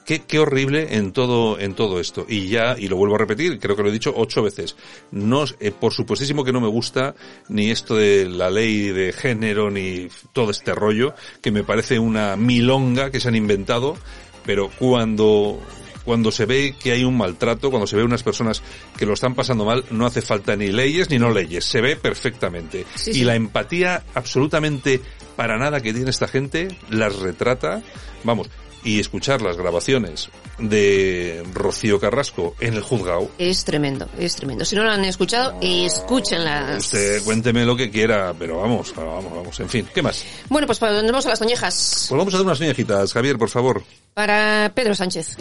Qué, 0.05 0.21
qué 0.21 0.39
horrible 0.39 0.97
en 0.97 1.13
todo, 1.13 1.59
en 1.59 1.73
todo 1.75 1.99
esto. 1.99 2.27
Y 2.29 2.49
ya, 2.49 2.77
y 2.79 2.89
lo 2.89 2.97
vuelvo 2.97 3.15
a 3.15 3.19
repetir, 3.19 3.59
creo 3.59 3.75
que 3.75 3.83
lo 3.83 3.89
he 3.89 3.93
dicho 3.93 4.13
ocho 4.15 4.43
veces. 4.43 4.77
No, 5.11 5.45
eh, 5.61 5.71
por 5.71 5.95
supuestísimo 5.95 6.45
que 6.45 6.53
no 6.53 6.61
me 6.61 6.69
gusta 6.69 7.15
ni 7.49 7.71
esto 7.71 7.97
de 7.97 8.29
la 8.29 8.51
ley 8.51 8.89
de 8.89 9.15
género, 9.15 9.71
ni 9.71 10.09
todo 10.35 10.51
este 10.51 10.75
rollo, 10.75 11.15
que 11.41 11.51
me 11.51 11.65
parece 11.65 11.99
una 11.99 12.37
milonga 12.37 13.11
que 13.11 13.19
se 13.19 13.29
han 13.29 13.35
inventado, 13.35 13.97
pero 14.45 14.71
cuando, 14.79 15.61
cuando 16.05 16.31
se 16.31 16.47
ve 16.47 16.75
que 16.81 16.93
hay 16.93 17.05
un 17.05 17.17
maltrato, 17.17 17.71
cuando 17.71 17.87
se 17.87 17.97
ve 17.97 18.05
unas 18.05 18.23
personas 18.23 18.63
que 18.97 19.07
lo 19.07 19.15
están 19.15 19.35
pasando 19.35 19.65
mal, 19.65 19.85
no 19.91 20.07
hace 20.07 20.23
falta 20.23 20.57
ni 20.57 20.69
leyes 20.69 21.11
ni 21.11 21.19
no 21.19 21.31
leyes, 21.31 21.65
se 21.65 21.81
ve 21.81 21.97
perfectamente. 21.97 22.85
Sí, 22.95 23.11
y 23.11 23.15
sí. 23.15 23.25
la 23.25 23.35
empatía 23.35 24.05
absolutamente 24.15 25.01
para 25.37 25.59
nada 25.59 25.81
que 25.81 25.93
tiene 25.93 26.11
esta 26.11 26.29
gente 26.29 26.69
las 26.91 27.17
retrata, 27.17 27.83
vamos, 28.23 28.49
y 28.85 29.01
escuchar 29.01 29.43
las 29.43 29.57
grabaciones 29.57 30.31
de 30.59 31.43
Rocío 31.53 31.99
Carrasco 31.99 32.55
en 32.61 32.75
el 32.75 32.83
juzgado. 32.83 33.31
Es 33.39 33.65
tremendo, 33.65 34.09
es 34.19 34.37
tremendo. 34.37 34.65
Si 34.65 34.77
no 34.77 34.85
lo 34.85 34.91
han 34.91 35.05
escuchado, 35.05 35.57
escúchenlas. 35.61 36.85
Usted 36.85 37.25
cuénteme 37.25 37.65
lo 37.65 37.75
que 37.75 37.91
quiera, 37.91 38.35
pero 38.39 38.61
vamos, 38.61 38.95
vamos, 38.95 39.33
vamos, 39.33 39.61
en 39.61 39.69
fin, 39.69 39.89
¿qué 39.93 40.03
más? 40.03 40.25
Bueno, 40.49 40.67
pues 40.67 40.79
volvemos 40.79 41.27
a 41.27 41.31
las 41.31 41.39
toñejas. 41.39 42.07
Pues 42.09 42.19
vamos 42.19 42.35
a 42.35 42.37
dar 42.37 42.47
unas 42.47 42.61
uñejitas, 42.61 43.13
Javier, 43.13 43.39
por 43.39 43.49
favor. 43.49 43.83
Para 44.13 44.71
Pedro 44.75 44.95
Sánchez. 44.95 45.37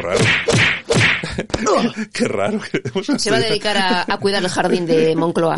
Raro. 0.00 0.24
Qué 2.12 2.28
raro. 2.28 2.60
que 2.60 3.18
Se 3.18 3.30
va 3.30 3.36
a 3.38 3.40
dedicar 3.40 3.76
a, 3.76 4.04
a 4.08 4.18
cuidar 4.18 4.42
el 4.42 4.48
jardín 4.48 4.86
de 4.86 5.14
Moncloa. 5.16 5.56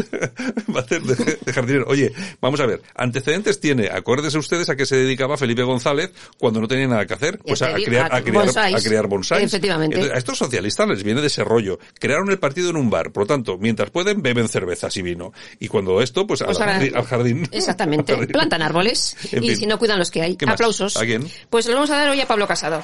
Va 0.74 0.80
a 0.80 0.82
hacer 0.82 1.02
de, 1.02 1.38
de 1.44 1.52
jardinero. 1.52 1.84
Oye, 1.88 2.12
vamos 2.40 2.60
a 2.60 2.66
ver. 2.66 2.82
Antecedentes 2.94 3.60
tiene. 3.60 3.88
Acuérdense 3.92 4.38
ustedes 4.38 4.68
a 4.70 4.76
qué 4.76 4.86
se 4.86 4.96
dedicaba 4.96 5.36
Felipe 5.36 5.62
González 5.62 6.12
cuando 6.38 6.60
no 6.60 6.68
tenía 6.68 6.86
nada 6.88 7.06
que 7.06 7.14
hacer. 7.14 7.38
Pues 7.38 7.62
a, 7.62 7.66
a 7.66 7.70
a 7.70 7.74
criar, 7.76 8.10
bonsáis. 8.32 8.86
a 8.92 9.02
bonsáis. 9.02 9.44
Efectivamente. 9.44 9.96
Entonces, 9.96 10.14
a 10.14 10.18
estos 10.18 10.38
socialistas 10.38 10.88
les 10.88 11.02
viene 11.02 11.20
de 11.20 11.26
ese 11.28 11.44
rollo. 11.44 11.78
Crearon 11.98 12.30
el 12.30 12.38
partido 12.38 12.70
en 12.70 12.76
un 12.76 12.90
bar. 12.90 13.12
Por 13.12 13.24
lo 13.24 13.26
tanto, 13.26 13.58
mientras 13.58 13.90
pueden, 13.90 14.22
beben 14.22 14.48
cervezas 14.48 14.96
y 14.96 15.02
vino. 15.02 15.32
Y 15.58 15.68
cuando 15.68 16.00
esto, 16.00 16.26
pues, 16.26 16.42
Pues 16.42 16.56
al, 16.58 16.62
ahora- 16.62 16.74
jardín, 16.74 16.96
al 16.96 17.04
jardín. 17.04 17.48
Exactamente. 17.52 18.12
Al 18.12 18.18
jardín. 18.20 18.32
Plantan 18.32 18.62
árboles. 18.62 19.16
En 19.32 19.44
y 19.44 19.48
fin. 19.48 19.56
si 19.58 19.66
no 19.66 19.78
cuidan 19.78 19.98
los 19.98 20.10
que 20.10 20.22
hay. 20.22 20.36
Aplausos. 20.46 20.96
¿A 20.96 21.04
quién? 21.04 21.26
Pues 21.48 21.66
lo 21.66 21.74
vamos 21.74 21.90
a 21.90 21.96
dar 21.96 22.08
hoy 22.08 22.20
a 22.20 22.26
Pablo 22.26 22.46
Casado. 22.46 22.82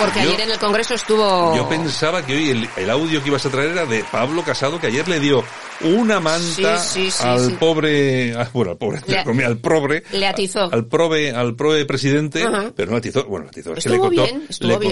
Porque 0.00 0.22
Yo- 0.24 0.28
ayer 0.30 0.40
en 0.42 0.50
el 0.50 0.58
Congreso 0.58 0.94
estuvo... 0.94 1.54
Yo 1.56 1.68
pensaba 1.68 2.24
que 2.26 2.34
hoy 2.34 2.50
el, 2.50 2.68
el 2.76 2.90
audio 2.90 3.22
que 3.22 3.28
ibas 3.28 3.46
a 3.46 3.50
traer 3.50 3.70
era 3.70 3.86
de 3.86 4.04
Pablo 4.10 4.42
Casado, 4.42 4.80
que 4.80 4.88
ayer 4.88 5.06
le 5.08 5.20
dio 5.20 5.42
una 5.82 6.20
manta 6.20 6.78
Sí, 6.78 7.04
sí, 7.06 7.10
sí, 7.10 7.22
al 7.24 7.52
pobre, 7.58 8.34
bueno, 8.52 8.72
al 8.72 8.76
pobre, 8.76 9.00
Le- 9.06 9.24
comillas, 9.24 9.48
al 9.50 9.58
pobre, 9.58 10.02
Le 10.12 10.26
atizó. 10.26 10.72
al 10.72 10.86
probe, 10.86 11.30
al 11.32 11.54
probe 11.56 11.84
presidente, 11.86 12.44
pero 12.76 12.90
no 12.90 12.96
atizó, 12.98 13.24
bueno, 13.24 13.46
atizó, 13.48 13.74
es 13.74 13.84
que 13.84 13.90
le 13.90 13.98
contó, 13.98 14.22
bien, 14.24 14.46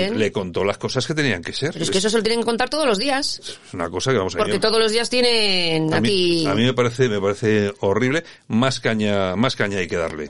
con- 0.08 0.18
le 0.18 0.32
contó 0.32 0.64
las 0.64 0.78
cosas 0.78 1.06
que 1.06 1.14
tenían 1.14 1.42
que 1.42 1.52
ser. 1.52 1.72
Pero 1.72 1.84
es 1.84 1.90
que 1.90 1.98
eso 1.98 2.08
se 2.10 2.16
lo 2.16 2.22
tienen 2.22 2.40
que 2.40 2.46
contar 2.46 2.68
todos 2.70 2.86
los 2.86 2.98
días. 2.98 3.40
Es 3.44 3.74
una 3.74 3.90
cosa 3.90 4.12
que 4.12 4.18
vamos 4.18 4.34
a 4.34 4.38
Porque 4.38 4.58
todos 4.58 4.78
los 4.80 4.92
días 4.92 5.08
tienen 5.10 5.92
a 5.92 6.00
mí, 6.00 6.08
aquí... 6.08 6.46
a 6.46 6.54
mí 6.54 6.64
me 6.64 6.74
parece, 6.74 7.08
me 7.08 7.20
parece 7.20 7.72
horrible. 7.80 8.24
Más 8.48 8.80
caña, 8.80 9.36
más 9.36 9.56
caña 9.56 9.78
hay 9.78 9.88
que 9.88 9.96
darle. 9.96 10.28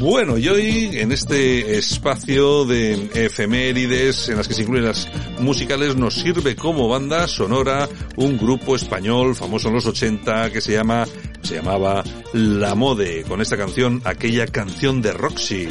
Bueno, 0.00 0.38
y 0.38 0.48
hoy 0.48 0.90
en 0.92 1.10
este 1.10 1.76
espacio 1.76 2.64
de 2.64 3.10
efemérides 3.14 4.28
en 4.28 4.36
las 4.36 4.46
que 4.46 4.54
se 4.54 4.62
incluyen 4.62 4.86
las 4.86 5.08
musicales 5.40 5.96
nos 5.96 6.14
sirve 6.14 6.54
como 6.54 6.88
banda 6.88 7.26
sonora 7.26 7.88
un 8.16 8.38
grupo 8.38 8.76
español 8.76 9.34
famoso 9.34 9.68
en 9.68 9.74
los 9.74 9.86
80 9.86 10.52
que 10.52 10.60
se 10.60 10.72
llama 10.72 11.04
se 11.42 11.56
llamaba 11.56 12.04
La 12.32 12.76
Mode 12.76 13.24
con 13.26 13.40
esta 13.40 13.56
canción 13.56 14.00
aquella 14.04 14.46
canción 14.46 15.02
de 15.02 15.12
Roxy. 15.12 15.68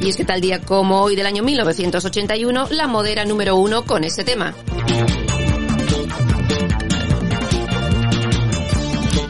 Y 0.00 0.08
es 0.10 0.16
que 0.16 0.24
tal 0.26 0.42
día 0.42 0.60
como 0.60 1.00
hoy 1.00 1.16
del 1.16 1.24
año 1.24 1.42
1981, 1.42 2.68
la 2.72 2.86
modera 2.86 3.24
número 3.24 3.56
uno 3.56 3.86
con 3.86 4.04
este 4.04 4.22
tema. 4.22 4.54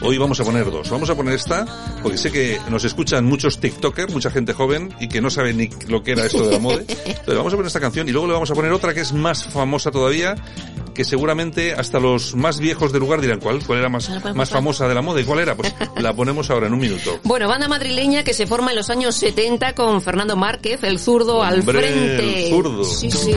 Hoy 0.05 0.19
vamos 0.19 0.39
a 0.39 0.43
poner 0.43 0.69
dos. 0.69 0.89
Vamos 0.91 1.09
a 1.09 1.15
poner 1.15 1.33
esta 1.33 1.65
porque 2.03 2.17
sé 2.17 2.31
que 2.31 2.59
nos 2.69 2.83
escuchan 2.83 3.25
muchos 3.25 3.59
TikTokers, 3.59 4.13
mucha 4.13 4.29
gente 4.29 4.53
joven 4.53 4.93
y 4.99 5.07
que 5.07 5.19
no 5.19 5.31
sabe 5.31 5.53
ni 5.53 5.67
lo 5.87 6.03
que 6.03 6.11
era 6.11 6.25
esto 6.25 6.45
de 6.45 6.51
la 6.51 6.59
moda. 6.59 6.81
Entonces 6.87 7.35
vamos 7.35 7.53
a 7.53 7.55
poner 7.55 7.67
esta 7.67 7.79
canción 7.79 8.07
y 8.07 8.11
luego 8.11 8.27
le 8.27 8.33
vamos 8.33 8.51
a 8.51 8.53
poner 8.53 8.71
otra 8.71 8.93
que 8.93 9.01
es 9.01 9.13
más 9.13 9.45
famosa 9.45 9.89
todavía, 9.89 10.35
que 10.93 11.03
seguramente 11.03 11.73
hasta 11.73 11.99
los 11.99 12.35
más 12.35 12.59
viejos 12.59 12.91
del 12.91 12.99
lugar 13.01 13.19
dirán 13.19 13.39
cuál, 13.39 13.65
cuál 13.65 13.79
era 13.79 13.89
más, 13.89 14.11
más 14.35 14.49
famosa 14.49 14.87
de 14.87 14.93
la 14.93 15.01
moda 15.01 15.21
y 15.21 15.23
cuál 15.23 15.39
era. 15.39 15.55
Pues 15.55 15.73
la 15.97 16.13
ponemos 16.13 16.51
ahora 16.51 16.67
en 16.67 16.73
un 16.73 16.79
minuto. 16.79 17.19
Bueno, 17.23 17.47
banda 17.47 17.67
madrileña 17.67 18.23
que 18.23 18.33
se 18.33 18.45
forma 18.45 18.71
en 18.71 18.77
los 18.77 18.91
años 18.91 19.15
70 19.15 19.73
con 19.73 20.03
Fernando 20.03 20.35
Márquez, 20.35 20.83
el 20.83 20.99
zurdo 20.99 21.41
al 21.41 21.63
frente. 21.63 22.45
el 22.45 22.49
zurdo. 22.51 22.83
Sí, 22.83 23.09
sí. 23.09 23.31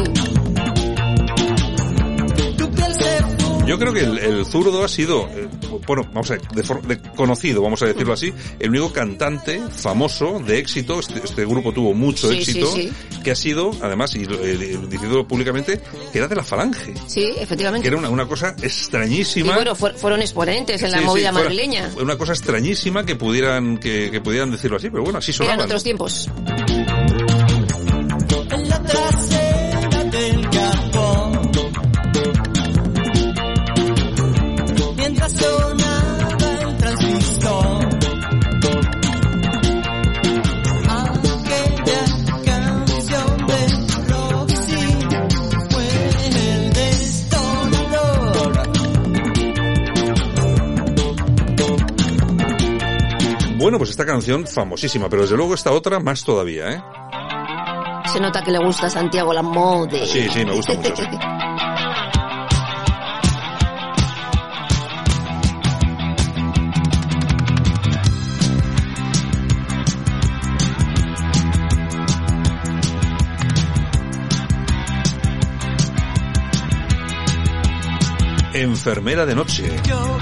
Yo 3.68 3.78
creo 3.78 3.92
que 3.92 4.00
el, 4.00 4.18
el 4.18 4.46
zurdo 4.46 4.82
ha 4.84 4.88
sido, 4.88 5.28
eh, 5.28 5.46
bueno, 5.86 6.02
vamos 6.12 6.30
a 6.30 6.34
ver, 6.36 6.42
de, 6.86 6.98
conocido, 7.14 7.62
vamos 7.62 7.82
a 7.82 7.86
decirlo 7.86 8.12
así, 8.12 8.32
el 8.58 8.70
único 8.70 8.92
cantante 8.92 9.60
famoso 9.70 10.40
de 10.44 10.58
éxito, 10.58 11.00
este, 11.00 11.20
este 11.24 11.44
grupo 11.44 11.72
tuvo 11.72 11.94
mucho 11.94 12.28
Sí, 12.30 12.38
éxito, 12.38 12.66
sí, 12.72 12.90
que 13.22 13.30
ha 13.32 13.36
sido, 13.36 13.70
además, 13.82 14.14
y 14.14 14.22
eh, 14.22 14.78
diciendo 14.88 15.26
públicamente, 15.26 15.80
que 16.12 16.18
era 16.18 16.28
de 16.28 16.36
la 16.36 16.42
falange, 16.44 16.94
Sí, 17.06 17.30
efectivamente. 17.38 17.82
que 17.82 17.88
era 17.88 17.96
una, 17.98 18.08
una 18.10 18.26
cosa 18.26 18.54
y 18.60 18.64
extrañísima. 18.66 19.54
bueno, 19.54 19.74
fuer- 19.76 19.94
fueron 19.94 20.20
exponentes 20.22 20.82
en 20.82 20.90
la 20.90 21.00
movida 21.02 21.30
madrileña. 21.32 21.90
Una 22.00 22.16
cosa 22.16 22.32
extrañísima 22.32 23.04
que 23.04 23.16
pudieran, 23.16 23.78
que, 23.78 24.10
que 24.10 24.20
pudieran 24.20 24.50
decirlo 24.50 24.76
así, 24.78 24.90
pero 24.90 25.02
bueno, 25.04 25.18
así 25.18 25.30
Eran 25.32 25.38
sonaban. 25.46 25.64
otros 25.66 25.82
tiempos. 25.84 26.28
Bueno, 53.68 53.76
pues 53.76 53.90
esta 53.90 54.06
canción 54.06 54.46
famosísima, 54.46 55.10
pero 55.10 55.20
desde 55.20 55.36
luego 55.36 55.52
esta 55.52 55.72
otra 55.72 56.00
más 56.00 56.24
todavía, 56.24 56.72
¿eh? 56.72 56.82
Se 58.10 58.18
nota 58.18 58.42
que 58.42 58.50
le 58.50 58.58
gusta 58.60 58.86
a 58.86 58.88
Santiago 58.88 59.34
la 59.34 59.42
mode. 59.42 60.06
Sí, 60.06 60.26
sí, 60.32 60.42
me 60.42 60.54
gusta 60.54 60.72
mucho. 60.72 60.96
sí. 60.96 61.04
Enfermera 78.54 79.26
de 79.26 79.34
noche. 79.34 79.76
Yo 79.86 80.18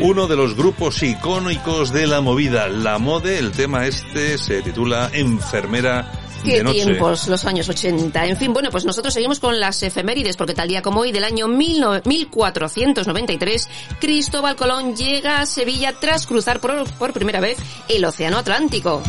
Uno 0.00 0.26
de 0.26 0.36
los 0.36 0.54
grupos 0.54 1.02
icónicos 1.02 1.92
de 1.92 2.06
la 2.06 2.20
movida, 2.20 2.68
la 2.68 2.98
mode, 2.98 3.38
el 3.38 3.52
tema 3.52 3.86
este 3.86 4.36
se 4.38 4.62
titula 4.62 5.10
Enfermera 5.12 6.12
Qué 6.44 6.62
tiempos, 6.62 7.26
los 7.26 7.44
años 7.44 7.68
80. 7.68 8.26
En 8.26 8.36
fin, 8.36 8.52
bueno, 8.52 8.70
pues 8.70 8.84
nosotros 8.84 9.12
seguimos 9.12 9.40
con 9.40 9.58
las 9.58 9.82
efemérides, 9.82 10.36
porque 10.36 10.54
tal 10.54 10.68
día 10.68 10.80
como 10.80 11.00
hoy, 11.00 11.12
del 11.12 11.24
año 11.24 11.48
19- 11.48 12.02
1493, 12.04 13.68
Cristóbal 13.98 14.54
Colón 14.54 14.94
llega 14.94 15.40
a 15.40 15.46
Sevilla 15.46 15.94
tras 15.98 16.26
cruzar 16.26 16.60
por, 16.60 16.84
por 16.94 17.12
primera 17.12 17.40
vez 17.40 17.58
el 17.88 18.04
Océano 18.04 18.38
Atlántico. 18.38 19.02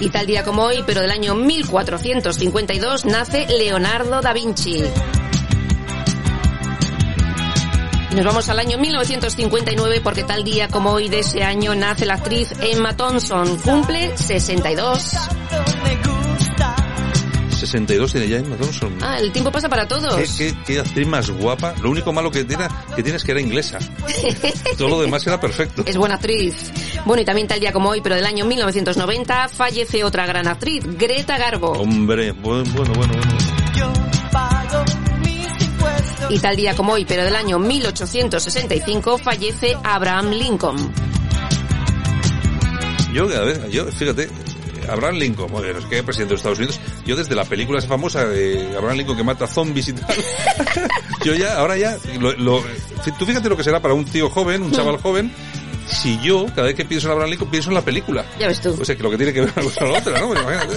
Y 0.00 0.08
tal 0.10 0.26
día 0.26 0.42
como 0.42 0.64
hoy, 0.64 0.82
pero 0.84 1.00
del 1.00 1.10
año 1.12 1.34
1452, 1.34 3.04
nace 3.04 3.46
Leonardo 3.46 4.20
da 4.20 4.32
Vinci. 4.32 4.82
Nos 8.14 8.24
vamos 8.24 8.48
al 8.48 8.60
año 8.60 8.78
1959 8.78 10.00
porque 10.00 10.22
tal 10.22 10.44
día 10.44 10.68
como 10.68 10.92
hoy 10.92 11.08
de 11.08 11.18
ese 11.18 11.42
año 11.42 11.74
nace 11.74 12.06
la 12.06 12.14
actriz 12.14 12.52
Emma 12.60 12.96
Thompson. 12.96 13.58
Cumple 13.58 14.16
62. 14.16 15.16
62 17.50 18.12
tiene 18.12 18.28
ya 18.28 18.36
Emma 18.36 18.56
Thompson. 18.56 18.96
Ah, 19.02 19.18
el 19.18 19.32
tiempo 19.32 19.50
pasa 19.50 19.68
para 19.68 19.88
todos. 19.88 20.14
¿Qué, 20.14 20.28
qué, 20.38 20.54
qué 20.64 20.80
actriz 20.80 21.08
más 21.08 21.28
guapa. 21.28 21.74
Lo 21.82 21.90
único 21.90 22.12
malo 22.12 22.30
que 22.30 22.44
tiene, 22.44 22.68
que 22.94 23.02
tiene 23.02 23.16
es 23.16 23.24
que 23.24 23.32
era 23.32 23.40
inglesa. 23.40 23.80
Todo 24.78 24.90
lo 24.90 25.00
demás 25.00 25.26
era 25.26 25.40
perfecto. 25.40 25.82
Es 25.84 25.96
buena 25.96 26.14
actriz. 26.14 26.54
Bueno, 27.04 27.22
y 27.22 27.24
también 27.24 27.48
tal 27.48 27.58
día 27.58 27.72
como 27.72 27.88
hoy, 27.88 28.00
pero 28.00 28.14
del 28.14 28.26
año 28.26 28.44
1990, 28.44 29.48
fallece 29.48 30.04
otra 30.04 30.24
gran 30.24 30.46
actriz, 30.46 30.84
Greta 30.96 31.36
Garbo. 31.36 31.72
Hombre, 31.72 32.30
bueno, 32.30 32.62
bueno, 32.74 32.92
bueno. 32.94 33.12
bueno. 33.12 33.53
Y 36.30 36.38
tal 36.38 36.56
día 36.56 36.74
como 36.74 36.92
hoy, 36.94 37.04
pero 37.04 37.24
del 37.24 37.36
año 37.36 37.58
1865, 37.58 39.18
fallece 39.18 39.76
Abraham 39.84 40.30
Lincoln. 40.30 40.92
Yo, 43.12 43.24
a 43.24 43.40
ver, 43.44 43.70
yo, 43.70 43.84
fíjate, 43.86 44.28
Abraham 44.90 45.16
Lincoln, 45.16 45.50
bueno, 45.52 45.78
es 45.78 45.84
que 45.86 45.98
es 45.98 46.02
presidente 46.02 46.30
de 46.34 46.36
Estados 46.36 46.58
Unidos, 46.58 46.80
yo 47.06 47.14
desde 47.14 47.34
la 47.34 47.44
película 47.44 47.78
esa 47.78 47.86
famosa 47.88 48.24
de 48.26 48.74
Abraham 48.76 48.96
Lincoln 48.98 49.16
que 49.16 49.22
mata 49.22 49.46
zombies 49.46 49.88
y 49.88 49.92
tal, 49.92 50.14
yo 51.24 51.34
ya, 51.34 51.58
ahora 51.58 51.76
ya, 51.76 51.96
lo, 52.18 52.32
lo- 52.32 52.64
tú 53.18 53.24
fíjate 53.24 53.48
lo 53.48 53.56
que 53.56 53.62
será 53.64 53.80
para 53.80 53.94
un 53.94 54.04
tío 54.04 54.28
joven, 54.30 54.62
un 54.64 54.72
chaval 54.72 54.96
joven, 54.98 55.32
si 55.86 56.18
yo, 56.22 56.46
cada 56.46 56.62
vez 56.62 56.74
que 56.74 56.84
pienso 56.84 57.06
en 57.06 57.12
Abraham 57.12 57.30
Lincoln, 57.30 57.50
pienso 57.50 57.68
en 57.70 57.74
la 57.74 57.82
película. 57.82 58.24
Ya 58.40 58.48
ves 58.48 58.60
tú. 58.60 58.76
O 58.80 58.84
sea, 58.84 58.96
que 58.96 59.02
lo 59.02 59.10
que 59.10 59.16
tiene 59.18 59.32
que 59.32 59.42
ver 59.42 59.52
una 59.54 59.62
cosa 59.64 59.80
con 59.80 59.92
la 59.92 59.98
otra, 60.00 60.18
¿no? 60.20 60.32
Imagínate. 60.32 60.74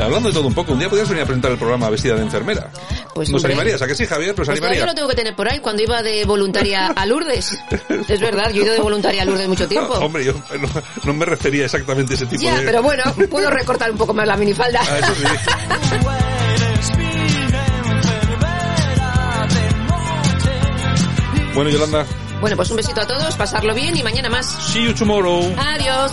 Hablando 0.00 0.28
de 0.28 0.34
todo 0.34 0.46
un 0.46 0.54
poco, 0.54 0.72
un 0.72 0.78
día 0.78 0.88
podrías 0.88 1.08
venir 1.08 1.22
a 1.22 1.26
presentar 1.26 1.50
el 1.52 1.58
programa 1.58 1.90
vestida 1.90 2.14
de 2.14 2.22
enfermera. 2.22 2.70
Pues, 3.14 3.30
¿Nos 3.30 3.40
hombre. 3.42 3.52
animarías? 3.54 3.82
¿A 3.82 3.86
que 3.86 3.94
sí, 3.94 4.06
Javier? 4.06 4.28
¿Nos 4.28 4.36
Pues 4.36 4.46
todavía 4.46 4.68
animaría? 4.68 4.86
lo 4.86 4.94
tengo 4.94 5.08
que 5.08 5.16
tener 5.16 5.34
por 5.36 5.48
ahí 5.48 5.58
cuando 5.60 5.82
iba 5.82 6.02
de 6.02 6.24
voluntaria 6.24 6.86
a 6.88 7.06
Lourdes. 7.06 7.58
Es 8.08 8.20
verdad, 8.20 8.50
yo 8.52 8.62
he 8.62 8.64
ido 8.64 8.74
de 8.74 8.80
voluntaria 8.80 9.22
a 9.22 9.24
Lourdes 9.24 9.48
mucho 9.48 9.66
tiempo. 9.68 9.92
Hombre, 10.00 10.24
yo 10.24 10.32
no, 10.58 10.68
no 11.04 11.14
me 11.14 11.24
refería 11.24 11.64
exactamente 11.64 12.12
a 12.14 12.16
ese 12.16 12.26
tipo 12.26 12.42
Ya, 12.42 12.58
de... 12.58 12.64
pero 12.64 12.82
bueno, 12.82 13.02
puedo 13.30 13.50
recortar 13.50 13.90
un 13.90 13.98
poco 13.98 14.14
más 14.14 14.26
la 14.26 14.36
minifalda. 14.36 14.80
Ah, 14.88 14.98
eso 14.98 15.14
sí. 15.14 15.24
Bueno, 21.54 21.70
Yolanda, 21.70 22.06
Bueno, 22.40 22.56
pues 22.56 22.70
un 22.70 22.76
besito 22.76 23.00
a 23.00 23.06
todos, 23.06 23.34
pasarlo 23.34 23.74
bien 23.74 23.96
y 23.96 24.02
mañana 24.02 24.28
más. 24.28 24.46
see 24.72 24.84
you 24.84 24.94
tomorrow. 24.94 25.52
Adiós. 25.58 26.12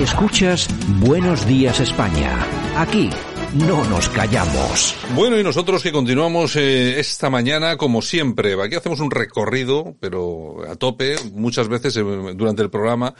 Escuchas 0.00 0.66
Buenos 1.06 1.46
Días 1.46 1.78
España. 1.78 2.38
Aquí 2.74 3.10
no 3.52 3.84
nos 3.84 4.08
callamos. 4.08 4.96
Bueno, 5.14 5.38
y 5.38 5.44
nosotros 5.44 5.82
que 5.82 5.92
continuamos 5.92 6.56
eh, 6.56 6.98
esta 6.98 7.28
mañana, 7.28 7.76
como 7.76 8.00
siempre, 8.00 8.54
aquí 8.62 8.76
hacemos 8.76 9.00
un 9.00 9.10
recorrido, 9.10 9.94
pero 10.00 10.62
a 10.66 10.76
tope, 10.76 11.16
muchas 11.34 11.68
veces 11.68 11.98
eh, 11.98 12.02
durante 12.34 12.62
el 12.62 12.70
programa, 12.70 13.14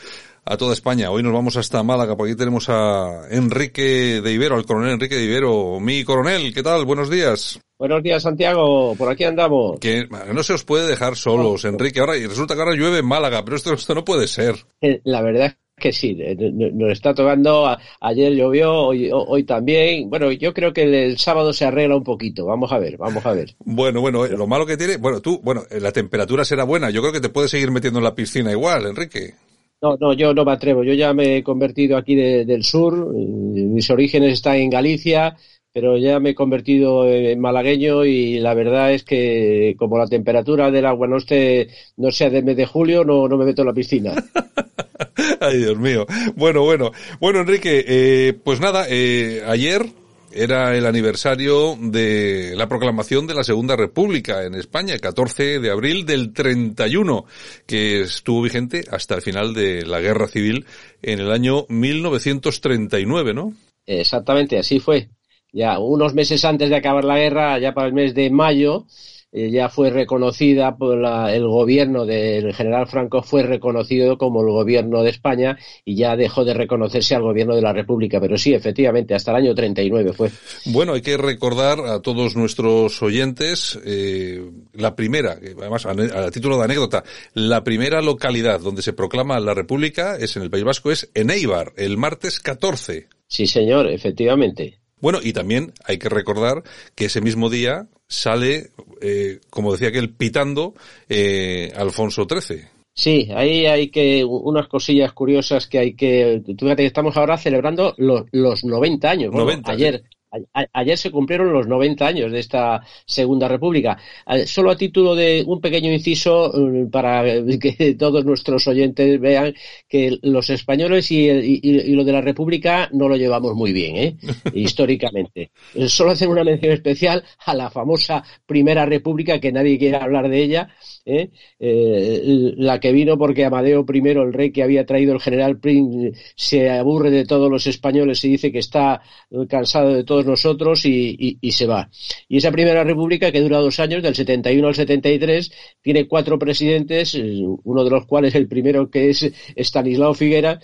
a 0.47 0.57
toda 0.57 0.73
España. 0.73 1.11
Hoy 1.11 1.23
nos 1.23 1.35
vamos 1.35 1.59
hasta 1.59 1.83
Málaga, 1.83 2.17
porque 2.17 2.33
aquí 2.33 2.39
tenemos 2.39 2.71
a 2.71 3.29
Enrique 3.31 4.23
de 4.23 4.33
Ibero, 4.33 4.57
al 4.57 4.65
coronel 4.65 4.95
Enrique 4.95 5.17
de 5.17 5.25
Ibero. 5.25 5.81
Mi 5.81 6.03
coronel, 6.03 6.55
¿qué 6.55 6.63
tal? 6.63 6.87
Buenos 6.87 7.11
días. 7.11 7.61
Buenos 7.79 8.03
días, 8.03 8.23
Santiago. 8.23 8.95
Por 8.97 9.11
aquí 9.11 9.25
andamos. 9.25 9.79
Que 9.81 10.09
no 10.33 10.43
se 10.43 10.55
os 10.55 10.65
puede 10.65 10.89
dejar 10.89 11.15
solos, 11.15 11.63
Enrique. 11.67 12.01
Ahora, 12.01 12.17
y 12.17 12.27
resulta 12.27 12.55
que 12.55 12.61
ahora 12.63 12.75
llueve 12.75 13.01
en 13.01 13.07
Málaga, 13.07 13.45
pero 13.45 13.59
esto, 13.59 13.75
esto 13.75 13.95
no 13.95 14.03
puede 14.03 14.27
ser. 14.29 14.55
Eh, 14.81 15.03
La 15.05 15.21
verdad 15.21 15.47
es 15.47 15.57
que 15.81 15.93
sí, 15.93 16.17
no- 16.39 16.71
nos 16.71 16.93
está 16.93 17.13
tocando. 17.13 17.77
Ayer 18.01 18.33
llovió, 18.35 18.73
hoy, 18.73 19.11
hoy 19.13 19.43
también. 19.43 20.09
Bueno, 20.09 20.31
yo 20.31 20.55
creo 20.55 20.73
que 20.73 20.83
el, 20.85 20.95
el 20.95 21.19
sábado 21.19 21.53
se 21.53 21.65
arregla 21.65 21.97
un 21.97 22.05
poquito. 22.05 22.47
Vamos 22.47 22.71
a 22.71 22.79
ver, 22.79 22.97
vamos 22.97 23.27
a 23.27 23.33
ver. 23.33 23.57
Bueno, 23.65 24.01
bueno, 24.01 24.25
eh, 24.25 24.37
lo 24.37 24.47
malo 24.47 24.65
que 24.65 24.77
tiene, 24.77 24.97
bueno, 24.99 25.21
tú, 25.21 25.41
bueno, 25.43 25.63
eh, 25.71 25.81
la 25.81 25.91
temperatura 25.91 26.45
será 26.45 26.63
buena. 26.63 26.91
Yo 26.91 27.01
creo 27.01 27.13
que 27.13 27.21
te 27.21 27.29
puedes 27.31 27.51
seguir 27.51 27.73
metiendo 27.73 27.99
en 27.99 28.05
la 28.05 28.15
piscina 28.15 28.53
igual, 28.53 28.87
Enrique. 28.87 29.35
No, 29.83 29.97
no, 29.99 30.13
yo 30.13 30.35
no 30.35 30.45
me 30.45 30.53
atrevo. 30.53 30.85
Yo 30.85 30.93
ya 30.93 31.15
me 31.15 31.39
he 31.39 31.43
convertido 31.43 31.97
aquí 31.97 32.15
de- 32.15 32.45
del 32.45 32.63
sur. 32.63 32.93
eh, 33.17 33.19
Mis 33.19 33.89
orígenes 33.91 34.35
están 34.35 34.57
en 34.57 34.69
Galicia, 34.71 35.35
pero 35.73 35.97
ya 35.97 36.19
me 36.19 36.31
he 36.31 36.35
convertido 36.35 37.09
en 37.09 37.41
malagueño 37.41 38.05
y 38.05 38.39
la 38.39 38.55
verdad 38.55 38.93
es 38.93 39.05
que 39.05 39.75
como 39.79 39.99
la 39.99 40.07
temperatura 40.07 40.71
del 40.71 40.87
agua 40.87 41.07
no 41.07 41.19
esté, 41.19 41.69
no 41.97 42.11
sea 42.11 42.31
de 42.31 42.43
mes 42.43 42.57
de 42.57 42.67
julio, 42.67 43.05
no, 43.05 43.29
no 43.29 43.37
me 43.37 43.45
meto 43.45 43.63
en 43.63 43.69
la 43.69 43.75
piscina. 43.75 44.13
Ay, 45.41 45.59
Dios 45.59 45.79
mío. 45.79 46.07
Bueno, 46.37 46.63
bueno. 46.63 46.91
Bueno, 47.21 47.41
Enrique, 47.41 47.85
eh, 47.87 48.35
pues 48.45 48.61
nada, 48.61 48.87
eh, 48.89 49.43
ayer 49.47 49.87
era 50.33 50.77
el 50.77 50.87
aniversario 50.87 51.77
de 51.81 52.55
la 52.57 52.69
proclamación 52.69 53.27
de 53.27 53.35
la 53.35 53.45
Segunda 53.45 53.77
República 53.77 54.45
en 54.45 54.55
España, 54.55 54.95
el 54.95 55.01
14 55.01 55.59
de 55.59 55.71
abril 55.71 56.07
del 56.07 56.33
31, 56.33 57.25
que 57.67 58.03
estuvo 58.03 58.43
vigente 58.43 58.85
hasta 58.91 59.17
el 59.17 59.23
final 59.23 59.55
de 59.55 59.85
la 59.85 60.01
Guerra 60.01 60.29
Civil 60.29 60.67
en 61.03 61.21
el 61.21 61.31
año 61.33 61.67
1939, 61.69 63.35
¿no? 63.35 63.53
Exactamente, 63.87 64.59
así 64.59 64.79
fue. 64.79 65.09
Ya 65.53 65.79
unos 65.79 66.15
meses 66.15 66.45
antes 66.45 66.71
de 66.71 66.77
acabar 66.77 67.05
la 67.05 67.19
guerra, 67.19 67.59
ya 67.59 67.73
para 67.75 67.89
el 67.89 67.93
mes 67.93 68.15
de 68.15 68.31
mayo, 68.31 68.87
eh, 69.33 69.49
ya 69.49 69.69
fue 69.69 69.91
reconocida 69.91 70.77
por 70.77 70.99
la- 70.99 71.33
el 71.33 71.47
gobierno 71.47 72.05
del 72.05 72.53
general 72.53 72.89
Franco, 72.89 73.23
fue 73.23 73.45
reconocido 73.45 74.19
como 74.19 74.41
el 74.43 74.49
gobierno 74.51 75.05
de 75.05 75.11
España 75.11 75.57
y 75.85 75.95
ya 75.95 76.17
dejó 76.17 76.45
de 76.45 76.53
reconocerse 76.53 77.15
al 77.15 77.23
gobierno 77.23 77.55
de 77.55 77.63
la 77.63 77.73
República. 77.73 78.21
Pero 78.21 78.37
sí, 78.37 78.55
efectivamente, 78.55 79.15
hasta 79.15 79.31
el 79.31 79.37
año 79.37 79.55
39 79.55 80.13
fue. 80.15 80.31
Bueno, 80.67 80.95
hay 80.95 81.01
que 81.03 81.17
recordar 81.17 81.79
a 81.79 82.01
todos 82.03 82.35
nuestros 82.35 83.01
oyentes 83.05 83.79
eh, 83.85 84.43
la 84.73 84.97
primera, 84.97 85.37
además 85.59 85.87
a, 85.87 85.91
a 85.93 86.31
título 86.33 86.59
de 86.59 86.65
anécdota, 86.65 87.05
la 87.35 87.63
primera 87.63 88.03
localidad 88.03 88.59
donde 88.61 88.83
se 88.83 88.93
proclama 88.95 89.39
la 89.39 89.55
República 89.55 90.17
es 90.17 90.37
en 90.37 90.43
el 90.43 90.51
País 90.51 90.65
Vasco, 90.65 90.91
es 90.91 91.09
en 91.15 91.31
Eibar, 91.31 91.73
el 91.77 91.99
martes 91.99 92.41
14. 92.41 93.07
Sí, 93.29 93.47
señor, 93.47 93.87
efectivamente. 93.89 94.80
Bueno, 95.01 95.19
y 95.23 95.33
también 95.33 95.73
hay 95.85 95.99
que 95.99 96.09
recordar 96.09 96.63
que 96.95 97.07
ese 97.07 97.21
mismo 97.21 97.49
día 97.51 97.89
sale, 98.07 98.71
eh, 99.01 99.41
como 99.51 99.73
decía 99.73 99.89
aquel, 99.89 100.11
pitando 100.11 100.75
eh, 101.09 101.73
Alfonso 101.77 102.27
XIII. 102.29 102.63
Sí, 102.93 103.29
ahí 103.35 103.67
hay 103.67 103.89
que 103.89 104.25
unas 104.25 104.69
cosillas 104.69 105.13
curiosas 105.13 105.67
que 105.67 105.79
hay 105.79 105.95
que. 105.95 106.43
Tú 106.45 106.67
fíjate 106.67 106.83
que 106.83 106.89
estamos 106.89 107.17
ahora 107.17 107.39
celebrando 107.39 107.95
los, 107.97 108.25
los 108.33 108.65
90 108.65 109.11
años. 109.11 109.31
Bueno, 109.31 109.47
90, 109.47 109.73
ayer, 109.73 110.05
a- 110.33 110.67
ayer 110.73 110.97
se 110.99 111.11
cumplieron 111.11 111.53
los 111.53 111.67
90 111.67 112.07
años 112.07 112.31
de 112.33 112.39
esta 112.39 112.83
Segunda 113.07 113.49
República. 113.49 113.99
Solo 114.47 114.71
a 114.71 114.77
título 114.77 115.15
de 115.15 115.45
un 115.47 115.61
pequeño 115.61 115.93
inciso 115.93 116.53
eh, 116.55 116.87
para 116.91 117.23
que 117.61 117.95
todos 117.99 118.25
nuestros 118.25 118.67
oyentes 118.69 119.21
vean 119.21 119.55
que 119.89 120.19
los 120.23 120.51
españoles 120.51 121.11
y, 121.11 121.29
el- 121.29 121.45
y- 121.45 121.61
y 121.63 121.93
lo 121.95 122.05
de 122.05 122.13
la 122.13 122.21
República 122.21 122.89
no 122.93 123.09
lo 123.09 123.17
llevamos 123.17 123.55
muy 123.55 123.73
bien, 123.73 123.97
¿eh? 123.97 124.17
históricamente. 124.55 125.51
Solo 125.89 126.11
hacer 126.13 126.29
una 126.29 126.45
mención 126.45 126.73
especial 126.73 127.23
a 127.47 127.55
la 127.55 127.71
famosa 127.71 128.23
Primera 128.47 128.87
República, 128.87 129.41
que 129.41 129.53
nadie 129.53 129.79
quiere 129.79 129.97
hablar 129.97 130.29
de 130.29 130.43
ella, 130.43 130.69
¿eh? 131.11 131.31
Eh, 131.59 132.55
la 132.57 132.79
que 132.79 132.93
vino 132.93 133.19
porque 133.19 133.45
Amadeo 133.45 133.85
I, 133.93 134.09
el 134.09 134.33
rey 134.33 134.53
que 134.53 134.63
había 134.63 134.87
traído 134.87 135.13
el 135.13 135.21
general 135.21 135.59
Prim, 135.59 136.13
se 136.35 136.71
aburre 136.71 137.11
de 137.11 137.25
todos 137.27 137.51
los 137.51 137.67
españoles 137.67 138.25
y 138.25 138.31
dice 138.31 138.53
que 138.53 138.59
está 138.59 139.03
cansado 139.49 139.95
de 139.95 140.05
todos 140.05 140.25
nosotros 140.27 140.85
y, 140.85 141.39
se 141.51 141.67
va. 141.67 141.91
Y 142.29 142.39
esa 142.39 142.53
primera 142.53 142.85
república 142.85 143.33
que 143.33 143.41
dura 143.41 143.59
dos 143.59 143.81
años, 143.81 144.03
del 144.03 144.15
71 144.15 144.69
al 144.69 144.75
73, 144.75 145.53
tiene 145.83 146.07
cuatro 146.07 146.39
presidentes, 146.39 147.15
eh, 147.15 147.43
uno 147.65 147.85
de 147.85 147.91
los 147.91 148.07
cuales 148.07 148.35
el 148.35 148.47
primero 148.47 148.89
que 148.89 149.11
es 149.11 149.31
Stanislao 149.57 150.15
Figuera, 150.15 150.61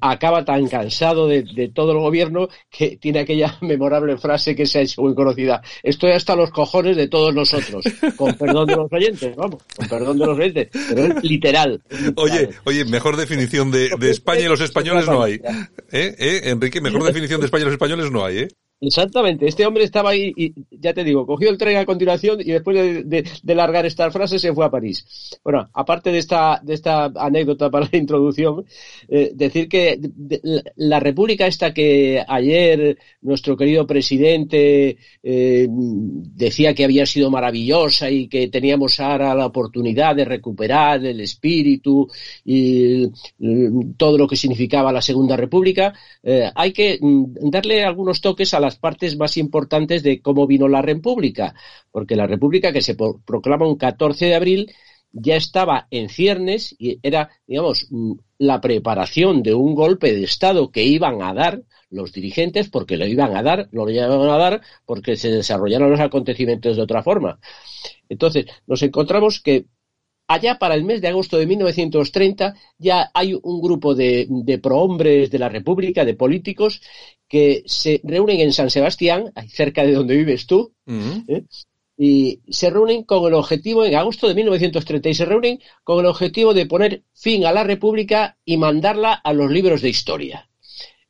acaba 0.00 0.44
tan 0.44 0.66
cansado 0.66 1.28
de, 1.28 1.42
de, 1.42 1.68
todo 1.68 1.92
el 1.92 1.98
gobierno 1.98 2.48
que 2.70 2.96
tiene 2.96 3.20
aquella 3.20 3.56
memorable 3.60 4.16
frase 4.16 4.54
que 4.56 4.66
se 4.66 4.78
ha 4.78 4.82
hecho 4.82 5.02
muy 5.02 5.14
conocida. 5.14 5.62
Estoy 5.82 6.12
hasta 6.12 6.34
los 6.36 6.50
cojones 6.50 6.96
de 6.96 7.08
todos 7.08 7.34
nosotros, 7.34 7.84
con 8.16 8.34
perdón 8.34 8.66
de 8.66 8.76
los 8.76 8.92
oyentes, 8.92 9.34
vamos, 9.36 9.62
con 9.76 9.88
perdón 9.88 10.18
de 10.18 10.26
los 10.26 10.38
oyentes, 10.38 10.68
pero 10.88 11.04
es 11.04 11.24
literal. 11.24 11.82
Oye, 12.16 12.50
oye, 12.64 12.84
mejor 12.84 13.16
definición 13.16 13.70
de, 13.70 13.90
de 13.98 14.10
España 14.10 14.40
y 14.42 14.48
los 14.48 14.60
españoles 14.60 15.06
no 15.06 15.22
hay. 15.22 15.34
¿Eh? 15.92 16.14
¿Eh? 16.18 16.40
Enrique, 16.44 16.80
mejor 16.80 17.04
definición 17.04 17.40
de 17.40 17.46
España 17.46 17.62
y 17.62 17.64
los 17.66 17.74
españoles 17.74 18.10
no 18.10 18.24
hay, 18.24 18.38
¿eh? 18.38 18.48
Exactamente, 18.86 19.46
este 19.46 19.66
hombre 19.66 19.84
estaba 19.84 20.10
ahí 20.10 20.32
y 20.36 20.52
ya 20.70 20.92
te 20.92 21.04
digo, 21.04 21.26
cogió 21.26 21.50
el 21.50 21.58
tren 21.58 21.76
a 21.76 21.86
continuación 21.86 22.40
y 22.40 22.52
después 22.52 23.06
de, 23.06 23.54
largar 23.54 23.86
esta 23.86 24.10
frase 24.10 24.38
se 24.38 24.52
fue 24.52 24.64
a 24.64 24.70
París. 24.70 25.38
Bueno, 25.42 25.68
aparte 25.72 26.10
de 26.10 26.18
esta, 26.18 26.60
de 26.62 26.74
esta 26.74 27.06
anécdota 27.16 27.70
para 27.70 27.88
la 27.90 27.98
introducción, 27.98 28.64
eh, 29.08 29.30
decir 29.34 29.68
que 29.68 29.98
la 30.76 31.00
república 31.00 31.46
esta 31.46 31.72
que 31.72 32.22
ayer 32.26 32.98
nuestro 33.22 33.56
querido 33.56 33.86
presidente 33.86 34.96
eh, 35.22 35.66
decía 35.68 36.74
que 36.74 36.84
había 36.84 37.06
sido 37.06 37.30
maravillosa 37.30 38.10
y 38.10 38.28
que 38.28 38.48
teníamos 38.48 39.00
ahora 39.00 39.34
la 39.34 39.46
oportunidad 39.46 40.16
de 40.16 40.24
recuperar 40.24 41.04
el 41.04 41.20
espíritu 41.20 42.08
y 42.44 43.08
todo 43.96 44.18
lo 44.18 44.26
que 44.26 44.36
significaba 44.36 44.92
la 44.92 45.02
segunda 45.02 45.36
república, 45.36 45.94
eh, 46.22 46.50
hay 46.54 46.72
que 46.72 46.98
mm, 47.00 47.50
darle 47.50 47.84
algunos 47.84 48.20
toques 48.20 48.52
a 48.54 48.60
partes 48.76 49.16
más 49.16 49.36
importantes 49.36 50.02
de 50.02 50.20
cómo 50.20 50.46
vino 50.46 50.68
la 50.68 50.82
República, 50.82 51.54
porque 51.90 52.16
la 52.16 52.26
República 52.26 52.72
que 52.72 52.82
se 52.82 52.94
proclama 52.94 53.66
un 53.66 53.76
14 53.76 54.26
de 54.26 54.34
abril 54.34 54.72
ya 55.12 55.36
estaba 55.36 55.86
en 55.90 56.08
ciernes 56.08 56.74
y 56.78 56.98
era, 57.02 57.30
digamos, 57.46 57.88
la 58.38 58.60
preparación 58.60 59.42
de 59.42 59.54
un 59.54 59.74
golpe 59.74 60.12
de 60.12 60.24
Estado 60.24 60.70
que 60.70 60.84
iban 60.84 61.22
a 61.22 61.32
dar 61.32 61.62
los 61.88 62.12
dirigentes 62.12 62.68
porque 62.68 62.96
lo 62.96 63.06
iban 63.06 63.36
a 63.36 63.42
dar, 63.42 63.68
lo 63.70 63.88
iban 63.88 64.10
a 64.10 64.36
dar 64.36 64.60
porque 64.84 65.16
se 65.16 65.30
desarrollaron 65.30 65.90
los 65.90 66.00
acontecimientos 66.00 66.76
de 66.76 66.82
otra 66.82 67.02
forma. 67.02 67.38
Entonces, 68.08 68.46
nos 68.66 68.82
encontramos 68.82 69.40
que 69.40 69.66
allá 70.26 70.58
para 70.58 70.74
el 70.74 70.84
mes 70.84 71.00
de 71.00 71.08
agosto 71.08 71.38
de 71.38 71.46
1930 71.46 72.54
ya 72.78 73.10
hay 73.14 73.34
un 73.34 73.60
grupo 73.60 73.94
de, 73.94 74.26
de 74.28 74.58
prohombres 74.58 75.30
de 75.30 75.38
la 75.38 75.48
República, 75.48 76.04
de 76.04 76.14
políticos, 76.14 76.80
que 77.34 77.64
se 77.66 78.00
reúnen 78.04 78.38
en 78.38 78.52
San 78.52 78.70
Sebastián, 78.70 79.32
cerca 79.48 79.82
de 79.82 79.92
donde 79.92 80.16
vives 80.16 80.46
tú, 80.46 80.72
uh 80.86 80.92
-huh. 80.92 81.24
¿eh? 81.26 81.42
y 81.98 82.38
se 82.48 82.70
reúnen 82.70 83.02
con 83.02 83.26
el 83.26 83.34
objetivo, 83.34 83.84
en 83.84 83.96
agosto 83.96 84.28
de 84.28 84.36
1930, 84.36 85.08
y 85.08 85.14
se 85.14 85.24
reúnen 85.24 85.58
con 85.82 85.98
el 85.98 86.06
objetivo 86.06 86.54
de 86.54 86.66
poner 86.66 87.02
fin 87.12 87.44
a 87.44 87.50
la 87.50 87.64
República 87.64 88.38
y 88.44 88.56
mandarla 88.56 89.14
a 89.14 89.32
los 89.32 89.50
libros 89.50 89.82
de 89.82 89.88
historia. 89.88 90.48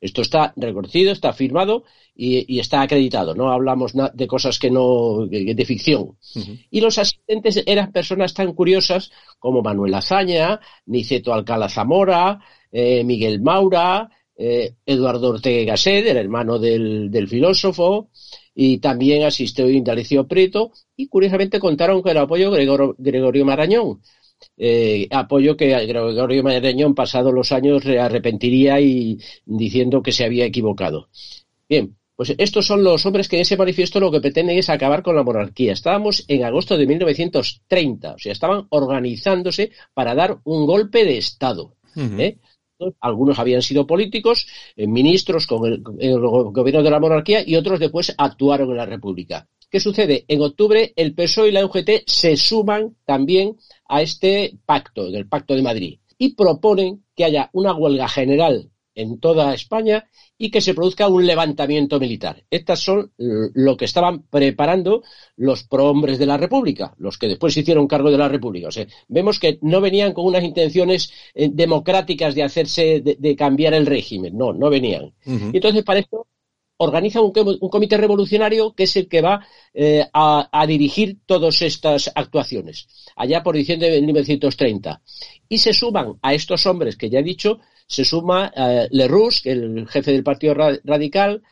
Esto 0.01 0.23
está 0.23 0.51
reconocido, 0.55 1.11
está 1.11 1.31
firmado 1.31 1.83
y, 2.15 2.51
y 2.51 2.59
está 2.59 2.81
acreditado. 2.81 3.35
No 3.35 3.51
hablamos 3.51 3.93
de 3.93 4.27
cosas 4.27 4.57
que 4.57 4.71
no, 4.71 5.27
de 5.27 5.65
ficción. 5.65 6.01
Uh 6.01 6.39
-huh. 6.39 6.65
Y 6.71 6.81
los 6.81 6.97
asistentes 6.97 7.61
eran 7.67 7.91
personas 7.91 8.33
tan 8.33 8.53
curiosas 8.53 9.11
como 9.37 9.61
Manuel 9.61 9.93
Azaña, 9.93 10.59
Niceto 10.87 11.35
Alcalá 11.35 11.69
Zamora, 11.69 12.39
eh, 12.71 13.03
Miguel 13.03 13.41
Maura, 13.41 14.09
eh, 14.37 14.73
Eduardo 14.85 15.29
Ortega 15.29 15.61
y 15.61 15.65
Gasset, 15.65 16.05
el 16.07 16.17
hermano 16.17 16.59
del, 16.59 17.09
del, 17.09 17.27
filósofo, 17.27 18.09
y 18.53 18.77
también 18.79 19.23
asistió 19.23 19.69
Indalecio 19.69 20.27
Prieto, 20.27 20.71
y 20.95 21.07
curiosamente 21.07 21.59
contaron 21.59 22.01
con 22.01 22.11
el 22.11 22.17
apoyo 22.17 22.51
de 22.51 22.57
Gregor, 22.57 22.95
Gregorio 22.97 23.45
Marañón, 23.45 24.01
eh, 24.57 25.07
apoyo 25.11 25.55
que 25.55 25.67
Gregorio 25.67 26.43
Marañón, 26.43 26.95
pasados 26.95 27.33
los 27.33 27.51
años, 27.51 27.85
arrepentiría 27.85 28.79
y 28.79 29.17
diciendo 29.45 30.01
que 30.01 30.11
se 30.11 30.25
había 30.25 30.45
equivocado. 30.45 31.09
Bien, 31.67 31.95
pues 32.15 32.33
estos 32.37 32.65
son 32.65 32.83
los 32.83 33.05
hombres 33.05 33.27
que 33.27 33.35
en 33.35 33.41
ese 33.41 33.57
manifiesto 33.57 33.99
lo 33.99 34.11
que 34.11 34.21
pretenden 34.21 34.57
es 34.57 34.69
acabar 34.69 35.03
con 35.03 35.15
la 35.15 35.23
monarquía. 35.23 35.73
Estábamos 35.73 36.23
en 36.27 36.45
agosto 36.45 36.77
de 36.77 36.87
1930, 36.87 38.13
o 38.13 38.17
sea, 38.17 38.31
estaban 38.31 38.67
organizándose 38.69 39.71
para 39.93 40.15
dar 40.15 40.37
un 40.45 40.65
golpe 40.65 41.03
de 41.03 41.17
Estado. 41.17 41.75
Uh 41.95 41.99
-huh. 41.99 42.19
¿eh? 42.21 42.37
Algunos 42.99 43.39
habían 43.39 43.61
sido 43.61 43.87
políticos, 43.87 44.47
eh, 44.75 44.87
ministros 44.87 45.47
con 45.47 45.65
el, 45.65 45.83
el, 45.99 46.19
gobierno 46.19 46.83
de 46.83 46.89
la 46.89 46.99
monarquía 46.99 47.43
y 47.45 47.55
otros 47.55 47.79
después 47.79 48.13
actuaron 48.17 48.69
en 48.71 48.77
la 48.77 48.85
República. 48.85 49.47
¿Qué 49.69 49.79
sucede? 49.79 50.25
En 50.27 50.41
octubre 50.41 50.93
el 50.95 51.13
PSOE 51.13 51.49
y 51.49 51.51
la 51.51 51.65
UGT 51.65 52.03
se 52.05 52.37
suman 52.37 52.95
también 53.05 53.57
a 53.87 54.01
este 54.01 54.57
pacto, 54.65 55.09
del 55.11 55.27
Pacto 55.27 55.55
de 55.55 55.61
Madrid, 55.61 55.99
y 56.17 56.35
proponen 56.35 57.03
que 57.15 57.25
haya 57.25 57.49
una 57.53 57.73
huelga 57.73 58.07
general 58.07 58.71
en 58.95 59.19
toda 59.19 59.53
España 59.53 60.05
y 60.37 60.49
que 60.49 60.61
se 60.61 60.73
produzca 60.73 61.07
un 61.07 61.25
levantamiento 61.25 61.99
militar. 61.99 62.43
Estas 62.49 62.79
son 62.79 63.11
lo 63.17 63.77
que 63.77 63.85
estaban 63.85 64.23
preparando 64.23 65.03
los 65.35 65.63
prohombres 65.63 66.17
de 66.17 66.25
la 66.25 66.37
República, 66.37 66.93
los 66.97 67.17
que 67.17 67.27
después 67.27 67.53
se 67.53 67.61
hicieron 67.61 67.87
cargo 67.87 68.09
de 68.09 68.17
la 68.17 68.29
República. 68.29 68.69
O 68.69 68.71
sea, 68.71 68.87
vemos 69.07 69.39
que 69.39 69.59
no 69.61 69.81
venían 69.81 70.13
con 70.13 70.25
unas 70.25 70.43
intenciones 70.43 71.11
eh, 71.33 71.49
democráticas 71.51 72.35
de 72.35 72.43
hacerse, 72.43 73.01
de, 73.01 73.15
de, 73.19 73.35
cambiar 73.35 73.73
el 73.73 73.85
régimen, 73.85 74.37
no, 74.37 74.53
no 74.53 74.69
venían. 74.69 75.13
Uh 75.25 75.31
-huh. 75.31 75.53
Y 75.53 75.57
entonces 75.57 75.83
para 75.83 75.99
esto 75.99 76.27
organiza 76.77 77.21
un, 77.21 77.31
un, 77.61 77.69
comité 77.69 77.97
revolucionario 77.97 78.73
que 78.73 78.83
es 78.83 78.95
el 78.95 79.07
que 79.07 79.21
va 79.21 79.45
eh, 79.73 80.05
a, 80.13 80.49
a, 80.51 80.67
dirigir 80.67 81.19
todas 81.25 81.61
estas 81.61 82.11
actuaciones, 82.13 82.87
allá 83.15 83.43
por 83.43 83.55
diciembre 83.55 83.89
de 83.89 84.01
1930. 84.01 85.01
Y 85.47 85.59
se 85.59 85.73
suman 85.73 86.17
a 86.21 86.33
estos 86.33 86.65
hombres 86.65 86.97
que 86.97 87.09
ya 87.09 87.19
he 87.19 87.23
dicho, 87.23 87.59
se 87.87 88.05
suma 88.05 88.51
eh, 88.55 88.87
Lerroux, 88.91 89.41
el 89.45 89.87
jefe 89.87 90.11
del 90.11 90.23
Partido 90.23 90.53
Radical, 90.53 91.43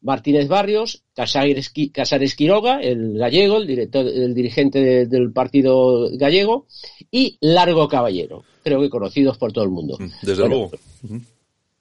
Martínez 0.00 0.48
Barrios, 0.48 1.02
Casares, 1.14 1.72
Casares 1.92 2.34
Quiroga, 2.36 2.80
el 2.80 3.18
gallego, 3.18 3.56
el, 3.56 3.66
director, 3.66 4.06
el 4.06 4.34
dirigente 4.34 4.80
de, 4.80 5.06
del 5.06 5.32
partido 5.32 6.08
gallego, 6.12 6.66
y 7.10 7.36
Largo 7.40 7.88
Caballero, 7.88 8.44
creo 8.62 8.80
que 8.80 8.90
conocidos 8.90 9.38
por 9.38 9.52
todo 9.52 9.64
el 9.64 9.70
mundo. 9.70 9.98
Desde 10.22 10.42
bueno, 10.42 10.70
luego. 11.02 11.22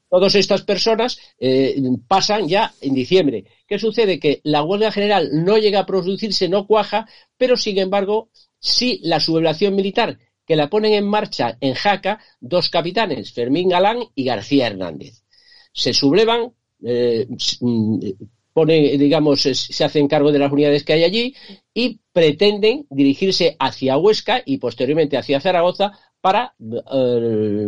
Todas 0.09 0.35
estas 0.35 0.61
personas 0.61 1.19
eh, 1.37 1.75
pasan 2.07 2.47
ya 2.47 2.73
en 2.79 2.93
diciembre. 2.93 3.43
¿Qué 3.67 3.77
sucede? 3.77 4.19
Que 4.19 4.39
la 4.43 4.63
huelga 4.63 4.91
general 4.91 5.29
no 5.33 5.57
llega 5.57 5.81
a 5.81 5.85
producirse, 5.85 6.47
no 6.47 6.65
cuaja, 6.65 7.07
pero 7.37 7.57
sin 7.57 7.77
embargo, 7.77 8.29
sí 8.57 9.01
la 9.03 9.19
sublevación 9.19 9.75
militar, 9.75 10.17
que 10.47 10.55
la 10.55 10.69
ponen 10.69 10.93
en 10.93 11.05
marcha 11.05 11.57
en 11.59 11.73
Jaca 11.73 12.19
dos 12.39 12.69
capitanes, 12.69 13.33
Fermín 13.33 13.69
Galán 13.69 13.99
y 14.15 14.23
García 14.23 14.67
Hernández. 14.67 15.23
Se 15.73 15.93
sublevan, 15.93 16.53
eh, 16.83 17.27
pone, 18.53 18.97
digamos, 18.97 19.41
se 19.41 19.83
hacen 19.83 20.07
cargo 20.07 20.31
de 20.31 20.39
las 20.39 20.51
unidades 20.51 20.83
que 20.83 20.93
hay 20.93 21.03
allí 21.03 21.35
y 21.73 21.99
pretenden 22.11 22.87
dirigirse 22.89 23.55
hacia 23.59 23.97
Huesca 23.97 24.41
y 24.45 24.57
posteriormente 24.57 25.17
hacia 25.17 25.41
Zaragoza 25.41 25.91
para 26.21 26.55
eh, 26.59 27.67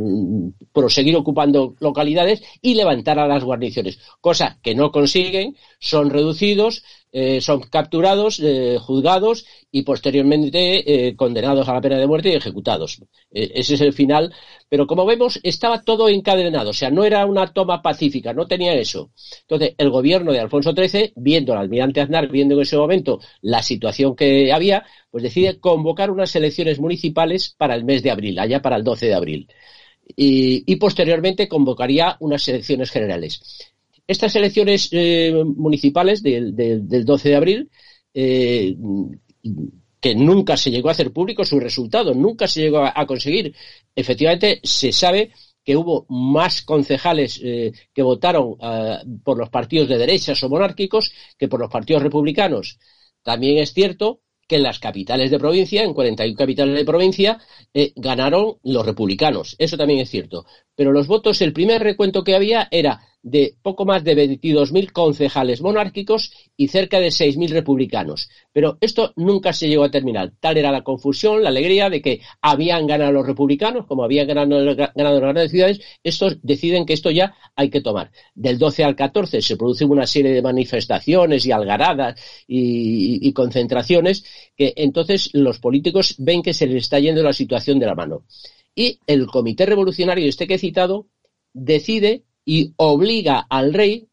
proseguir 0.73 1.15
ocupando 1.15 1.75
localidades 1.79 2.41
y 2.61 2.75
levantar 2.75 3.19
a 3.19 3.27
las 3.27 3.43
guarniciones, 3.43 3.99
cosa 4.21 4.59
que 4.61 4.75
no 4.75 4.91
consiguen, 4.91 5.55
son 5.79 6.09
reducidos, 6.09 6.83
eh, 7.11 7.41
son 7.41 7.61
capturados, 7.61 8.39
eh, 8.39 8.77
juzgados 8.79 9.45
y 9.71 9.81
posteriormente 9.81 11.07
eh, 11.07 11.15
condenados 11.15 11.67
a 11.67 11.73
la 11.73 11.81
pena 11.81 11.97
de 11.97 12.05
muerte 12.05 12.29
y 12.29 12.35
ejecutados. 12.35 13.01
Ese 13.31 13.73
es 13.73 13.81
el 13.81 13.93
final. 13.93 14.31
Pero 14.69 14.85
como 14.85 15.05
vemos, 15.05 15.39
estaba 15.41 15.81
todo 15.81 16.09
encadenado, 16.09 16.69
o 16.69 16.73
sea, 16.73 16.91
no 16.91 17.03
era 17.03 17.25
una 17.25 17.51
toma 17.51 17.81
pacífica, 17.81 18.33
no 18.33 18.45
tenía 18.45 18.75
eso. 18.75 19.11
Entonces, 19.41 19.73
el 19.77 19.89
gobierno 19.89 20.31
de 20.31 20.39
Alfonso 20.39 20.73
XIII, 20.73 21.13
viendo 21.15 21.53
al 21.53 21.59
almirante 21.59 22.01
Aznar, 22.01 22.29
viendo 22.29 22.53
en 22.55 22.61
ese 22.61 22.77
momento 22.77 23.19
la 23.41 23.63
situación 23.63 24.15
que 24.15 24.53
había, 24.53 24.85
pues 25.09 25.23
decide 25.23 25.59
convocar 25.59 26.11
unas 26.11 26.35
elecciones 26.35 26.79
municipales 26.79 27.55
para 27.57 27.73
el 27.73 27.83
mes 27.83 28.03
de 28.03 28.11
abril, 28.11 28.37
allá 28.37 28.61
para 28.61 28.75
el 28.75 28.83
12 28.83 29.07
de 29.07 29.15
abril. 29.15 29.47
Y 30.15 30.75
posteriormente 30.77 31.47
convocaría 31.47 32.17
unas 32.19 32.47
elecciones 32.47 32.91
generales. 32.91 33.41
Estas 34.09 34.35
elecciones 34.35 34.89
eh, 34.91 35.31
municipales 35.55 36.23
del, 36.23 36.55
del, 36.55 36.87
del, 36.87 37.05
12 37.05 37.29
de 37.29 37.35
abril, 37.35 37.69
eh, 38.11 38.75
que 40.01 40.15
nunca 40.15 40.57
se 40.57 40.71
llegó 40.71 40.89
a 40.89 40.93
hacer 40.93 41.13
público 41.13 41.45
su 41.45 41.59
resultado, 41.59 42.15
nunca 42.15 42.47
se 42.47 42.61
llegó 42.61 42.79
a, 42.83 43.05
conseguir. 43.05 43.53
Efectivamente, 43.95 44.61
se 44.63 44.91
sabe 44.91 45.31
que 45.63 45.75
hubo 45.75 46.07
más 46.09 46.63
concejales 46.63 47.39
eh, 47.43 47.71
que 47.93 48.01
votaron 48.01 48.55
por 49.23 49.37
los 49.37 49.51
partidos 49.51 49.87
de 49.87 49.99
derechas 49.99 50.41
o 50.41 50.49
monárquicos 50.49 51.13
que 51.37 51.47
por 51.47 51.59
los 51.59 51.69
partidos 51.69 52.01
republicanos. 52.01 52.79
También 53.21 53.59
es 53.59 53.75
cierto 53.75 54.21
que 54.47 54.55
en 54.55 54.63
las 54.63 54.79
capitales 54.79 55.29
de 55.29 55.37
provincia, 55.37 55.83
en 55.83 55.93
41 55.93 56.35
capitales 56.35 56.75
de 56.75 56.83
provincia, 56.83 57.37
ganaron 57.95 58.55
los 58.63 58.83
republicanos. 58.83 59.55
Eso 59.59 59.77
también 59.77 59.99
es 59.99 60.09
cierto. 60.09 60.47
Pero 60.73 60.91
los 60.91 61.05
votos, 61.05 61.43
el 61.43 61.53
primer 61.53 61.83
recuento 61.83 62.23
que 62.23 62.33
había 62.33 62.67
era 62.71 63.03
de 63.21 63.55
poco 63.61 63.85
más 63.85 64.03
de 64.03 64.15
22.000 64.15 64.91
concejales 64.91 65.61
monárquicos 65.61 66.31
y 66.55 66.69
cerca 66.69 66.99
de 66.99 67.07
6.000 67.07 67.49
republicanos. 67.49 68.29
Pero 68.53 68.77
esto 68.79 69.13
nunca 69.15 69.51
se 69.51 69.67
llegó 69.67 69.83
a 69.83 69.91
terminar. 69.91 70.31
Tal 70.39 70.57
era 70.57 70.71
la 70.71 70.83
confusión, 70.83 71.43
la 71.43 71.49
alegría 71.49 71.89
de 71.89 72.01
que 72.01 72.21
habían 72.41 72.87
ganado 72.87 73.11
los 73.11 73.27
republicanos, 73.27 73.85
como 73.85 74.03
habían 74.03 74.27
ganado, 74.27 74.61
las 74.63 74.93
grandes 74.95 75.51
ciudades, 75.51 75.81
estos 76.03 76.37
deciden 76.41 76.85
que 76.85 76.93
esto 76.93 77.11
ya 77.11 77.35
hay 77.55 77.69
que 77.69 77.81
tomar. 77.81 78.11
Del 78.35 78.57
12 78.57 78.83
al 78.83 78.95
14 78.95 79.41
se 79.41 79.57
produce 79.57 79.85
una 79.85 80.07
serie 80.07 80.31
de 80.31 80.41
manifestaciones 80.41 81.45
y 81.45 81.51
algaradas 81.51 82.19
y, 82.47 83.27
y 83.27 83.33
concentraciones 83.33 84.23
que 84.55 84.73
entonces 84.77 85.29
los 85.33 85.59
políticos 85.59 86.15
ven 86.19 86.41
que 86.41 86.53
se 86.53 86.67
les 86.67 86.83
está 86.83 86.99
yendo 86.99 87.21
la 87.21 87.33
situación 87.33 87.79
de 87.79 87.85
la 87.85 87.95
mano. 87.95 88.23
Y 88.75 88.99
el 89.07 89.27
Comité 89.27 89.65
Revolucionario, 89.65 90.27
este 90.27 90.47
que 90.47 90.53
he 90.53 90.59
citado, 90.59 91.07
decide 91.53 92.23
y 92.51 92.73
obliga 92.77 93.45
al 93.47 93.75
rey, 93.75 94.07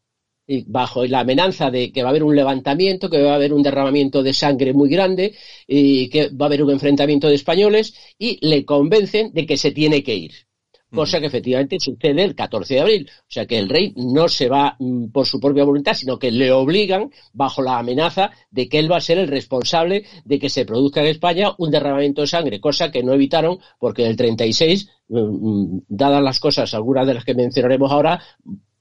bajo 0.67 1.03
la 1.07 1.21
amenaza 1.21 1.71
de 1.71 1.91
que 1.91 2.03
va 2.03 2.09
a 2.09 2.11
haber 2.11 2.23
un 2.23 2.35
levantamiento, 2.35 3.09
que 3.09 3.23
va 3.23 3.31
a 3.31 3.35
haber 3.35 3.51
un 3.51 3.63
derramamiento 3.63 4.21
de 4.21 4.31
sangre 4.31 4.73
muy 4.73 4.89
grande, 4.89 5.33
y 5.65 6.07
que 6.09 6.29
va 6.29 6.45
a 6.45 6.49
haber 6.49 6.61
un 6.61 6.69
enfrentamiento 6.69 7.29
de 7.29 7.33
españoles, 7.33 7.95
y 8.19 8.37
le 8.47 8.63
convencen 8.63 9.33
de 9.33 9.47
que 9.47 9.57
se 9.57 9.71
tiene 9.71 10.03
que 10.03 10.15
ir 10.15 10.46
cosa 10.93 11.19
que 11.19 11.27
efectivamente 11.27 11.79
sucede 11.79 12.23
el 12.23 12.35
14 12.35 12.75
de 12.75 12.79
abril. 12.79 13.09
O 13.21 13.25
sea 13.31 13.45
que 13.45 13.57
el 13.57 13.69
rey 13.69 13.93
no 13.95 14.29
se 14.29 14.47
va 14.47 14.75
mm, 14.79 15.07
por 15.07 15.25
su 15.25 15.39
propia 15.39 15.63
voluntad, 15.63 15.93
sino 15.93 16.17
que 16.17 16.31
le 16.31 16.51
obligan 16.51 17.11
bajo 17.33 17.61
la 17.61 17.79
amenaza 17.79 18.31
de 18.51 18.69
que 18.69 18.79
él 18.79 18.91
va 18.91 18.97
a 18.97 19.01
ser 19.01 19.17
el 19.17 19.27
responsable 19.27 20.05
de 20.25 20.39
que 20.39 20.49
se 20.49 20.65
produzca 20.65 21.01
en 21.01 21.07
España 21.07 21.53
un 21.57 21.71
derramamiento 21.71 22.21
de 22.21 22.27
sangre, 22.27 22.59
cosa 22.59 22.91
que 22.91 23.03
no 23.03 23.13
evitaron 23.13 23.59
porque 23.79 24.03
en 24.03 24.11
el 24.11 24.17
36, 24.17 24.89
mm, 25.09 25.19
mm, 25.19 25.81
dadas 25.87 26.23
las 26.23 26.39
cosas, 26.39 26.73
algunas 26.73 27.05
de 27.05 27.13
las 27.13 27.25
que 27.25 27.35
mencionaremos 27.35 27.91
ahora, 27.91 28.21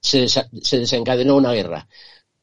se, 0.01 0.29
se 0.29 0.79
desencadenó 0.79 1.37
una 1.37 1.53
guerra. 1.53 1.89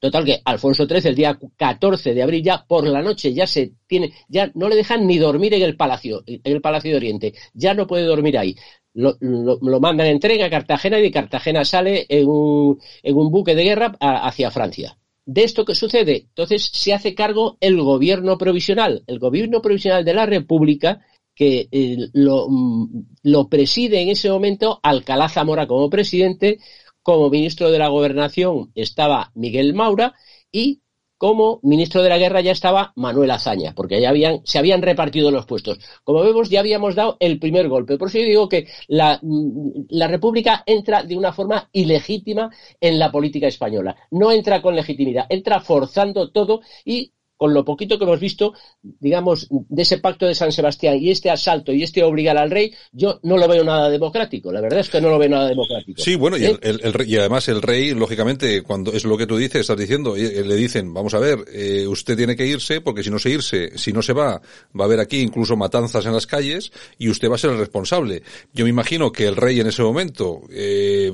Total 0.04 0.26
que 0.26 0.42
Alfonso 0.44 0.86
XIII 0.86 1.12
el 1.12 1.16
día 1.16 1.40
14 1.56 2.14
de 2.14 2.22
abril 2.22 2.44
ya 2.44 2.66
por 2.66 2.86
la 2.86 3.02
noche 3.02 3.34
ya 3.34 3.48
se 3.48 3.72
tiene, 3.88 4.12
ya 4.28 4.52
no 4.54 4.68
le 4.68 4.76
dejan 4.76 5.08
ni 5.08 5.18
dormir 5.18 5.54
en 5.54 5.62
el 5.62 5.78
palacio, 5.78 6.24
en 6.26 6.42
el 6.44 6.60
Palacio 6.60 6.92
de 6.92 6.98
Oriente, 6.98 7.34
ya 7.54 7.74
no 7.74 7.88
puede 7.88 8.04
dormir 8.04 8.38
ahí 8.38 8.54
lo, 8.94 9.18
lo, 9.20 9.80
mandan 9.80 10.08
en 10.08 10.20
tren 10.20 10.42
a 10.42 10.50
Cartagena 10.50 11.00
y 11.00 11.04
de 11.04 11.12
Cartagena 11.12 11.66
sale 11.66 12.06
en 12.10 12.28
un, 12.28 12.80
en 13.02 13.16
un 13.18 13.32
buque 13.32 13.56
de 13.56 13.64
guerra 13.64 13.96
hacia 14.00 14.52
Francia. 14.52 14.98
¿De 15.26 15.44
esto 15.44 15.66
qué 15.66 15.74
sucede? 15.74 16.26
Entonces 16.30 16.70
se 16.74 16.94
hace 16.94 17.16
cargo 17.16 17.58
el 17.62 17.82
gobierno 17.82 18.38
provisional, 18.38 19.04
el 19.08 19.20
gobierno 19.20 19.62
provisional 19.62 20.04
de 20.04 20.14
la 20.14 20.26
República, 20.26 21.02
que 21.34 21.68
eh, 21.72 21.98
lo, 22.14 22.48
mm, 22.50 23.06
lo 23.24 23.48
preside 23.48 24.02
en 24.02 24.10
ese 24.10 24.30
momento 24.30 24.80
Alcalá 24.84 25.30
Zamora 25.30 25.66
como 25.66 25.90
presidente, 25.90 26.60
como 27.02 27.30
ministro 27.30 27.72
de 27.72 27.80
la 27.80 27.90
Gobernación 27.90 28.72
estaba 28.76 29.32
Miguel 29.36 29.74
Maura 29.74 30.14
y 30.52 30.83
como 31.24 31.62
ministro 31.64 32.04
de 32.04 32.10
la 32.10 32.18
guerra 32.18 32.42
ya 32.42 32.52
estaba 32.52 32.92
Manuel 32.98 33.32
Azaña, 33.32 33.74
porque 33.74 34.02
ya 34.02 34.10
habían, 34.10 34.42
se 34.44 34.60
habían 34.60 34.82
repartido 34.82 35.32
los 35.32 35.46
puestos. 35.46 35.80
Como 36.04 36.22
vemos, 36.22 36.50
ya 36.50 36.60
habíamos 36.60 36.96
dado 36.96 37.16
el 37.22 37.40
primer 37.40 37.70
golpe. 37.70 37.98
Por 37.98 38.10
eso 38.10 38.18
yo 38.18 38.26
digo 38.26 38.50
que 38.50 38.68
la, 38.90 39.20
mm, 39.22 39.86
la 39.92 40.10
República 40.10 40.64
entra 40.66 41.02
de 41.04 41.16
una 41.16 41.32
forma 41.32 41.70
ilegítima 41.72 42.50
en 42.82 43.00
la 43.00 43.10
política 43.10 43.48
española. 43.48 43.96
No 44.12 44.34
entra 44.34 44.62
con 44.62 44.76
legitimidad, 44.76 45.26
entra 45.30 45.62
forzando 45.62 46.30
todo 46.30 46.60
y 46.84 47.14
con 47.38 47.54
lo 47.54 47.66
poquito 47.66 47.98
que 47.98 48.06
hemos 48.06 48.20
visto, 48.20 48.54
digamos, 48.82 49.48
de 49.50 49.82
ese 49.82 49.98
pacto 49.98 50.26
de 50.26 50.36
San 50.36 50.52
Sebastián 50.52 50.98
y 50.98 51.12
este 51.12 51.30
asalto 51.30 51.72
y 51.72 51.84
este 51.84 52.04
obligar 52.04 52.38
al 52.38 52.52
rey, 52.52 52.74
yo 52.92 53.20
no 53.24 53.38
lo 53.38 53.48
veo 53.48 53.64
nada 53.64 53.90
democrático. 53.90 54.52
La 54.52 54.62
verdad 54.62 54.80
es 54.80 54.90
que 54.90 55.02
no 55.02 55.10
lo 55.10 55.18
veo 55.18 55.30
nada 55.30 55.50
democrático. 55.50 56.02
Sí, 56.02 56.16
bueno, 56.16 56.38
y, 56.38 56.46
¿Eh? 56.46 56.58
el, 56.62 56.82
el, 56.84 57.08
y 57.08 57.18
además 57.18 57.48
el 57.50 57.62
rey, 57.62 57.94
lógicamente, 57.94 58.62
cuando 58.62 58.94
es 58.94 59.04
lo 59.04 59.18
que 59.18 59.28
tú 59.28 59.38
dices, 59.38 59.62
estás 59.62 59.78
diciendo, 59.78 60.16
le 60.16 60.56
dicen, 60.56 60.94
vamos 60.94 61.14
a 61.14 61.20
ver, 61.20 61.40
eh, 61.52 61.86
usted 61.88 62.16
tiene 62.16 62.36
que 62.36 62.46
irse, 62.46 62.82
porque 62.82 63.04
si 63.04 63.10
no 63.10 63.20
se 63.20 63.30
irse, 63.30 63.78
si 63.78 63.92
no 63.92 64.02
se 64.02 64.14
va, 64.14 64.42
va 64.80 64.84
a 64.84 64.86
haber 64.86 65.00
aquí 65.00 65.20
incluso 65.20 65.56
matanzas 65.56 66.06
en 66.06 66.14
las 66.14 66.28
calles 66.28 66.72
y 66.98 67.10
usted 67.10 67.30
va 67.30 67.36
a 67.36 67.40
ser 67.40 67.52
el 67.52 67.58
responsable. 67.58 68.24
Yo 68.54 68.66
me 68.66 68.70
imagino 68.70 69.12
que 69.12 69.26
el 69.26 69.36
rey 69.36 69.60
en 69.60 69.68
ese 69.68 69.84
momento, 69.84 70.42
eh, 70.52 71.12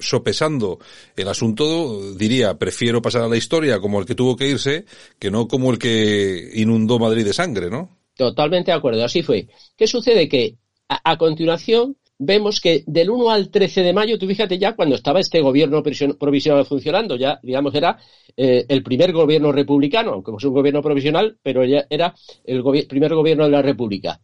sopesando 0.00 0.78
el 1.16 1.28
asunto, 1.28 2.14
diría, 2.14 2.58
prefiero 2.58 3.02
pasar 3.02 3.22
a 3.22 3.28
la 3.28 3.36
historia 3.36 3.80
como 3.80 4.00
el 4.00 4.06
que 4.06 4.14
tuvo 4.14 4.36
que 4.36 4.48
irse, 4.48 4.84
que 5.18 5.30
no 5.30 5.48
como 5.48 5.70
el 5.70 5.78
que 5.78 6.50
inundó 6.54 6.98
Madrid 6.98 7.24
de 7.24 7.32
sangre, 7.32 7.70
¿no? 7.70 7.96
Totalmente 8.16 8.70
de 8.70 8.76
acuerdo, 8.76 9.04
así 9.04 9.22
fue. 9.22 9.48
¿Qué 9.76 9.86
sucede? 9.86 10.28
Que 10.28 10.56
a, 10.88 11.16
continuación 11.18 11.96
vemos 12.18 12.60
que 12.60 12.82
del 12.86 13.10
1 13.10 13.30
al 13.30 13.50
13 13.50 13.82
de 13.82 13.92
mayo, 13.92 14.18
tú 14.18 14.26
fíjate 14.26 14.58
ya 14.58 14.74
cuando 14.74 14.94
estaba 14.94 15.20
este 15.20 15.40
gobierno 15.40 15.82
provisional 15.82 16.64
funcionando, 16.64 17.16
ya 17.16 17.38
digamos 17.42 17.74
era 17.74 17.98
eh, 18.36 18.64
el 18.68 18.82
primer 18.82 19.12
gobierno 19.12 19.52
republicano, 19.52 20.12
aunque 20.12 20.32
es 20.36 20.44
un 20.44 20.54
gobierno 20.54 20.82
provisional, 20.82 21.36
pero 21.42 21.64
ya 21.64 21.86
era 21.90 22.14
el 22.44 22.62
primer 22.86 23.14
gobierno 23.14 23.44
de 23.44 23.50
la 23.50 23.62
República. 23.62 24.20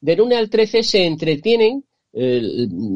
Del 0.00 0.20
1 0.20 0.36
al 0.36 0.48
13 0.48 0.82
se 0.82 1.04
entretienen 1.04 1.84
eh, 2.12 2.40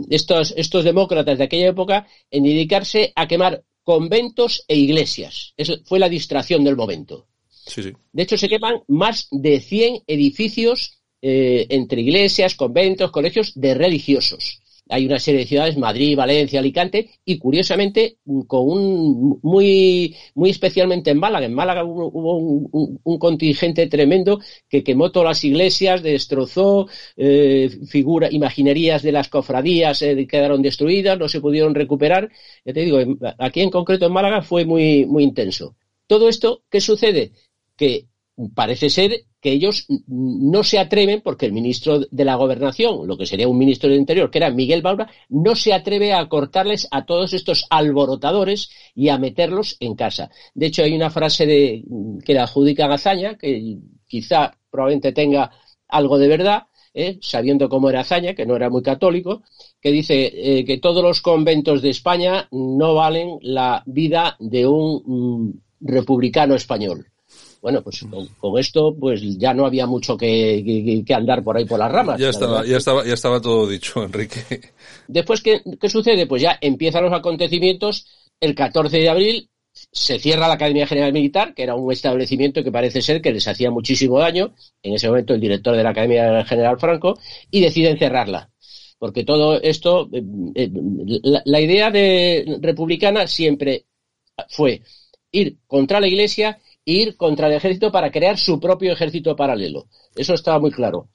estos, 0.08 0.54
estos 0.56 0.84
demócratas 0.84 1.36
de 1.36 1.44
aquella 1.44 1.68
época 1.68 2.06
en 2.30 2.44
dedicarse 2.44 3.12
a 3.14 3.26
quemar 3.26 3.62
conventos 3.82 4.64
e 4.68 4.76
iglesias. 4.76 5.54
Eso 5.56 5.74
fue 5.84 5.98
la 5.98 6.08
distracción 6.08 6.64
del 6.64 6.76
momento. 6.76 7.26
Sí, 7.48 7.82
sí. 7.82 7.92
De 8.12 8.22
hecho, 8.22 8.36
se 8.36 8.48
queman 8.48 8.82
más 8.88 9.28
de 9.30 9.60
100 9.60 10.02
edificios 10.06 11.02
eh, 11.20 11.66
entre 11.68 12.00
iglesias, 12.00 12.54
conventos, 12.54 13.10
colegios 13.10 13.52
de 13.54 13.74
religiosos. 13.74 14.61
Hay 14.92 15.06
una 15.06 15.18
serie 15.18 15.40
de 15.40 15.46
ciudades, 15.46 15.78
Madrid, 15.78 16.16
Valencia, 16.16 16.60
Alicante, 16.60 17.10
y 17.24 17.38
curiosamente, 17.38 18.18
con 18.46 18.68
un 18.68 19.40
muy, 19.42 20.14
muy 20.34 20.50
especialmente 20.50 21.10
en 21.10 21.18
Málaga. 21.18 21.46
En 21.46 21.54
Málaga 21.54 21.84
hubo, 21.84 22.36
un, 22.36 23.18
contingente 23.18 23.86
tremendo 23.86 24.40
que 24.68 24.84
quemó 24.84 25.10
todas 25.10 25.30
las 25.30 25.44
iglesias, 25.44 26.02
destrozó 26.02 26.88
eh, 27.16 27.70
figuras, 27.88 28.32
imaginerías 28.32 29.02
de 29.02 29.12
las 29.12 29.28
cofradías, 29.28 30.02
eh, 30.02 30.26
quedaron 30.26 30.62
destruidas, 30.62 31.18
no 31.18 31.28
se 31.28 31.40
pudieron 31.40 31.74
recuperar. 31.74 32.30
Ya 32.64 32.72
te 32.72 32.80
digo, 32.80 32.98
aquí 33.38 33.60
en 33.60 33.70
concreto 33.70 34.06
en 34.06 34.12
Málaga 34.12 34.42
fue 34.42 34.64
muy, 34.64 35.06
muy 35.06 35.24
intenso. 35.24 35.76
Todo 36.06 36.28
esto, 36.28 36.62
¿qué 36.70 36.80
sucede? 36.80 37.32
Que 37.76 38.06
parece 38.54 38.90
ser 38.90 39.24
que 39.40 39.50
ellos 39.50 39.86
no 40.06 40.62
se 40.62 40.78
atreven, 40.78 41.20
porque 41.20 41.46
el 41.46 41.52
ministro 41.52 42.00
de 42.00 42.24
la 42.24 42.36
Gobernación, 42.36 43.06
lo 43.06 43.16
que 43.16 43.26
sería 43.26 43.48
un 43.48 43.58
ministro 43.58 43.90
del 43.90 43.98
Interior, 43.98 44.30
que 44.30 44.38
era 44.38 44.50
Miguel 44.50 44.82
Baura, 44.82 45.10
no 45.28 45.56
se 45.56 45.72
atreve 45.72 46.12
a 46.12 46.28
cortarles 46.28 46.86
a 46.90 47.04
todos 47.04 47.32
estos 47.32 47.66
alborotadores 47.70 48.70
y 48.94 49.08
a 49.08 49.18
meterlos 49.18 49.76
en 49.80 49.94
casa. 49.94 50.30
De 50.54 50.66
hecho, 50.66 50.84
hay 50.84 50.94
una 50.94 51.10
frase 51.10 51.82
que 52.24 52.34
la 52.34 52.44
adjudica 52.44 52.86
Gazaña, 52.86 53.36
que 53.36 53.78
quizá 54.06 54.56
probablemente 54.70 55.12
tenga 55.12 55.50
algo 55.88 56.18
de 56.18 56.28
verdad, 56.28 56.64
¿eh? 56.94 57.18
sabiendo 57.20 57.68
cómo 57.68 57.90
era 57.90 58.00
Azaña, 58.00 58.34
que 58.34 58.46
no 58.46 58.56
era 58.56 58.70
muy 58.70 58.82
católico, 58.82 59.42
que 59.80 59.90
dice 59.90 60.30
eh, 60.32 60.64
que 60.64 60.78
todos 60.78 61.02
los 61.02 61.20
conventos 61.20 61.82
de 61.82 61.90
España 61.90 62.48
no 62.50 62.94
valen 62.94 63.38
la 63.40 63.82
vida 63.86 64.36
de 64.38 64.66
un 64.66 65.02
mm, 65.04 65.52
republicano 65.80 66.54
español. 66.54 67.11
Bueno, 67.62 67.80
pues 67.80 68.04
con, 68.10 68.26
con, 68.26 68.58
esto 68.58 68.92
pues 68.98 69.22
ya 69.38 69.54
no 69.54 69.64
había 69.64 69.86
mucho 69.86 70.16
que, 70.16 70.64
que, 70.66 71.04
que, 71.06 71.14
andar 71.14 71.44
por 71.44 71.56
ahí 71.56 71.64
por 71.64 71.78
las 71.78 71.92
ramas. 71.92 72.18
Ya 72.18 72.30
estaba, 72.30 72.66
ya 72.66 72.76
estaba, 72.76 73.06
ya 73.06 73.14
estaba 73.14 73.40
todo 73.40 73.68
dicho, 73.68 74.02
Enrique. 74.04 74.60
Después, 75.06 75.40
¿qué, 75.40 75.62
¿qué 75.80 75.88
sucede? 75.88 76.26
Pues 76.26 76.42
ya 76.42 76.58
empiezan 76.60 77.04
los 77.04 77.12
acontecimientos. 77.12 78.08
El 78.40 78.56
14 78.56 78.98
de 78.98 79.08
abril 79.08 79.48
se 79.72 80.18
cierra 80.18 80.48
la 80.48 80.54
Academia 80.54 80.88
General 80.88 81.12
Militar, 81.12 81.54
que 81.54 81.62
era 81.62 81.76
un 81.76 81.92
establecimiento 81.92 82.64
que 82.64 82.72
parece 82.72 83.00
ser 83.00 83.22
que 83.22 83.32
les 83.32 83.46
hacía 83.46 83.70
muchísimo 83.70 84.18
daño. 84.18 84.54
En 84.82 84.94
ese 84.94 85.06
momento 85.06 85.32
el 85.32 85.40
director 85.40 85.76
de 85.76 85.84
la 85.84 85.90
Academia 85.90 86.44
General 86.44 86.80
Franco 86.80 87.16
y 87.48 87.60
deciden 87.60 87.96
cerrarla 87.96 88.50
porque 88.98 89.24
todo 89.24 89.60
esto, 89.60 90.08
eh, 90.12 90.22
eh, 90.54 90.70
la, 91.24 91.42
la, 91.44 91.60
idea 91.60 91.90
de 91.90 92.58
republicana 92.60 93.26
siempre 93.26 93.86
fue 94.48 94.82
ir 95.32 95.56
contra 95.66 95.98
la 95.98 96.06
Iglesia 96.06 96.60
ir 96.84 97.16
contra 97.16 97.48
el 97.48 97.54
ejército 97.54 97.92
para 97.92 98.10
crear 98.10 98.38
su 98.38 98.60
propio 98.60 98.92
ejército 98.92 99.36
paralelo. 99.36 99.86
Eso 100.14 100.34
estaba 100.34 100.58
muy 100.58 100.70
claro. 100.70 101.08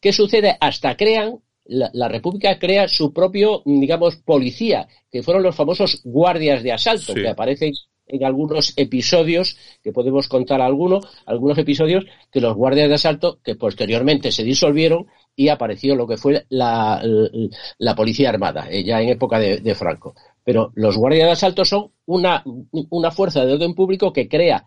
¿Qué 0.00 0.12
sucede? 0.12 0.56
Hasta 0.60 0.96
crean, 0.96 1.40
la, 1.64 1.90
la 1.92 2.08
República 2.08 2.58
crea 2.58 2.88
su 2.88 3.12
propio, 3.12 3.62
digamos, 3.64 4.16
policía, 4.16 4.88
que 5.10 5.22
fueron 5.22 5.42
los 5.42 5.54
famosos 5.54 6.00
guardias 6.04 6.62
de 6.62 6.72
asalto, 6.72 7.12
sí. 7.12 7.20
que 7.20 7.28
aparecen 7.28 7.72
en 8.10 8.24
algunos 8.24 8.72
episodios, 8.76 9.56
que 9.82 9.92
podemos 9.92 10.28
contar 10.28 10.60
algunos, 10.60 11.06
algunos 11.26 11.58
episodios, 11.58 12.04
que 12.30 12.40
los 12.40 12.56
guardias 12.56 12.88
de 12.88 12.94
asalto, 12.94 13.38
que 13.42 13.54
posteriormente 13.54 14.32
se 14.32 14.42
disolvieron 14.42 15.06
y 15.36 15.48
apareció 15.48 15.94
lo 15.94 16.06
que 16.06 16.16
fue 16.16 16.44
la, 16.48 17.00
la, 17.02 17.30
la 17.78 17.94
Policía 17.94 18.30
Armada, 18.30 18.68
eh, 18.68 18.82
ya 18.82 19.00
en 19.00 19.10
época 19.10 19.38
de, 19.38 19.58
de, 19.58 19.74
Franco. 19.74 20.14
Pero 20.44 20.72
los 20.74 20.96
guardias 20.96 21.26
de 21.26 21.32
asalto 21.32 21.64
son 21.64 21.92
una, 22.06 22.42
una 22.72 23.10
fuerza 23.10 23.44
de 23.44 23.52
orden 23.52 23.74
público 23.74 24.12
que 24.12 24.28
crea 24.28 24.66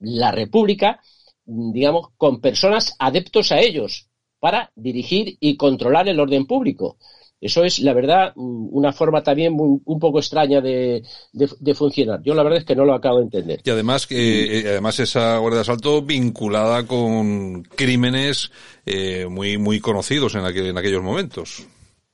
la 0.00 0.30
República, 0.32 1.00
digamos, 1.44 2.08
con 2.16 2.40
personas 2.40 2.94
adeptos 2.98 3.52
a 3.52 3.60
ellos 3.60 4.08
para 4.38 4.70
dirigir 4.74 5.36
y 5.40 5.56
controlar 5.56 6.08
el 6.08 6.20
orden 6.20 6.46
público. 6.46 6.98
Eso 7.38 7.64
es, 7.64 7.80
la 7.80 7.92
verdad, 7.92 8.32
una 8.34 8.92
forma 8.92 9.22
también 9.22 9.52
muy- 9.52 9.78
un 9.84 9.98
poco 9.98 10.18
extraña 10.18 10.60
de, 10.62 11.02
de- 11.32 11.50
de 11.58 11.74
funcionar. 11.74 12.22
Yo 12.22 12.34
la 12.34 12.42
verdad 12.42 12.60
es 12.60 12.64
que 12.64 12.74
no 12.74 12.84
lo 12.86 12.94
acabo 12.94 13.18
de 13.18 13.24
entender. 13.24 13.60
Y 13.62 13.70
además, 13.70 14.06
que 14.06 14.60
eh, 14.60 14.68
además 14.70 14.98
esa 15.00 15.36
Guardia 15.38 15.56
de 15.56 15.60
Asalto 15.62 16.00
vinculada 16.02 16.86
con 16.86 17.62
crímenes 17.62 18.50
eh, 18.86 19.26
muy 19.28 19.58
muy 19.58 19.80
conocidos 19.80 20.34
en, 20.34 20.42
aquel- 20.42 20.66
en 20.70 20.78
aquellos 20.78 21.02
momentos. 21.02 21.66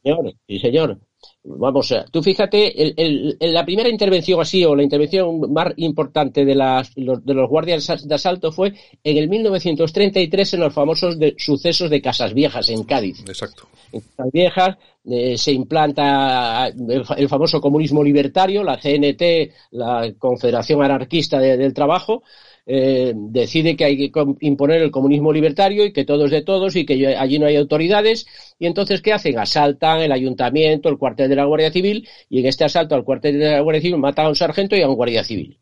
Señor, 0.02 0.34
sí, 0.48 0.58
señor. 0.58 0.98
Vamos, 1.44 1.92
tú 2.12 2.22
fíjate, 2.22 2.80
el- 2.80 2.94
el- 2.96 3.36
el- 3.40 3.52
la 3.52 3.64
primera 3.64 3.88
intervención 3.88 4.40
así, 4.40 4.64
o 4.64 4.76
la 4.76 4.84
intervención 4.84 5.52
más 5.52 5.72
importante 5.76 6.44
de, 6.44 6.54
las, 6.54 6.92
los, 6.96 7.24
de 7.26 7.34
los 7.34 7.48
guardias 7.50 7.84
de 8.06 8.14
asalto 8.14 8.52
fue 8.52 8.72
en 9.02 9.16
el 9.16 9.28
1933 9.28 10.54
en 10.54 10.60
los 10.60 10.72
famosos 10.72 11.18
de- 11.18 11.34
sucesos 11.36 11.90
de 11.90 12.00
Casas 12.00 12.32
Viejas 12.32 12.68
en 12.68 12.84
Cádiz. 12.84 13.24
Exacto. 13.26 13.66
En 13.92 14.00
Casas 14.00 14.32
Viejas 14.32 14.76
eh, 15.04 15.36
se 15.36 15.50
implanta 15.52 16.68
el 16.68 17.28
famoso 17.28 17.60
comunismo 17.60 18.04
libertario, 18.04 18.62
la 18.62 18.78
CNT, 18.80 19.50
la 19.72 20.12
Confederación 20.16 20.80
Anarquista 20.80 21.40
de- 21.40 21.56
del 21.56 21.74
Trabajo, 21.74 22.22
eh, 22.64 23.12
decide 23.14 23.76
que 23.76 23.84
hay 23.84 24.10
que 24.10 24.24
imponer 24.40 24.82
el 24.82 24.90
comunismo 24.90 25.32
libertario 25.32 25.84
y 25.84 25.92
que 25.92 26.04
todo 26.04 26.26
es 26.26 26.30
de 26.30 26.42
todos 26.42 26.76
y 26.76 26.86
que 26.86 27.16
allí 27.16 27.38
no 27.38 27.46
hay 27.46 27.56
autoridades. 27.56 28.26
Y 28.58 28.66
entonces, 28.66 29.02
¿qué 29.02 29.12
hacen? 29.12 29.38
Asaltan 29.38 30.00
el 30.00 30.12
ayuntamiento, 30.12 30.88
el 30.88 30.98
cuartel 30.98 31.28
de 31.28 31.36
la 31.36 31.44
Guardia 31.44 31.72
Civil 31.72 32.08
y 32.28 32.40
en 32.40 32.46
este 32.46 32.64
asalto 32.64 32.94
al 32.94 33.04
cuartel 33.04 33.38
de 33.38 33.50
la 33.50 33.60
Guardia 33.60 33.82
Civil 33.82 33.98
matan 33.98 34.26
a 34.26 34.28
un 34.28 34.36
sargento 34.36 34.76
y 34.76 34.82
a 34.82 34.88
un 34.88 34.94
guardia 34.94 35.24
civil. 35.24 35.58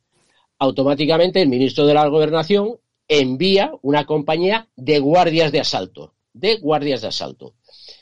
Automáticamente 0.58 1.40
el 1.40 1.48
ministro 1.48 1.86
de 1.86 1.94
la 1.94 2.06
Gobernación 2.06 2.76
envía 3.08 3.72
una 3.82 4.04
compañía 4.04 4.68
de 4.76 4.98
guardias 4.98 5.52
de 5.52 5.60
asalto, 5.60 6.14
de 6.34 6.56
guardias 6.56 7.00
de 7.00 7.08
asalto, 7.08 7.54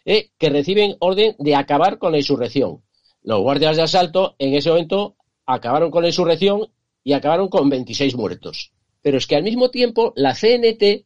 eh, 0.05 0.31
que 0.39 0.51
reciben 0.51 0.97
orden 0.99 1.37
de 1.39 1.55
acabar 1.55 1.99
con 1.99 2.13
la 2.13 2.19
insurrección. 2.19 2.83
Los 3.23 3.41
guardias 3.41 3.77
de 3.77 3.83
asalto 3.83 4.35
en 4.39 4.55
ese 4.55 4.71
momento 4.71 5.17
acabaron 5.47 5.91
con 5.91 6.03
la 6.03 6.09
insurrección 6.09 6.69
y 7.05 7.13
acabaron 7.13 7.49
con 7.49 7.71
26 7.71 8.17
muertos. 8.17 8.73
Pero 9.03 9.19
es 9.19 9.27
que 9.27 9.37
al 9.37 9.43
mismo 9.45 9.71
tiempo 9.71 10.13
la 10.17 10.35
CNT 10.35 11.05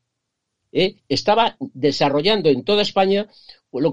eh, 0.73 0.97
estaba 1.09 1.57
desarrollando 1.61 2.49
en 2.49 2.65
toda 2.65 2.83
España 2.83 3.29
lo 3.73 3.91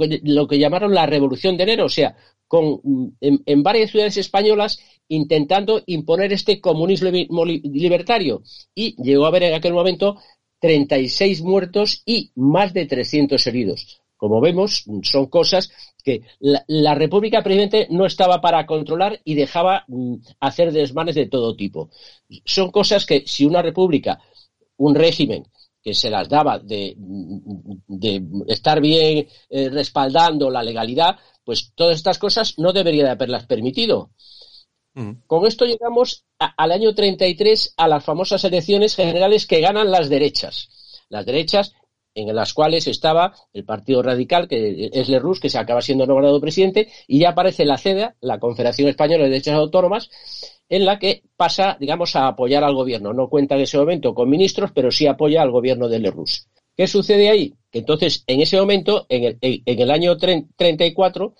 que, 0.48 0.58
llamaron 0.60 0.94
la 0.94 1.06
Revolución 1.06 1.58
de 1.58 1.64
Enero, 1.64 1.86
o 1.86 1.90
sea, 1.90 2.16
con, 2.48 2.82
en, 3.22 3.64
varias 3.64 3.92
ciudades 3.92 4.18
españolas 4.18 4.80
intentando 5.08 5.82
imponer 5.86 6.34
este 6.34 6.60
comunismo 6.60 7.10
li- 7.12 7.28
li- 7.30 7.62
libertario. 7.70 8.42
Y 8.76 9.02
llegó 9.02 9.26
a 9.26 9.28
haber 9.30 9.44
en 9.44 9.54
aquel 9.54 9.74
momento 9.74 10.18
36 10.60 11.42
muertos 11.42 12.02
y 12.06 12.32
más 12.36 12.74
de 12.74 12.86
300 12.86 13.46
heridos. 13.48 13.99
Como 14.20 14.42
vemos, 14.42 14.84
son 15.04 15.28
cosas 15.28 15.72
que 16.04 16.24
la, 16.42 16.62
la 16.68 16.94
República 16.94 17.42
Presidente 17.42 17.88
no 17.90 18.06
estaba 18.06 18.42
para 18.42 18.66
controlar 18.66 19.22
y 19.24 19.34
dejaba 19.36 19.86
mm, 19.88 20.16
hacer 20.42 20.74
desmanes 20.74 21.16
de 21.16 21.28
todo 21.28 21.56
tipo. 21.56 21.90
Son 22.44 22.70
cosas 22.70 23.06
que 23.06 23.24
si 23.26 23.46
una 23.46 23.62
república, 23.62 24.20
un 24.76 24.94
régimen 24.94 25.46
que 25.82 25.94
se 25.94 26.10
las 26.10 26.28
daba 26.28 26.60
de, 26.60 26.96
de 26.98 28.22
estar 28.50 28.82
bien 28.82 29.26
eh, 29.50 29.70
respaldando 29.70 30.50
la 30.50 30.64
legalidad, 30.64 31.16
pues 31.46 31.72
todas 31.74 31.96
estas 31.96 32.20
cosas 32.20 32.56
no 32.58 32.74
debería 32.74 33.06
de 33.06 33.12
haberlas 33.12 33.46
permitido. 33.46 34.12
Con 35.28 35.46
esto 35.48 35.64
llegamos 35.66 36.26
a- 36.40 36.54
al 36.62 36.74
año 36.74 36.94
33 36.94 37.74
a 37.78 37.88
las 37.88 38.04
famosas 38.04 38.44
elecciones 38.44 38.96
generales 38.98 39.48
que 39.48 39.62
ganan 39.62 39.90
las 39.92 40.10
derechas. 40.10 40.68
Las 41.08 41.26
derechas 41.26 41.72
en 42.16 42.36
las 42.36 42.54
cuales 42.54 42.88
estaba 42.88 43.34
el 43.54 43.66
Partido 43.66 44.02
Radical, 44.02 44.48
que 44.48 44.90
es 44.92 45.10
Lerroux, 45.10 45.40
que 45.40 45.50
se 45.50 45.58
acaba 45.58 45.82
siendo 45.82 46.06
nombrado 46.06 46.42
presidente, 46.42 46.90
y 47.08 47.20
ya 47.20 47.30
aparece 47.30 47.66
la 47.66 47.78
CEDA, 47.78 48.16
la 48.22 48.40
Confederación 48.40 48.90
Española 48.90 49.24
de 49.24 49.30
Derechas 49.30 49.56
Autónomas, 49.56 50.10
en 50.70 50.86
la 50.86 51.00
que 51.00 51.24
pasa, 51.36 51.78
digamos, 51.80 52.16
a 52.16 52.28
apoyar 52.28 52.64
al 52.64 52.76
gobierno. 52.76 53.14
No 53.14 53.30
cuenta 53.30 53.56
en 53.56 53.62
ese 53.62 53.78
momento 53.78 54.14
con 54.14 54.30
ministros, 54.30 54.72
pero 54.74 54.92
sí 54.92 55.08
apoya 55.08 55.42
al 55.42 55.52
gobierno 55.52 55.88
de 55.88 56.00
Lerroux. 56.00 56.48
¿Qué 56.76 56.88
sucede 56.88 57.30
ahí? 57.30 57.56
Que 57.72 57.80
entonces, 57.80 58.24
en 58.28 58.42
ese 58.42 58.58
momento, 58.60 59.06
en 59.10 59.24
el, 59.24 59.38
en- 59.42 59.80
el 59.82 59.92
año 59.92 60.16
tre- 60.18 60.48
34, 60.56 61.34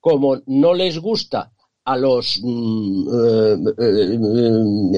como 0.00 0.40
no 0.46 0.74
les 0.74 0.98
gusta 0.98 1.52
a 1.86 1.96
los 1.96 2.40
mm, 2.42 3.08
eh, 3.08 3.56
eh, 3.78 4.18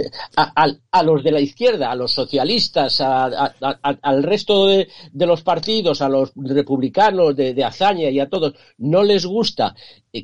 eh, 0.01 0.11
a, 0.37 0.64
a- 0.64 0.76
a 0.93 1.03
los 1.03 1.22
de 1.24 1.32
la 1.32 1.41
izquierda, 1.41 1.91
a 1.91 1.95
los 1.97 2.12
socialistas, 2.12 3.01
a- 3.01 3.55
al 4.03 4.22
resto 4.22 4.66
de, 4.66 4.89
de 5.12 5.26
los 5.26 5.43
partidos, 5.43 6.01
a 6.03 6.09
los 6.09 6.32
republicanos 6.37 7.34
de, 7.37 7.55
de 7.55 7.64
hazaña 7.64 8.09
y 8.11 8.20
a 8.20 8.28
todos, 8.28 8.55
no 8.78 9.03
les 9.03 9.26
gusta 9.26 9.74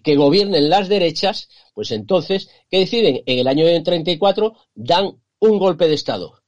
que 0.02 0.16
gobiernen 0.16 0.70
las 0.70 0.88
derechas, 0.88 1.48
pues 1.74 1.90
entonces, 1.90 2.48
¿qué 2.70 2.78
deciden? 2.78 3.22
En 3.26 3.38
el 3.40 3.48
año 3.48 3.64
34 3.82 4.54
dan 4.74 5.12
un 5.40 5.58
golpe 5.58 5.88
de 5.88 5.94
Estado. 5.94 6.38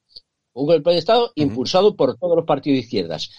Un 0.52 0.66
golpe 0.66 0.90
de 0.90 0.98
Estado 0.98 1.32
impulsado 1.34 1.96
por 1.96 2.16
todos 2.16 2.36
los 2.36 2.46
partidos 2.46 2.76
de 2.76 2.80
izquierdas. 2.80 3.30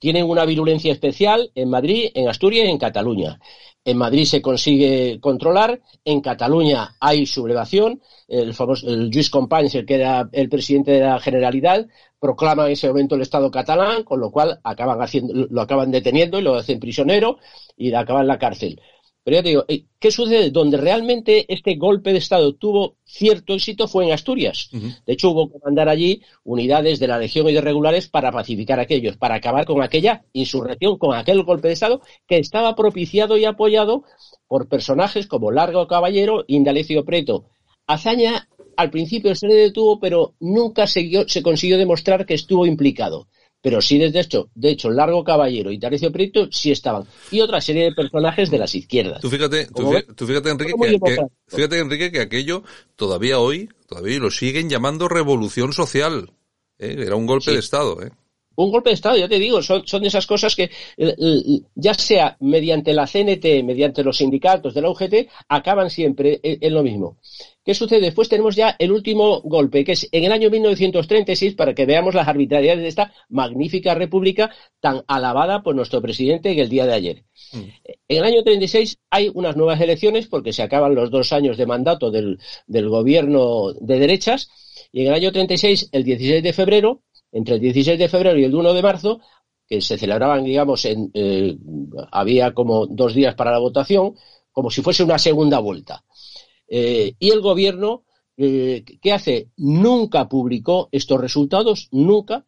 Tienen 0.00 0.28
una 0.28 0.44
virulencia 0.44 0.92
especial 0.92 1.50
en 1.54 1.70
Madrid, 1.70 2.10
en 2.14 2.28
Asturias 2.28 2.66
y 2.66 2.70
en 2.70 2.78
Cataluña. 2.78 3.38
En 3.86 3.98
Madrid 3.98 4.24
se 4.24 4.40
consigue 4.40 5.20
controlar, 5.20 5.82
en 6.06 6.22
Cataluña 6.22 6.96
hay 7.00 7.26
sublevación, 7.26 8.00
el 8.28 8.54
famoso 8.54 8.88
el 8.88 9.10
Lluís 9.10 9.28
Companys, 9.28 9.74
el 9.74 9.84
que 9.84 9.96
era 9.96 10.26
el 10.32 10.48
presidente 10.48 10.92
de 10.92 11.00
la 11.00 11.20
Generalidad, 11.20 11.86
proclama 12.18 12.64
en 12.64 12.72
ese 12.72 12.88
momento 12.88 13.14
el 13.14 13.20
Estado 13.20 13.50
catalán, 13.50 14.02
con 14.02 14.20
lo 14.20 14.30
cual 14.30 14.58
acaban 14.64 15.02
haciendo, 15.02 15.34
lo 15.50 15.60
acaban 15.60 15.90
deteniendo 15.90 16.38
y 16.38 16.42
lo 16.42 16.54
hacen 16.54 16.80
prisionero 16.80 17.36
y 17.76 17.90
le 17.90 17.98
acaban 17.98 18.22
en 18.22 18.28
la 18.28 18.38
cárcel. 18.38 18.80
Pero 19.24 19.36
ya 19.36 19.42
te 19.42 19.48
digo, 19.48 19.64
eh, 19.68 19.84
¿qué 19.98 20.10
sucede? 20.10 20.50
Donde 20.50 20.76
realmente 20.76 21.46
este 21.52 21.76
golpe 21.76 22.12
de 22.12 22.18
Estado 22.18 22.54
tuvo 22.54 22.96
cierto 23.04 23.54
éxito 23.54 23.88
fue 23.88 24.04
en 24.04 24.12
Asturias. 24.12 24.68
De 24.70 25.14
hecho, 25.14 25.30
hubo 25.30 25.50
que 25.50 25.58
mandar 25.64 25.88
allí 25.88 26.20
unidades 26.44 26.98
de 26.98 27.08
la 27.08 27.18
Legión 27.18 27.48
y 27.48 27.54
de 27.54 27.62
regulares 27.62 28.06
para 28.06 28.30
pacificar 28.30 28.78
a 28.78 28.82
aquellos, 28.82 29.16
para 29.16 29.36
acabar 29.36 29.64
con 29.64 29.82
aquella 29.82 30.24
insurrección, 30.34 30.98
con 30.98 31.16
aquel 31.16 31.42
golpe 31.42 31.68
de 31.68 31.74
Estado 31.74 32.02
que 32.26 32.36
estaba 32.36 32.76
propiciado 32.76 33.38
y 33.38 33.46
apoyado 33.46 34.04
por 34.46 34.68
personajes 34.68 35.26
como 35.26 35.50
Largo 35.50 35.86
Caballero, 35.86 36.44
Indalecio 36.46 37.06
Preto. 37.06 37.46
Hazaña 37.86 38.48
al 38.76 38.90
principio 38.90 39.34
se 39.34 39.46
le 39.46 39.54
detuvo, 39.54 40.00
pero 40.00 40.34
nunca 40.38 40.86
se 40.86 41.42
consiguió 41.42 41.78
demostrar 41.78 42.26
que 42.26 42.34
estuvo 42.34 42.66
implicado. 42.66 43.28
Pero 43.64 43.80
sí, 43.80 43.96
desde 43.96 44.20
hecho, 44.20 44.50
de 44.54 44.68
hecho, 44.68 44.90
Largo 44.90 45.24
Caballero 45.24 45.70
y 45.70 45.76
Indalecio 45.76 46.12
Preto 46.12 46.48
sí 46.52 46.70
estaban. 46.70 47.04
Y 47.30 47.40
otra 47.40 47.62
serie 47.62 47.84
de 47.84 47.92
personajes 47.92 48.50
de 48.50 48.58
las 48.58 48.74
izquierdas. 48.74 49.22
Tú 49.22 49.30
fíjate, 49.30 49.68
tú, 49.68 50.26
fíjate, 50.26 50.50
Enrique, 50.50 50.74
que, 51.02 51.16
fíjate, 51.46 51.78
Enrique, 51.78 52.12
que 52.12 52.20
aquello 52.20 52.62
todavía 52.94 53.38
hoy, 53.38 53.70
todavía 53.88 54.18
lo 54.18 54.30
siguen 54.30 54.68
llamando 54.68 55.08
revolución 55.08 55.72
social. 55.72 56.30
¿eh? 56.78 56.94
Era 57.06 57.16
un 57.16 57.24
golpe 57.24 57.52
de 57.52 57.58
Estado, 57.58 58.02
¿eh? 58.02 58.10
Un 58.56 58.70
golpe 58.70 58.90
de 58.90 58.94
Estado, 58.94 59.16
ya 59.16 59.28
te 59.28 59.38
digo, 59.38 59.62
son, 59.62 59.86
son 59.86 60.02
de 60.02 60.08
esas 60.08 60.26
cosas 60.26 60.54
que, 60.54 60.64
eh, 60.64 60.70
eh, 60.96 61.60
ya 61.74 61.94
sea 61.94 62.36
mediante 62.40 62.92
la 62.92 63.06
CNT, 63.06 63.62
mediante 63.64 64.04
los 64.04 64.18
sindicatos 64.18 64.74
de 64.74 64.82
la 64.82 64.90
UGT, 64.90 65.28
acaban 65.48 65.90
siempre 65.90 66.40
en, 66.42 66.58
en 66.60 66.74
lo 66.74 66.82
mismo. 66.82 67.18
¿Qué 67.64 67.74
sucede? 67.74 68.02
Después 68.02 68.28
tenemos 68.28 68.56
ya 68.56 68.76
el 68.78 68.92
último 68.92 69.40
golpe, 69.40 69.84
que 69.84 69.92
es 69.92 70.06
en 70.12 70.24
el 70.24 70.32
año 70.32 70.50
1936, 70.50 71.54
para 71.54 71.74
que 71.74 71.86
veamos 71.86 72.14
las 72.14 72.28
arbitrariedades 72.28 72.82
de 72.82 72.88
esta 72.88 73.12
magnífica 73.30 73.94
república 73.94 74.50
tan 74.80 75.02
alabada 75.06 75.62
por 75.62 75.74
nuestro 75.74 76.02
presidente 76.02 76.52
en 76.52 76.58
el 76.58 76.68
día 76.68 76.84
de 76.84 76.92
ayer. 76.92 77.24
En 77.52 78.18
el 78.18 78.24
año 78.24 78.42
36 78.42 78.98
hay 79.08 79.30
unas 79.32 79.56
nuevas 79.56 79.80
elecciones 79.80 80.26
porque 80.26 80.52
se 80.52 80.62
acaban 80.62 80.94
los 80.94 81.10
dos 81.10 81.32
años 81.32 81.56
de 81.56 81.64
mandato 81.64 82.10
del, 82.10 82.38
del 82.66 82.88
gobierno 82.90 83.72
de 83.72 83.98
derechas 83.98 84.50
y 84.92 85.00
en 85.02 85.08
el 85.08 85.14
año 85.14 85.32
36, 85.32 85.88
el 85.92 86.04
16 86.04 86.42
de 86.42 86.52
febrero, 86.52 87.02
entre 87.34 87.56
el 87.56 87.60
16 87.60 87.98
de 87.98 88.08
febrero 88.08 88.38
y 88.38 88.44
el 88.44 88.54
1 88.54 88.72
de 88.72 88.82
marzo, 88.82 89.20
que 89.66 89.80
se 89.80 89.98
celebraban, 89.98 90.44
digamos, 90.44 90.84
en, 90.84 91.10
eh, 91.12 91.56
había 92.12 92.54
como 92.54 92.86
dos 92.86 93.12
días 93.14 93.34
para 93.34 93.50
la 93.50 93.58
votación, 93.58 94.14
como 94.52 94.70
si 94.70 94.82
fuese 94.82 95.02
una 95.02 95.18
segunda 95.18 95.58
vuelta. 95.58 96.04
Eh, 96.68 97.14
y 97.18 97.30
el 97.30 97.40
gobierno, 97.40 98.04
eh, 98.36 98.84
¿qué 99.02 99.12
hace? 99.12 99.48
Nunca 99.56 100.28
publicó 100.28 100.88
estos 100.92 101.20
resultados, 101.20 101.88
nunca. 101.90 102.46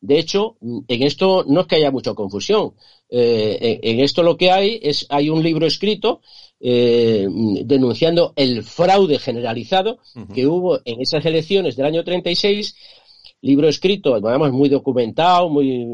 De 0.00 0.18
hecho, 0.18 0.56
en 0.60 1.02
esto 1.02 1.44
no 1.46 1.60
es 1.60 1.66
que 1.66 1.76
haya 1.76 1.90
mucha 1.90 2.14
confusión. 2.14 2.74
Eh, 3.08 3.78
en, 3.82 3.98
en 3.98 4.04
esto 4.04 4.22
lo 4.22 4.36
que 4.36 4.50
hay 4.50 4.80
es, 4.82 5.06
hay 5.10 5.28
un 5.28 5.42
libro 5.42 5.66
escrito 5.66 6.22
denunciando 6.64 8.34
el 8.36 8.62
fraude 8.62 9.18
generalizado 9.18 9.98
que 10.32 10.46
hubo 10.46 10.78
en 10.84 11.00
esas 11.00 11.26
elecciones 11.26 11.74
del 11.74 11.86
año 11.86 12.04
36 12.04 12.76
libro 13.42 13.68
escrito, 13.68 14.14
además 14.14 14.52
muy 14.52 14.68
documentado, 14.68 15.50
muy 15.50 15.84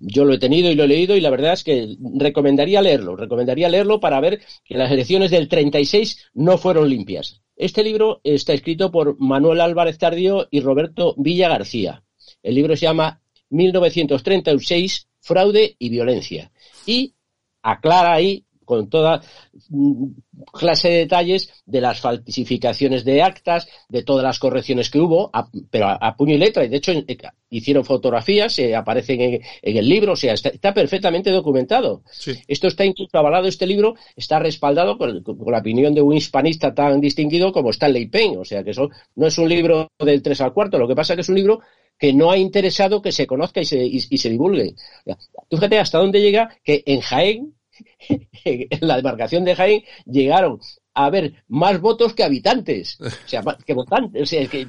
yo 0.00 0.24
lo 0.24 0.32
he 0.32 0.38
tenido 0.38 0.70
y 0.70 0.74
lo 0.74 0.84
he 0.84 0.88
leído 0.88 1.14
y 1.14 1.20
la 1.20 1.30
verdad 1.30 1.52
es 1.52 1.62
que 1.62 1.96
recomendaría 2.14 2.80
leerlo, 2.80 3.14
recomendaría 3.14 3.68
leerlo 3.68 4.00
para 4.00 4.20
ver 4.20 4.40
que 4.64 4.76
las 4.76 4.90
elecciones 4.90 5.30
del 5.30 5.48
36 5.48 6.30
no 6.34 6.56
fueron 6.56 6.88
limpias. 6.88 7.42
Este 7.56 7.84
libro 7.84 8.22
está 8.24 8.54
escrito 8.54 8.90
por 8.90 9.20
Manuel 9.20 9.60
Álvarez 9.60 9.98
Tardío 9.98 10.48
y 10.50 10.60
Roberto 10.60 11.14
Villa 11.18 11.50
García. 11.50 12.02
El 12.42 12.54
libro 12.54 12.74
se 12.74 12.86
llama 12.86 13.20
1936 13.50 15.08
Fraude 15.20 15.76
y 15.78 15.90
violencia 15.90 16.50
y 16.86 17.14
aclara 17.62 18.14
ahí 18.14 18.46
con 18.70 18.88
toda 18.88 19.20
mm, 19.68 20.04
clase 20.52 20.88
de 20.90 20.96
detalles 20.98 21.50
de 21.66 21.80
las 21.80 22.00
falsificaciones 22.00 23.04
de 23.04 23.20
actas, 23.20 23.66
de 23.88 24.04
todas 24.04 24.22
las 24.22 24.38
correcciones 24.38 24.90
que 24.90 25.00
hubo, 25.00 25.28
a- 25.32 25.48
pero 25.70 25.86
a, 25.86 25.94
a 25.94 26.16
puño 26.16 26.36
y 26.36 26.38
letra. 26.38 26.64
Y 26.64 26.68
de 26.68 26.76
hecho, 26.76 26.92
eh, 26.92 27.16
hicieron 27.50 27.84
fotografías, 27.84 28.56
eh, 28.60 28.76
aparecen 28.76 29.20
en, 29.20 29.40
en 29.62 29.76
el 29.76 29.88
libro, 29.88 30.12
o 30.12 30.16
sea, 30.16 30.34
está, 30.34 30.50
está 30.50 30.72
perfectamente 30.72 31.30
documentado. 31.32 32.02
Esto 32.46 32.68
está 32.68 32.84
incluso 32.84 33.18
avalado, 33.18 33.48
este 33.48 33.66
libro 33.66 33.96
está 34.14 34.38
respaldado 34.38 34.96
con, 34.96 35.22
con 35.24 35.36
la 35.50 35.58
opinión 35.58 35.92
de 35.94 36.02
un 36.02 36.14
hispanista 36.16 36.72
tan 36.72 37.00
distinguido 37.00 37.50
como 37.52 37.70
Stanley 37.70 38.06
Payne. 38.06 38.38
O 38.38 38.44
sea, 38.44 38.62
que 38.62 38.70
eso 38.70 38.88
no 39.16 39.26
es 39.26 39.36
un 39.36 39.48
libro 39.48 39.88
del 39.98 40.22
3 40.22 40.40
al 40.42 40.52
cuarto, 40.52 40.78
lo 40.78 40.86
que 40.86 40.94
pasa 40.94 41.14
es 41.14 41.16
que 41.16 41.22
es 41.22 41.28
un 41.28 41.34
libro 41.36 41.60
que 41.98 42.14
no 42.14 42.30
ha 42.30 42.38
interesado 42.38 43.02
que 43.02 43.12
se 43.12 43.26
conozca 43.26 43.60
y 43.60 43.66
se, 43.66 43.84
y- 43.84 44.00
y 44.08 44.16
se 44.18 44.30
divulgue. 44.30 44.74
O 44.74 45.04
sea, 45.04 45.18
Tú 45.50 45.56
fíjate 45.58 45.78
hasta 45.78 45.98
dónde 45.98 46.20
llega 46.22 46.48
que 46.64 46.82
en 46.86 47.00
Jaén, 47.00 47.54
en 48.44 48.68
la 48.80 48.96
demarcación 48.96 49.44
de 49.44 49.54
Jaén, 49.54 49.82
llegaron 50.06 50.58
a 50.92 51.06
haber 51.06 51.34
más 51.48 51.80
votos 51.80 52.14
que 52.14 52.24
habitantes. 52.24 52.98
O 53.00 53.28
sea, 53.28 53.42
que 53.64 53.74
votantes. 53.74 54.22
O 54.22 54.26
sea, 54.26 54.44
que, 54.46 54.66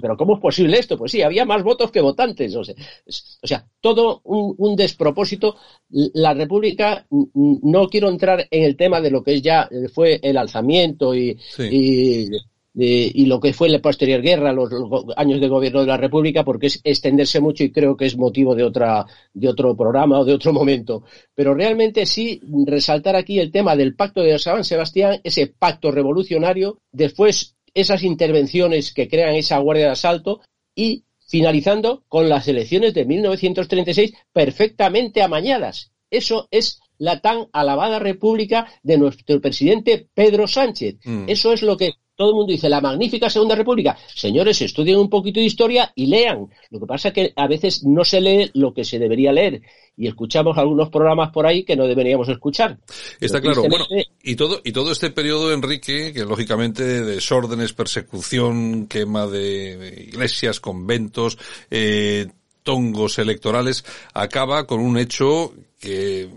pero 0.00 0.16
¿cómo 0.16 0.36
es 0.36 0.40
posible 0.40 0.78
esto? 0.78 0.96
Pues 0.96 1.12
sí, 1.12 1.20
había 1.22 1.44
más 1.44 1.62
votos 1.62 1.90
que 1.90 2.00
votantes. 2.00 2.54
O 2.56 2.64
sea, 2.64 2.74
es- 3.04 3.38
o 3.42 3.46
sea 3.46 3.66
todo 3.80 4.22
un, 4.24 4.54
un 4.56 4.76
despropósito. 4.76 5.56
La 5.90 6.32
República, 6.32 7.06
no 7.10 7.88
quiero 7.88 8.08
entrar 8.08 8.46
en 8.50 8.64
el 8.64 8.76
tema 8.76 9.00
de 9.00 9.10
lo 9.10 9.22
que 9.22 9.40
ya 9.42 9.68
fue 9.92 10.18
el 10.22 10.38
alzamiento 10.38 11.14
y, 11.14 11.38
y 11.70 12.28
de- 12.74 13.10
y 13.14 13.26
lo 13.26 13.40
que 13.40 13.52
fue 13.52 13.68
la 13.68 13.80
posterior 13.80 14.22
guerra, 14.22 14.52
los, 14.52 14.70
años 15.16 15.40
de 15.40 15.48
gobierno 15.48 15.80
de 15.80 15.86
la 15.86 15.96
República, 15.96 16.44
porque 16.44 16.68
es 16.68 16.80
extenderse 16.84 17.40
mucho 17.40 17.64
y 17.64 17.72
creo 17.72 17.96
que 17.96 18.06
es 18.06 18.16
motivo 18.16 18.54
de 18.54 18.64
otra, 18.64 19.06
de 19.32 19.48
otro 19.48 19.76
programa 19.76 20.20
o 20.20 20.24
de 20.24 20.34
otro 20.34 20.52
momento. 20.52 21.04
Pero 21.34 21.54
realmente 21.54 22.06
sí 22.06 22.40
resaltar 22.66 23.16
aquí 23.16 23.38
el 23.38 23.50
tema 23.50 23.76
del 23.76 23.94
pacto 23.94 24.22
de 24.22 24.38
San 24.38 24.64
Sebastián, 24.64 25.20
ese 25.24 25.46
pacto 25.46 25.90
revolucionario, 25.90 26.78
después 26.90 27.56
esas 27.74 28.02
intervenciones 28.02 28.92
que 28.92 29.08
crean 29.08 29.34
esa 29.34 29.58
guardia 29.58 29.86
de 29.86 29.92
asalto 29.92 30.40
y 30.74 31.04
finalizando 31.26 32.04
con 32.08 32.28
las 32.28 32.46
elecciones 32.48 32.92
de 32.92 33.06
1936 33.06 34.12
perfectamente 34.32 35.22
amañadas. 35.22 35.92
Eso 36.10 36.46
es 36.50 36.80
la 36.98 37.20
tan 37.20 37.48
alabada 37.52 37.98
república 37.98 38.66
de 38.82 38.98
nuestro 38.98 39.40
presidente 39.40 40.08
Pedro 40.12 40.46
Sánchez. 40.46 40.96
Mm. 41.04 41.24
Eso 41.28 41.54
es 41.54 41.62
lo 41.62 41.78
que 41.78 41.94
todo 42.22 42.30
el 42.30 42.36
mundo 42.36 42.52
dice, 42.52 42.68
la 42.68 42.80
magnífica 42.80 43.28
Segunda 43.28 43.56
República. 43.56 43.98
Señores, 44.14 44.62
estudien 44.62 44.96
un 44.96 45.10
poquito 45.10 45.40
de 45.40 45.46
historia 45.46 45.90
y 45.96 46.06
lean. 46.06 46.46
Lo 46.70 46.78
que 46.78 46.86
pasa 46.86 47.08
es 47.08 47.14
que 47.14 47.32
a 47.34 47.48
veces 47.48 47.82
no 47.82 48.04
se 48.04 48.20
lee 48.20 48.48
lo 48.54 48.72
que 48.72 48.84
se 48.84 49.00
debería 49.00 49.32
leer 49.32 49.60
y 49.96 50.06
escuchamos 50.06 50.56
algunos 50.56 50.88
programas 50.88 51.32
por 51.32 51.46
ahí 51.46 51.64
que 51.64 51.74
no 51.74 51.84
deberíamos 51.84 52.28
escuchar. 52.28 52.78
Está 53.18 53.40
Pero 53.40 53.54
claro. 53.54 53.68
Bueno, 53.68 53.86
tristemente, 53.86 54.12
y 54.22 54.36
todo, 54.36 54.60
y 54.62 54.70
todo 54.70 54.92
este 54.92 55.10
periodo, 55.10 55.52
Enrique, 55.52 56.12
que 56.12 56.24
lógicamente 56.24 56.84
de 56.84 57.02
desórdenes, 57.02 57.72
persecución, 57.72 58.86
quema 58.86 59.26
de, 59.26 60.06
iglesias, 60.06 60.60
conventos, 60.60 61.38
eh, 61.72 62.28
tongos 62.62 63.18
electorales, 63.18 63.84
acaba 64.14 64.64
con 64.68 64.78
un 64.78 64.96
hecho 64.96 65.52
que 65.80 66.28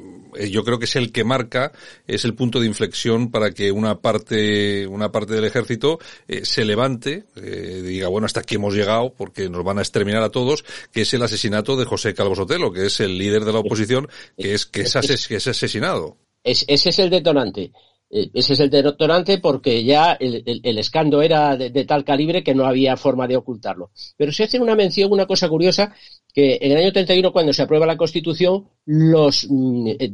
yo 0.49 0.63
creo 0.63 0.79
que 0.79 0.85
es 0.85 0.95
el 0.95 1.11
que 1.11 1.23
marca, 1.23 1.71
es 2.07 2.25
el 2.25 2.33
punto 2.35 2.59
de 2.59 2.67
inflexión 2.67 3.31
para 3.31 3.51
que 3.51 3.71
una 3.71 3.99
parte, 4.01 4.87
una 4.87 5.11
parte 5.11 5.33
del 5.33 5.45
ejército 5.45 5.99
eh, 6.27 6.45
se 6.45 6.65
levante, 6.65 7.25
eh, 7.35 7.81
diga, 7.83 8.07
bueno, 8.07 8.25
hasta 8.25 8.41
aquí 8.41 8.55
hemos 8.55 8.73
llegado 8.73 9.13
porque 9.13 9.49
nos 9.49 9.63
van 9.63 9.77
a 9.79 9.81
exterminar 9.81 10.23
a 10.23 10.29
todos, 10.29 10.63
que 10.91 11.01
es 11.01 11.13
el 11.13 11.21
asesinato 11.23 11.75
de 11.77 11.85
José 11.85 12.13
Calvo 12.13 12.35
Sotelo, 12.35 12.71
que 12.71 12.85
es 12.87 12.99
el 12.99 13.17
líder 13.17 13.45
de 13.45 13.53
la 13.53 13.59
oposición, 13.59 14.07
que 14.37 14.53
es, 14.53 14.65
que 14.65 14.81
es, 14.81 14.95
ases- 14.95 15.27
que 15.27 15.35
es 15.37 15.47
asesinado. 15.47 16.17
Es- 16.43 16.65
ese 16.67 16.89
es 16.89 16.99
el 16.99 17.09
detonante. 17.09 17.71
Eh, 18.09 18.29
Ese 18.33 18.53
es 18.53 18.59
el 18.59 18.69
detonante 18.69 19.39
porque 19.39 19.83
ya 19.83 20.13
el, 20.13 20.43
el- 20.45 20.61
el 20.63 20.77
escándalo 20.77 21.21
era 21.23 21.57
de, 21.57 21.69
de 21.71 21.85
tal 21.85 22.03
calibre 22.03 22.43
que 22.43 22.53
no 22.55 22.65
había 22.65 22.95
forma 22.97 23.27
de 23.27 23.35
ocultarlo. 23.37 23.91
Pero 24.17 24.31
se 24.31 24.43
hace 24.43 24.59
una 24.59 24.75
mención, 24.75 25.11
una 25.11 25.25
cosa 25.25 25.49
curiosa, 25.49 25.93
que 26.33 26.57
en 26.61 26.71
el 26.71 26.77
año 26.77 26.91
31, 26.93 27.31
cuando 27.31 27.53
se 27.53 27.61
aprueba 27.63 27.85
la 27.85 27.97
Constitución, 27.97 28.67
los, 28.85 29.47
mm, 29.49 29.87
eh, 29.99 30.11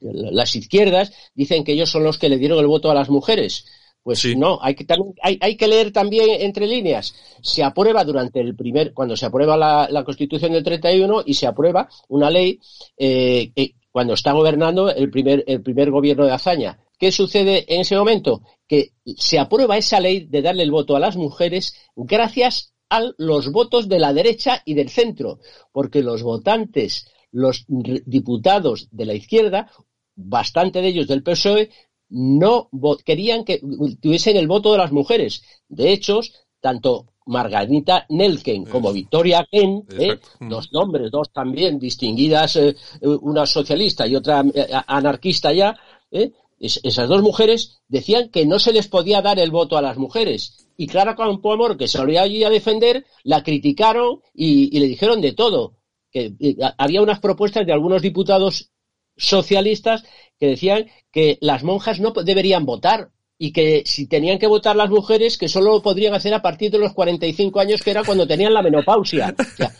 las 0.00 0.54
izquierdas 0.56 1.12
dicen 1.34 1.64
que 1.64 1.72
ellos 1.72 1.90
son 1.90 2.04
los 2.04 2.18
que 2.18 2.28
le 2.28 2.38
dieron 2.38 2.58
el 2.58 2.66
voto 2.66 2.90
a 2.90 2.94
las 2.94 3.10
mujeres. 3.10 3.66
Pues 4.02 4.22
no, 4.36 4.58
hay 4.60 4.74
que, 4.74 4.84
también, 4.84 5.14
hay, 5.22 5.38
hay 5.40 5.56
que 5.56 5.66
leer 5.66 5.90
también 5.90 6.28
entre 6.42 6.66
líneas. 6.66 7.14
Se 7.40 7.62
aprueba 7.64 8.04
durante 8.04 8.38
el 8.40 8.54
primer, 8.54 8.92
cuando 8.92 9.16
se 9.16 9.24
aprueba 9.24 9.56
la, 9.56 9.88
la 9.90 10.04
Constitución 10.04 10.52
del 10.52 10.62
31 10.62 11.22
y 11.24 11.32
se 11.34 11.46
aprueba 11.46 11.88
una 12.08 12.28
ley 12.28 12.60
eh, 12.98 13.50
eh, 13.56 13.72
cuando 13.90 14.12
está 14.12 14.32
gobernando 14.32 14.90
el 14.90 15.10
primer, 15.10 15.42
el 15.46 15.62
primer 15.62 15.90
gobierno 15.90 16.26
de 16.26 16.32
Azaña. 16.32 16.78
¿Qué 16.98 17.12
sucede 17.12 17.64
en 17.72 17.80
ese 17.80 17.96
momento? 17.96 18.42
Que 18.66 18.92
se 19.04 19.38
aprueba 19.38 19.76
esa 19.76 20.00
ley 20.00 20.26
de 20.26 20.42
darle 20.42 20.62
el 20.62 20.70
voto 20.70 20.96
a 20.96 21.00
las 21.00 21.16
mujeres 21.16 21.74
gracias 21.96 22.74
a 22.88 23.02
los 23.18 23.50
votos 23.50 23.88
de 23.88 23.98
la 23.98 24.12
derecha 24.12 24.62
y 24.64 24.74
del 24.74 24.90
centro, 24.90 25.40
porque 25.72 26.02
los 26.02 26.22
votantes, 26.22 27.08
los 27.32 27.64
diputados 27.68 28.88
de 28.90 29.06
la 29.06 29.14
izquierda, 29.14 29.70
bastante 30.14 30.80
de 30.80 30.88
ellos 30.88 31.08
del 31.08 31.22
PSOE, 31.22 31.70
no 32.10 32.70
querían 33.04 33.44
que 33.44 33.60
tuviesen 34.00 34.36
el 34.36 34.46
voto 34.46 34.72
de 34.72 34.78
las 34.78 34.92
mujeres. 34.92 35.42
De 35.68 35.92
hecho, 35.92 36.20
tanto 36.60 37.06
Margarita 37.26 38.06
Nelken 38.10 38.66
como 38.66 38.92
Victoria 38.92 39.46
Kent, 39.50 39.92
¿eh? 39.98 40.20
dos 40.40 40.72
nombres, 40.72 41.10
dos 41.10 41.32
también 41.32 41.78
distinguidas, 41.78 42.56
eh, 42.56 42.74
una 43.02 43.46
socialista 43.46 44.06
y 44.06 44.14
otra 44.14 44.44
eh, 44.54 44.66
anarquista 44.86 45.52
ya, 45.52 45.76
¿eh? 46.10 46.32
Es- 46.64 46.80
esas 46.82 47.08
dos 47.08 47.22
mujeres 47.22 47.82
decían 47.88 48.30
que 48.30 48.46
no 48.46 48.58
se 48.58 48.72
les 48.72 48.88
podía 48.88 49.20
dar 49.20 49.38
el 49.38 49.50
voto 49.50 49.76
a 49.76 49.82
las 49.82 49.98
mujeres. 49.98 50.66
Y 50.76 50.86
Clara 50.86 51.14
Campoamor, 51.14 51.76
que 51.76 51.88
salió 51.88 52.20
allí 52.20 52.42
a 52.42 52.50
defender, 52.50 53.04
la 53.22 53.42
criticaron 53.42 54.20
y, 54.34 54.78
le 54.78 54.86
dijeron 54.86 55.20
de 55.20 55.32
todo. 55.32 55.76
Que 56.10 56.32
eh, 56.40 56.56
había 56.78 57.02
unas 57.02 57.20
propuestas 57.20 57.66
de 57.66 57.72
algunos 57.72 58.00
diputados 58.00 58.70
socialistas 59.16 60.04
que 60.38 60.46
decían 60.46 60.86
que 61.12 61.38
las 61.40 61.62
monjas 61.62 62.00
no 62.00 62.12
deberían 62.12 62.64
votar 62.64 63.10
y 63.36 63.52
que 63.52 63.82
si 63.84 64.06
tenían 64.06 64.38
que 64.38 64.46
votar 64.46 64.76
las 64.76 64.90
mujeres, 64.90 65.36
que 65.36 65.48
solo 65.48 65.72
lo 65.72 65.82
podrían 65.82 66.14
hacer 66.14 66.32
a 66.34 66.42
partir 66.42 66.70
de 66.70 66.78
los 66.78 66.92
45 66.92 67.58
años, 67.60 67.82
que 67.82 67.90
era 67.90 68.04
cuando 68.04 68.26
tenían 68.26 68.54
la 68.54 68.62
menopausia. 68.62 69.34
O 69.38 69.56
sea, 69.56 69.72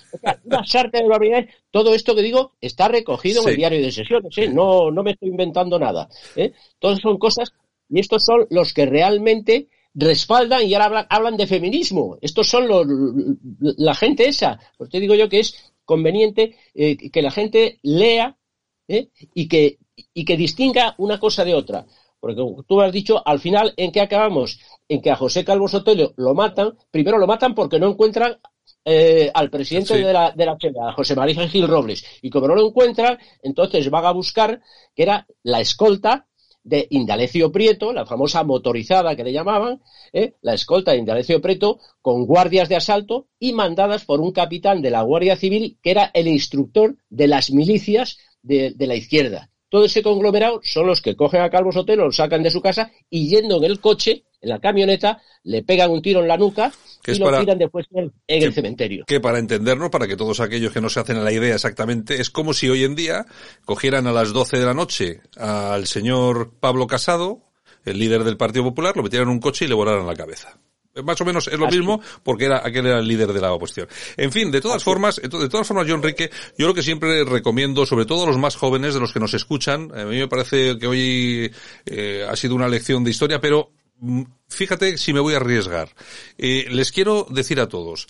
una 0.45 0.65
sarta 0.65 0.99
de 0.99 1.09
barbaridades. 1.09 1.55
Todo 1.71 1.95
esto 1.95 2.15
que 2.15 2.23
digo 2.23 2.53
está 2.61 2.89
recogido 2.89 3.43
en 3.43 3.51
el 3.51 3.57
diario 3.57 3.81
de 3.81 3.93
sesiones, 3.93 4.37
¿eh? 4.39 4.49
no, 4.49 4.91
no 4.91 5.03
me 5.03 5.13
estoy 5.13 5.29
inventando 5.29 5.79
nada. 5.79 6.09
¿eh? 6.37 6.53
Todas 6.79 7.01
son 7.01 7.19
cosas, 7.19 7.53
y 7.89 8.01
estos 8.01 8.25
son 8.25 8.47
los 8.51 8.73
que 8.73 8.87
realmente 8.87 9.69
respaldan 9.95 10.67
y 10.67 10.75
ahora 10.75 10.87
hablan, 10.87 11.07
hablan 11.09 11.37
de 11.37 11.47
feminismo. 11.47 12.19
Estos 12.21 12.49
son 12.49 12.67
los, 12.67 12.87
la 13.61 13.95
gente 13.95 14.29
esa. 14.29 14.59
Pues 14.77 14.91
te 14.91 14.99
digo 14.99 15.15
yo 15.15 15.29
que 15.29 15.41
es 15.41 15.73
conveniente 15.85 16.57
eh, 16.75 16.97
que 17.11 17.23
la 17.23 17.31
gente 17.31 17.79
lea 17.83 18.37
y, 18.87 19.49
que, 19.49 19.79
y 20.13 20.25
que 20.25 20.37
distinga 20.37 20.95
una 20.99 21.21
cosa 21.21 21.45
de 21.45 21.55
otra. 21.55 21.87
Porque 22.25 22.43
tú 22.66 22.81
has 22.81 22.91
dicho, 22.91 23.20
al 23.22 23.39
final, 23.39 23.75
¿en 23.77 23.93
qué 23.93 24.01
acabamos? 24.01 24.59
En 24.89 25.03
que 25.03 25.11
a 25.11 25.16
José 25.16 25.45
Calvo 25.45 25.68
Sotelo 25.68 26.14
lo 26.16 26.35
matan. 26.35 26.72
Primero 26.91 27.18
lo 27.18 27.27
matan 27.27 27.55
porque 27.55 27.79
no 27.79 27.91
encuentran 27.91 28.39
eh, 28.83 29.31
al 29.35 29.51
presidente 29.51 29.95
Sí. 29.95 30.03
de 30.03 30.11
la, 30.11 30.31
de 30.31 30.47
la 30.47 30.57
José 30.95 31.14
María 31.14 31.47
Gil 31.47 31.68
Robles. 31.68 32.03
Y 32.22 32.31
como 32.31 32.49
no 32.49 32.55
lo 32.55 32.66
encuentran, 32.66 33.18
entonces 33.43 33.91
van 33.91 34.07
a 34.07 34.12
buscar, 34.12 34.62
que 34.95 35.03
era 35.03 35.27
la 35.43 35.61
escolta 35.61 36.27
de 36.62 36.87
Indalecio 36.89 37.53
Prieto, 37.53 37.93
la 37.93 38.07
famosa 38.07 38.43
motorizada 38.43 39.14
que 39.16 39.25
le 39.25 39.35
llamaban, 39.35 39.83
¿eh? 40.14 40.33
la 40.41 40.55
escolta 40.55 40.93
de 40.93 40.97
Indalecio 41.01 41.43
Prieto, 41.43 41.79
con 42.01 42.25
guardias 42.25 42.70
de 42.70 42.77
asalto 42.77 43.27
y 43.39 43.53
mandadas 43.53 44.07
por 44.07 44.22
un 44.22 44.33
capitán 44.33 44.81
de 44.81 44.91
la 44.91 45.03
Guardia 45.03 45.37
Civil 45.37 45.79
que 45.83 45.91
era 45.91 46.11
el 46.14 46.27
instructor 46.27 46.97
de 47.11 47.29
las 47.29 47.51
milicias 47.51 48.16
de, 48.41 48.70
de 48.75 48.87
la 48.87 48.95
izquierda. 48.95 49.51
Todo 49.75 49.87
ese 49.87 50.05
conglomerado 50.05 50.61
son 50.62 50.87
los 50.87 51.03
que 51.03 51.16
cogen 51.16 51.41
a 51.41 51.51
Calvo 51.51 51.72
Sotelo, 51.72 52.05
lo 52.05 52.12
sacan 52.12 52.45
de 52.45 52.51
su 52.53 52.61
casa 52.61 52.93
y 53.11 53.29
yendo 53.29 53.57
en 53.57 53.64
el 53.64 53.81
coche, 53.81 54.22
en 54.41 54.51
la 54.51 54.61
camioneta, 54.61 55.20
le 55.43 55.64
pegan 55.64 55.91
un 55.91 56.01
tiro 56.01 56.20
en 56.20 56.29
la 56.29 56.37
nuca 56.37 56.70
Que 57.03 57.11
y 57.11 57.18
lo 57.18 57.25
para- 57.25 57.41
tiran 57.41 57.59
después 57.59 57.85
en 57.91 58.05
el, 58.05 58.12
en 58.29 58.43
el 58.45 58.53
cementerio. 58.55 59.05
que 59.05 59.18
para 59.18 59.41
entendernos, 59.41 59.91
para 59.91 60.07
que 60.07 60.14
todos 60.16 60.39
aquellos 60.39 60.72
que 60.72 60.81
no 60.81 60.89
se 60.89 61.01
hacen 61.01 61.25
la 61.25 61.33
idea 61.33 61.57
exactamente, 61.57 62.20
es 62.20 62.31
como 62.31 62.55
si 62.55 62.68
hoy 62.68 62.85
en 62.85 62.95
día 62.95 63.27
cogieran 63.64 64.07
a 64.07 64.12
las 64.12 64.33
12 64.33 64.61
de 64.61 64.64
la 64.64 64.75
noche 64.75 65.22
al 65.37 65.89
señor 65.89 66.53
Pablo 66.61 66.87
Casado, 66.87 67.41
el 67.85 67.99
líder 67.99 68.22
del 68.22 68.37
Partido 68.37 68.62
Popular, 68.62 68.97
lo 68.97 69.03
metieran 69.03 69.27
en 69.27 69.35
un 69.35 69.41
coche 69.41 69.64
y 69.64 69.68
le 69.68 69.75
volaran 69.75 70.07
la 70.07 70.14
cabeza. 70.14 70.57
Eh, 70.95 71.03
Más 71.03 71.21
o 71.21 71.25
menos 71.25 71.49
es 71.49 71.59
lo 71.59 71.67
Así. 71.67 71.77
mismo 71.79 72.01
porque 72.23 72.45
era 72.47 72.59
aquel 72.67 72.87
era 72.87 72.99
el 72.99 73.09
líder 73.09 73.33
de 73.33 73.41
la 73.41 73.53
oposición. 73.53 73.89
En 74.17 74.31
fin, 74.33 74.51
de 74.51 74.61
todas 74.61 74.83
formas, 74.85 75.21
ento- 75.23 75.39
de 75.41 75.49
todas 75.49 75.67
formas, 75.67 75.87
yo 75.87 75.95
Enrique, 75.95 76.31
yo 76.57 76.67
lo 76.67 76.75
que 76.75 76.83
siempre 76.83 77.25
recomiendo, 77.25 77.85
sobre 77.87 78.07
todo 78.07 78.25
a 78.25 78.27
los 78.27 78.39
más 78.39 78.57
jóvenes 78.57 78.95
de 78.95 79.01
los 79.01 79.13
que 79.13 79.21
nos 79.21 79.35
escuchan, 79.35 79.91
a 79.95 80.05
mí 80.05 80.19
me 80.19 80.29
parece 80.29 80.79
que 80.79 80.87
hoy 80.87 81.53
eh, 81.87 82.27
ha 82.29 82.37
sido 82.37 82.55
una 82.55 82.69
lección 82.69 83.03
de 83.05 83.11
historia, 83.11 83.41
pero 83.41 83.73
mm, 83.99 84.23
fíjate 84.49 84.97
si 84.99 85.13
me 85.13 85.21
voy 85.21 85.35
a 85.35 85.39
arriesgar. 85.39 85.89
Eh, 86.39 86.67
les 86.71 86.93
quiero 86.93 87.27
decir 87.31 87.59
a 87.61 87.69
todos, 87.69 88.07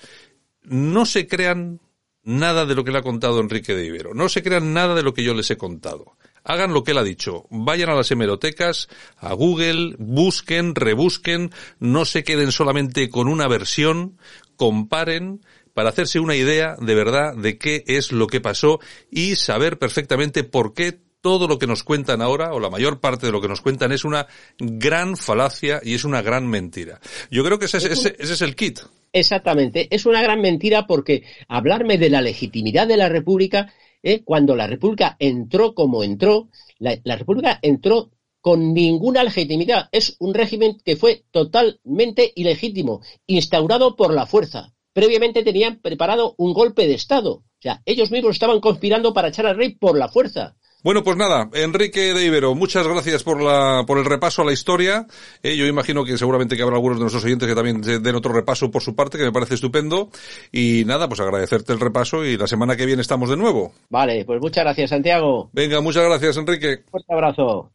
no 0.63 1.07
se 1.07 1.27
crean 1.27 1.81
nada 2.23 2.65
de 2.67 2.75
lo 2.75 2.85
que 2.85 2.91
le 2.91 2.99
ha 2.99 3.03
contado 3.03 3.41
Enrique 3.41 3.75
de 3.75 3.85
Ibero, 3.87 4.15
no 4.15 4.29
se 4.29 4.43
crean 4.43 4.73
nada 4.73 4.95
de 4.95 5.03
lo 5.03 5.13
que 5.15 5.23
yo 5.25 5.35
les 5.35 5.51
he 5.51 5.57
contado. 5.57 6.17
Hagan 6.45 6.73
lo 6.73 6.85
que 6.85 6.93
él 6.93 6.99
ha 6.99 7.05
dicho. 7.05 7.47
Vayan 7.51 7.91
a 7.91 7.95
las 7.95 8.11
hemerotecas, 8.11 8.89
a 9.17 9.33
Google, 9.33 9.97
busquen, 9.99 10.75
rebusquen, 10.75 11.51
no 11.81 12.05
se 12.05 12.23
queden 12.23 12.53
solamente 12.53 13.11
con 13.11 13.29
una 13.29 13.49
versión, 13.49 14.19
comparen, 14.57 15.41
para 15.73 15.89
hacerse 15.89 16.21
una 16.21 16.37
idea 16.37 16.77
de 16.81 16.95
verdad 16.95 17.35
de 17.37 17.59
qué 17.59 17.83
es 17.89 18.13
lo 18.13 18.29
que 18.29 18.41
pasó 18.41 18.79
y 19.11 19.35
saber 19.35 19.79
perfectamente 19.79 20.45
por 20.45 20.73
qué 20.73 21.01
todo 21.21 21.49
lo 21.49 21.59
que 21.59 21.67
nos 21.67 21.83
cuentan 21.83 22.21
ahora, 22.21 22.53
o 22.53 22.61
la 22.61 22.69
mayor 22.69 23.01
parte 23.01 23.25
de 23.25 23.33
lo 23.33 23.41
que 23.41 23.49
nos 23.49 23.63
cuentan, 23.63 23.93
es 23.93 24.05
una 24.05 24.27
gran 24.59 25.17
falacia 25.17 25.81
y 25.83 25.95
es 25.95 26.05
una 26.05 26.21
gran 26.21 26.47
mentira. 26.47 27.01
Yo 27.31 27.43
creo 27.43 27.59
que 27.59 27.65
ese 27.65 27.79
es, 27.79 27.87
ese, 27.87 28.15
ese 28.19 28.35
es 28.35 28.43
el 28.43 28.55
kit. 28.55 28.81
Exactamente, 29.11 29.89
es 29.91 30.05
una 30.05 30.23
gran 30.23 30.43
mentira 30.43 30.87
porque 30.87 31.23
hablarme 31.49 31.97
de 31.97 32.11
la 32.11 32.21
legitimidad 32.21 32.87
de 32.87 32.99
la 32.99 33.09
República, 33.09 33.73
eh, 34.05 34.23
cuando 34.23 34.55
la 34.55 34.67
República 34.67 35.17
entró 35.19 35.75
como 35.75 36.05
entró, 36.05 36.51
la, 36.79 36.97
la 37.03 37.17
República 37.17 37.59
entró 37.63 38.11
con 38.43 38.75
ninguna 38.75 39.25
legitimidad. 39.25 39.89
Es 39.91 40.17
un 40.19 40.35
régimen 40.35 40.77
que 40.85 40.97
fue 40.97 41.25
totalmente 41.31 42.31
ilegítimo, 42.37 43.01
instaurado 43.27 43.97
por 43.97 44.13
la 44.13 44.27
fuerza. 44.27 44.75
Previamente 44.93 45.43
tenían 45.43 45.81
preparado 45.81 46.35
un 46.37 46.53
golpe 46.53 46.87
de 46.87 46.93
Estado. 46.93 47.33
O 47.37 47.45
sea, 47.59 47.81
ellos 47.87 48.11
mismos 48.11 48.33
estaban 48.33 48.61
conspirando 48.61 49.15
para 49.15 49.29
echar 49.29 49.47
al 49.47 49.57
rey 49.57 49.75
por 49.75 49.97
la 49.99 50.09
fuerza. 50.09 50.57
Bueno, 50.85 51.03
pues 51.03 51.17
nada, 51.17 51.49
Enrique 51.55 52.13
de 52.13 52.27
Ibero, 52.27 52.55
muchas 52.55 52.87
gracias 52.87 53.23
por 53.23 53.41
la, 53.43 53.85
por 53.87 53.97
el 53.97 54.05
repaso 54.05 54.43
a 54.43 54.45
la 54.45 54.53
historia. 54.53 55.07
Eh, 55.43 55.57
yo 55.57 55.65
imagino 55.65 56.05
que 56.05 56.19
seguramente 56.19 56.57
que 56.57 56.63
habrá 56.63 56.77
algunos 56.77 56.99
de 56.99 57.05
nuestros 57.05 57.25
oyentes 57.25 57.49
que 57.49 57.55
también 57.55 57.81
den 57.81 58.15
otro 58.15 58.35
repaso 58.35 58.71
por 58.71 58.83
su 58.83 58.95
parte, 58.95 59.17
que 59.17 59.25
me 59.25 59.33
parece 59.33 59.55
estupendo. 59.55 60.11
Y 60.53 60.85
nada, 60.85 61.09
pues 61.09 61.21
agradecerte 61.21 61.73
el 61.73 61.81
repaso 61.81 62.23
y 62.23 62.37
la 62.37 62.47
semana 62.47 62.77
que 62.77 62.85
viene 62.85 63.01
estamos 63.01 63.31
de 63.31 63.39
nuevo. 63.39 63.73
Vale, 63.89 64.27
pues 64.27 64.43
muchas 64.43 64.63
gracias, 64.63 64.91
Santiago. 64.91 65.49
Venga, 65.55 65.81
muchas 65.81 66.05
gracias, 66.05 66.37
Enrique. 66.37 66.83
Fuerte 66.91 67.15
abrazo. 67.15 67.71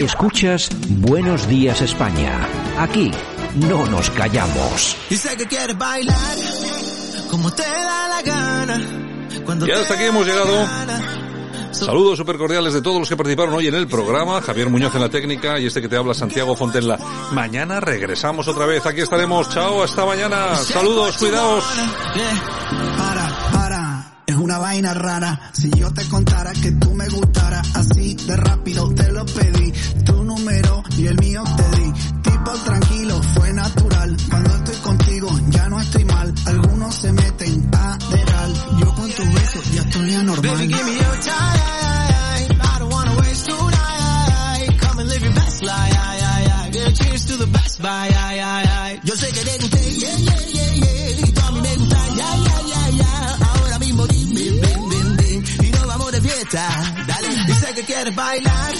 Escuchas 0.00 0.68
Buenos 0.88 1.46
Días 1.46 1.80
España. 1.80 2.48
Aquí 2.76 3.12
no 3.54 3.86
nos 3.86 4.10
callamos. 4.10 4.96
Y 5.10 5.14
sé 5.14 5.36
que 5.36 5.46
quieres 5.46 5.78
bailar 5.78 6.36
como 7.30 7.52
te 7.52 7.62
da 7.62 8.08
la 8.08 8.22
gana. 8.22 8.80
Cuando 9.44 9.64
Y 9.64 9.70
hasta 9.70 9.94
aquí 9.94 10.04
hemos 10.04 10.26
llegado. 10.26 11.21
Saludos 11.72 12.18
súper 12.18 12.36
cordiales 12.36 12.74
de 12.74 12.82
todos 12.82 12.98
los 12.98 13.08
que 13.08 13.16
participaron 13.16 13.54
hoy 13.54 13.66
en 13.66 13.74
el 13.74 13.88
programa. 13.88 14.40
Javier 14.42 14.68
Muñoz 14.68 14.94
en 14.94 15.00
la 15.00 15.08
técnica 15.08 15.58
y 15.58 15.66
este 15.66 15.80
que 15.80 15.88
te 15.88 15.96
habla 15.96 16.14
Santiago 16.14 16.54
Fontenla. 16.54 16.98
Mañana 17.32 17.80
regresamos 17.80 18.46
otra 18.48 18.66
vez. 18.66 18.84
Aquí 18.86 19.00
estaremos. 19.00 19.48
Chao, 19.48 19.82
hasta 19.82 20.04
mañana. 20.04 20.54
Saludos, 20.56 21.16
cuidaos. 21.16 21.64
Para, 22.98 23.50
para, 23.52 24.12
es 24.26 24.36
una 24.36 24.58
vaina 24.58 24.94
rara. 24.94 25.50
Si 25.52 25.70
yo 25.70 25.92
te 25.92 26.06
contara 26.08 26.52
que 26.52 26.72
tú 26.72 26.94
me 26.94 27.08
gustara, 27.08 27.62
así 27.74 28.14
de 28.14 28.36
rápido 28.36 28.92
te 28.94 29.10
lo 29.10 29.24
pedí. 29.24 29.72
Tu 30.04 30.24
número 30.24 30.82
y 30.96 31.06
el 31.06 31.18
mío 31.18 31.42
te 31.56 31.76
di. 31.78 31.92
Tipo 32.22 32.50
tranquilo, 32.64 33.22
fue 33.34 33.52
natural. 33.52 34.16
Cuando 34.30 34.54
estoy 34.56 34.76
contigo 34.76 35.30
ya 35.48 35.68
no 35.68 35.80
estoy 35.80 36.04
mal. 36.04 36.34
Algunos 36.46 36.94
se 36.94 37.12
meten 37.12 37.70
a 37.72 37.98
deral. 38.10 38.31
Anormal. 39.94 40.42
Baby, 40.42 40.66
give 40.68 40.86
me 40.86 40.94
your 40.94 41.16
time. 41.20 42.60
I 42.60 42.76
don't 42.78 42.90
wanna 42.90 43.14
waste 43.20 43.44
tonight. 43.46 44.78
Come 44.78 44.98
and 45.00 45.08
live 45.08 45.22
your 45.22 45.34
best 45.34 45.62
life. 45.62 45.92
Yeah, 46.72 46.90
cheers 46.90 47.24
to 47.26 47.36
the 47.36 47.46
best. 47.46 47.80
Yo 49.04 49.14
sé 49.16 49.28
que 49.32 49.42
yeah, 49.44 50.16
yeah, 50.16 50.40
yeah, 50.54 50.74
yeah. 50.74 51.26
Y 51.26 51.32
gusta, 51.76 51.96
yeah, 52.16 52.36
yeah, 52.36 52.60
yeah, 52.72 52.88
yeah. 52.90 53.38
Ahora 53.52 53.78
mismo 53.78 54.06
dime. 54.06 54.40
Y 55.60 55.70
vamos 55.86 56.12
de 56.12 56.20
fiesta. 56.20 56.94
Dale, 57.06 57.54
sé 57.54 57.74
que 57.74 57.82
quieres 57.82 58.14
bailar. 58.14 58.74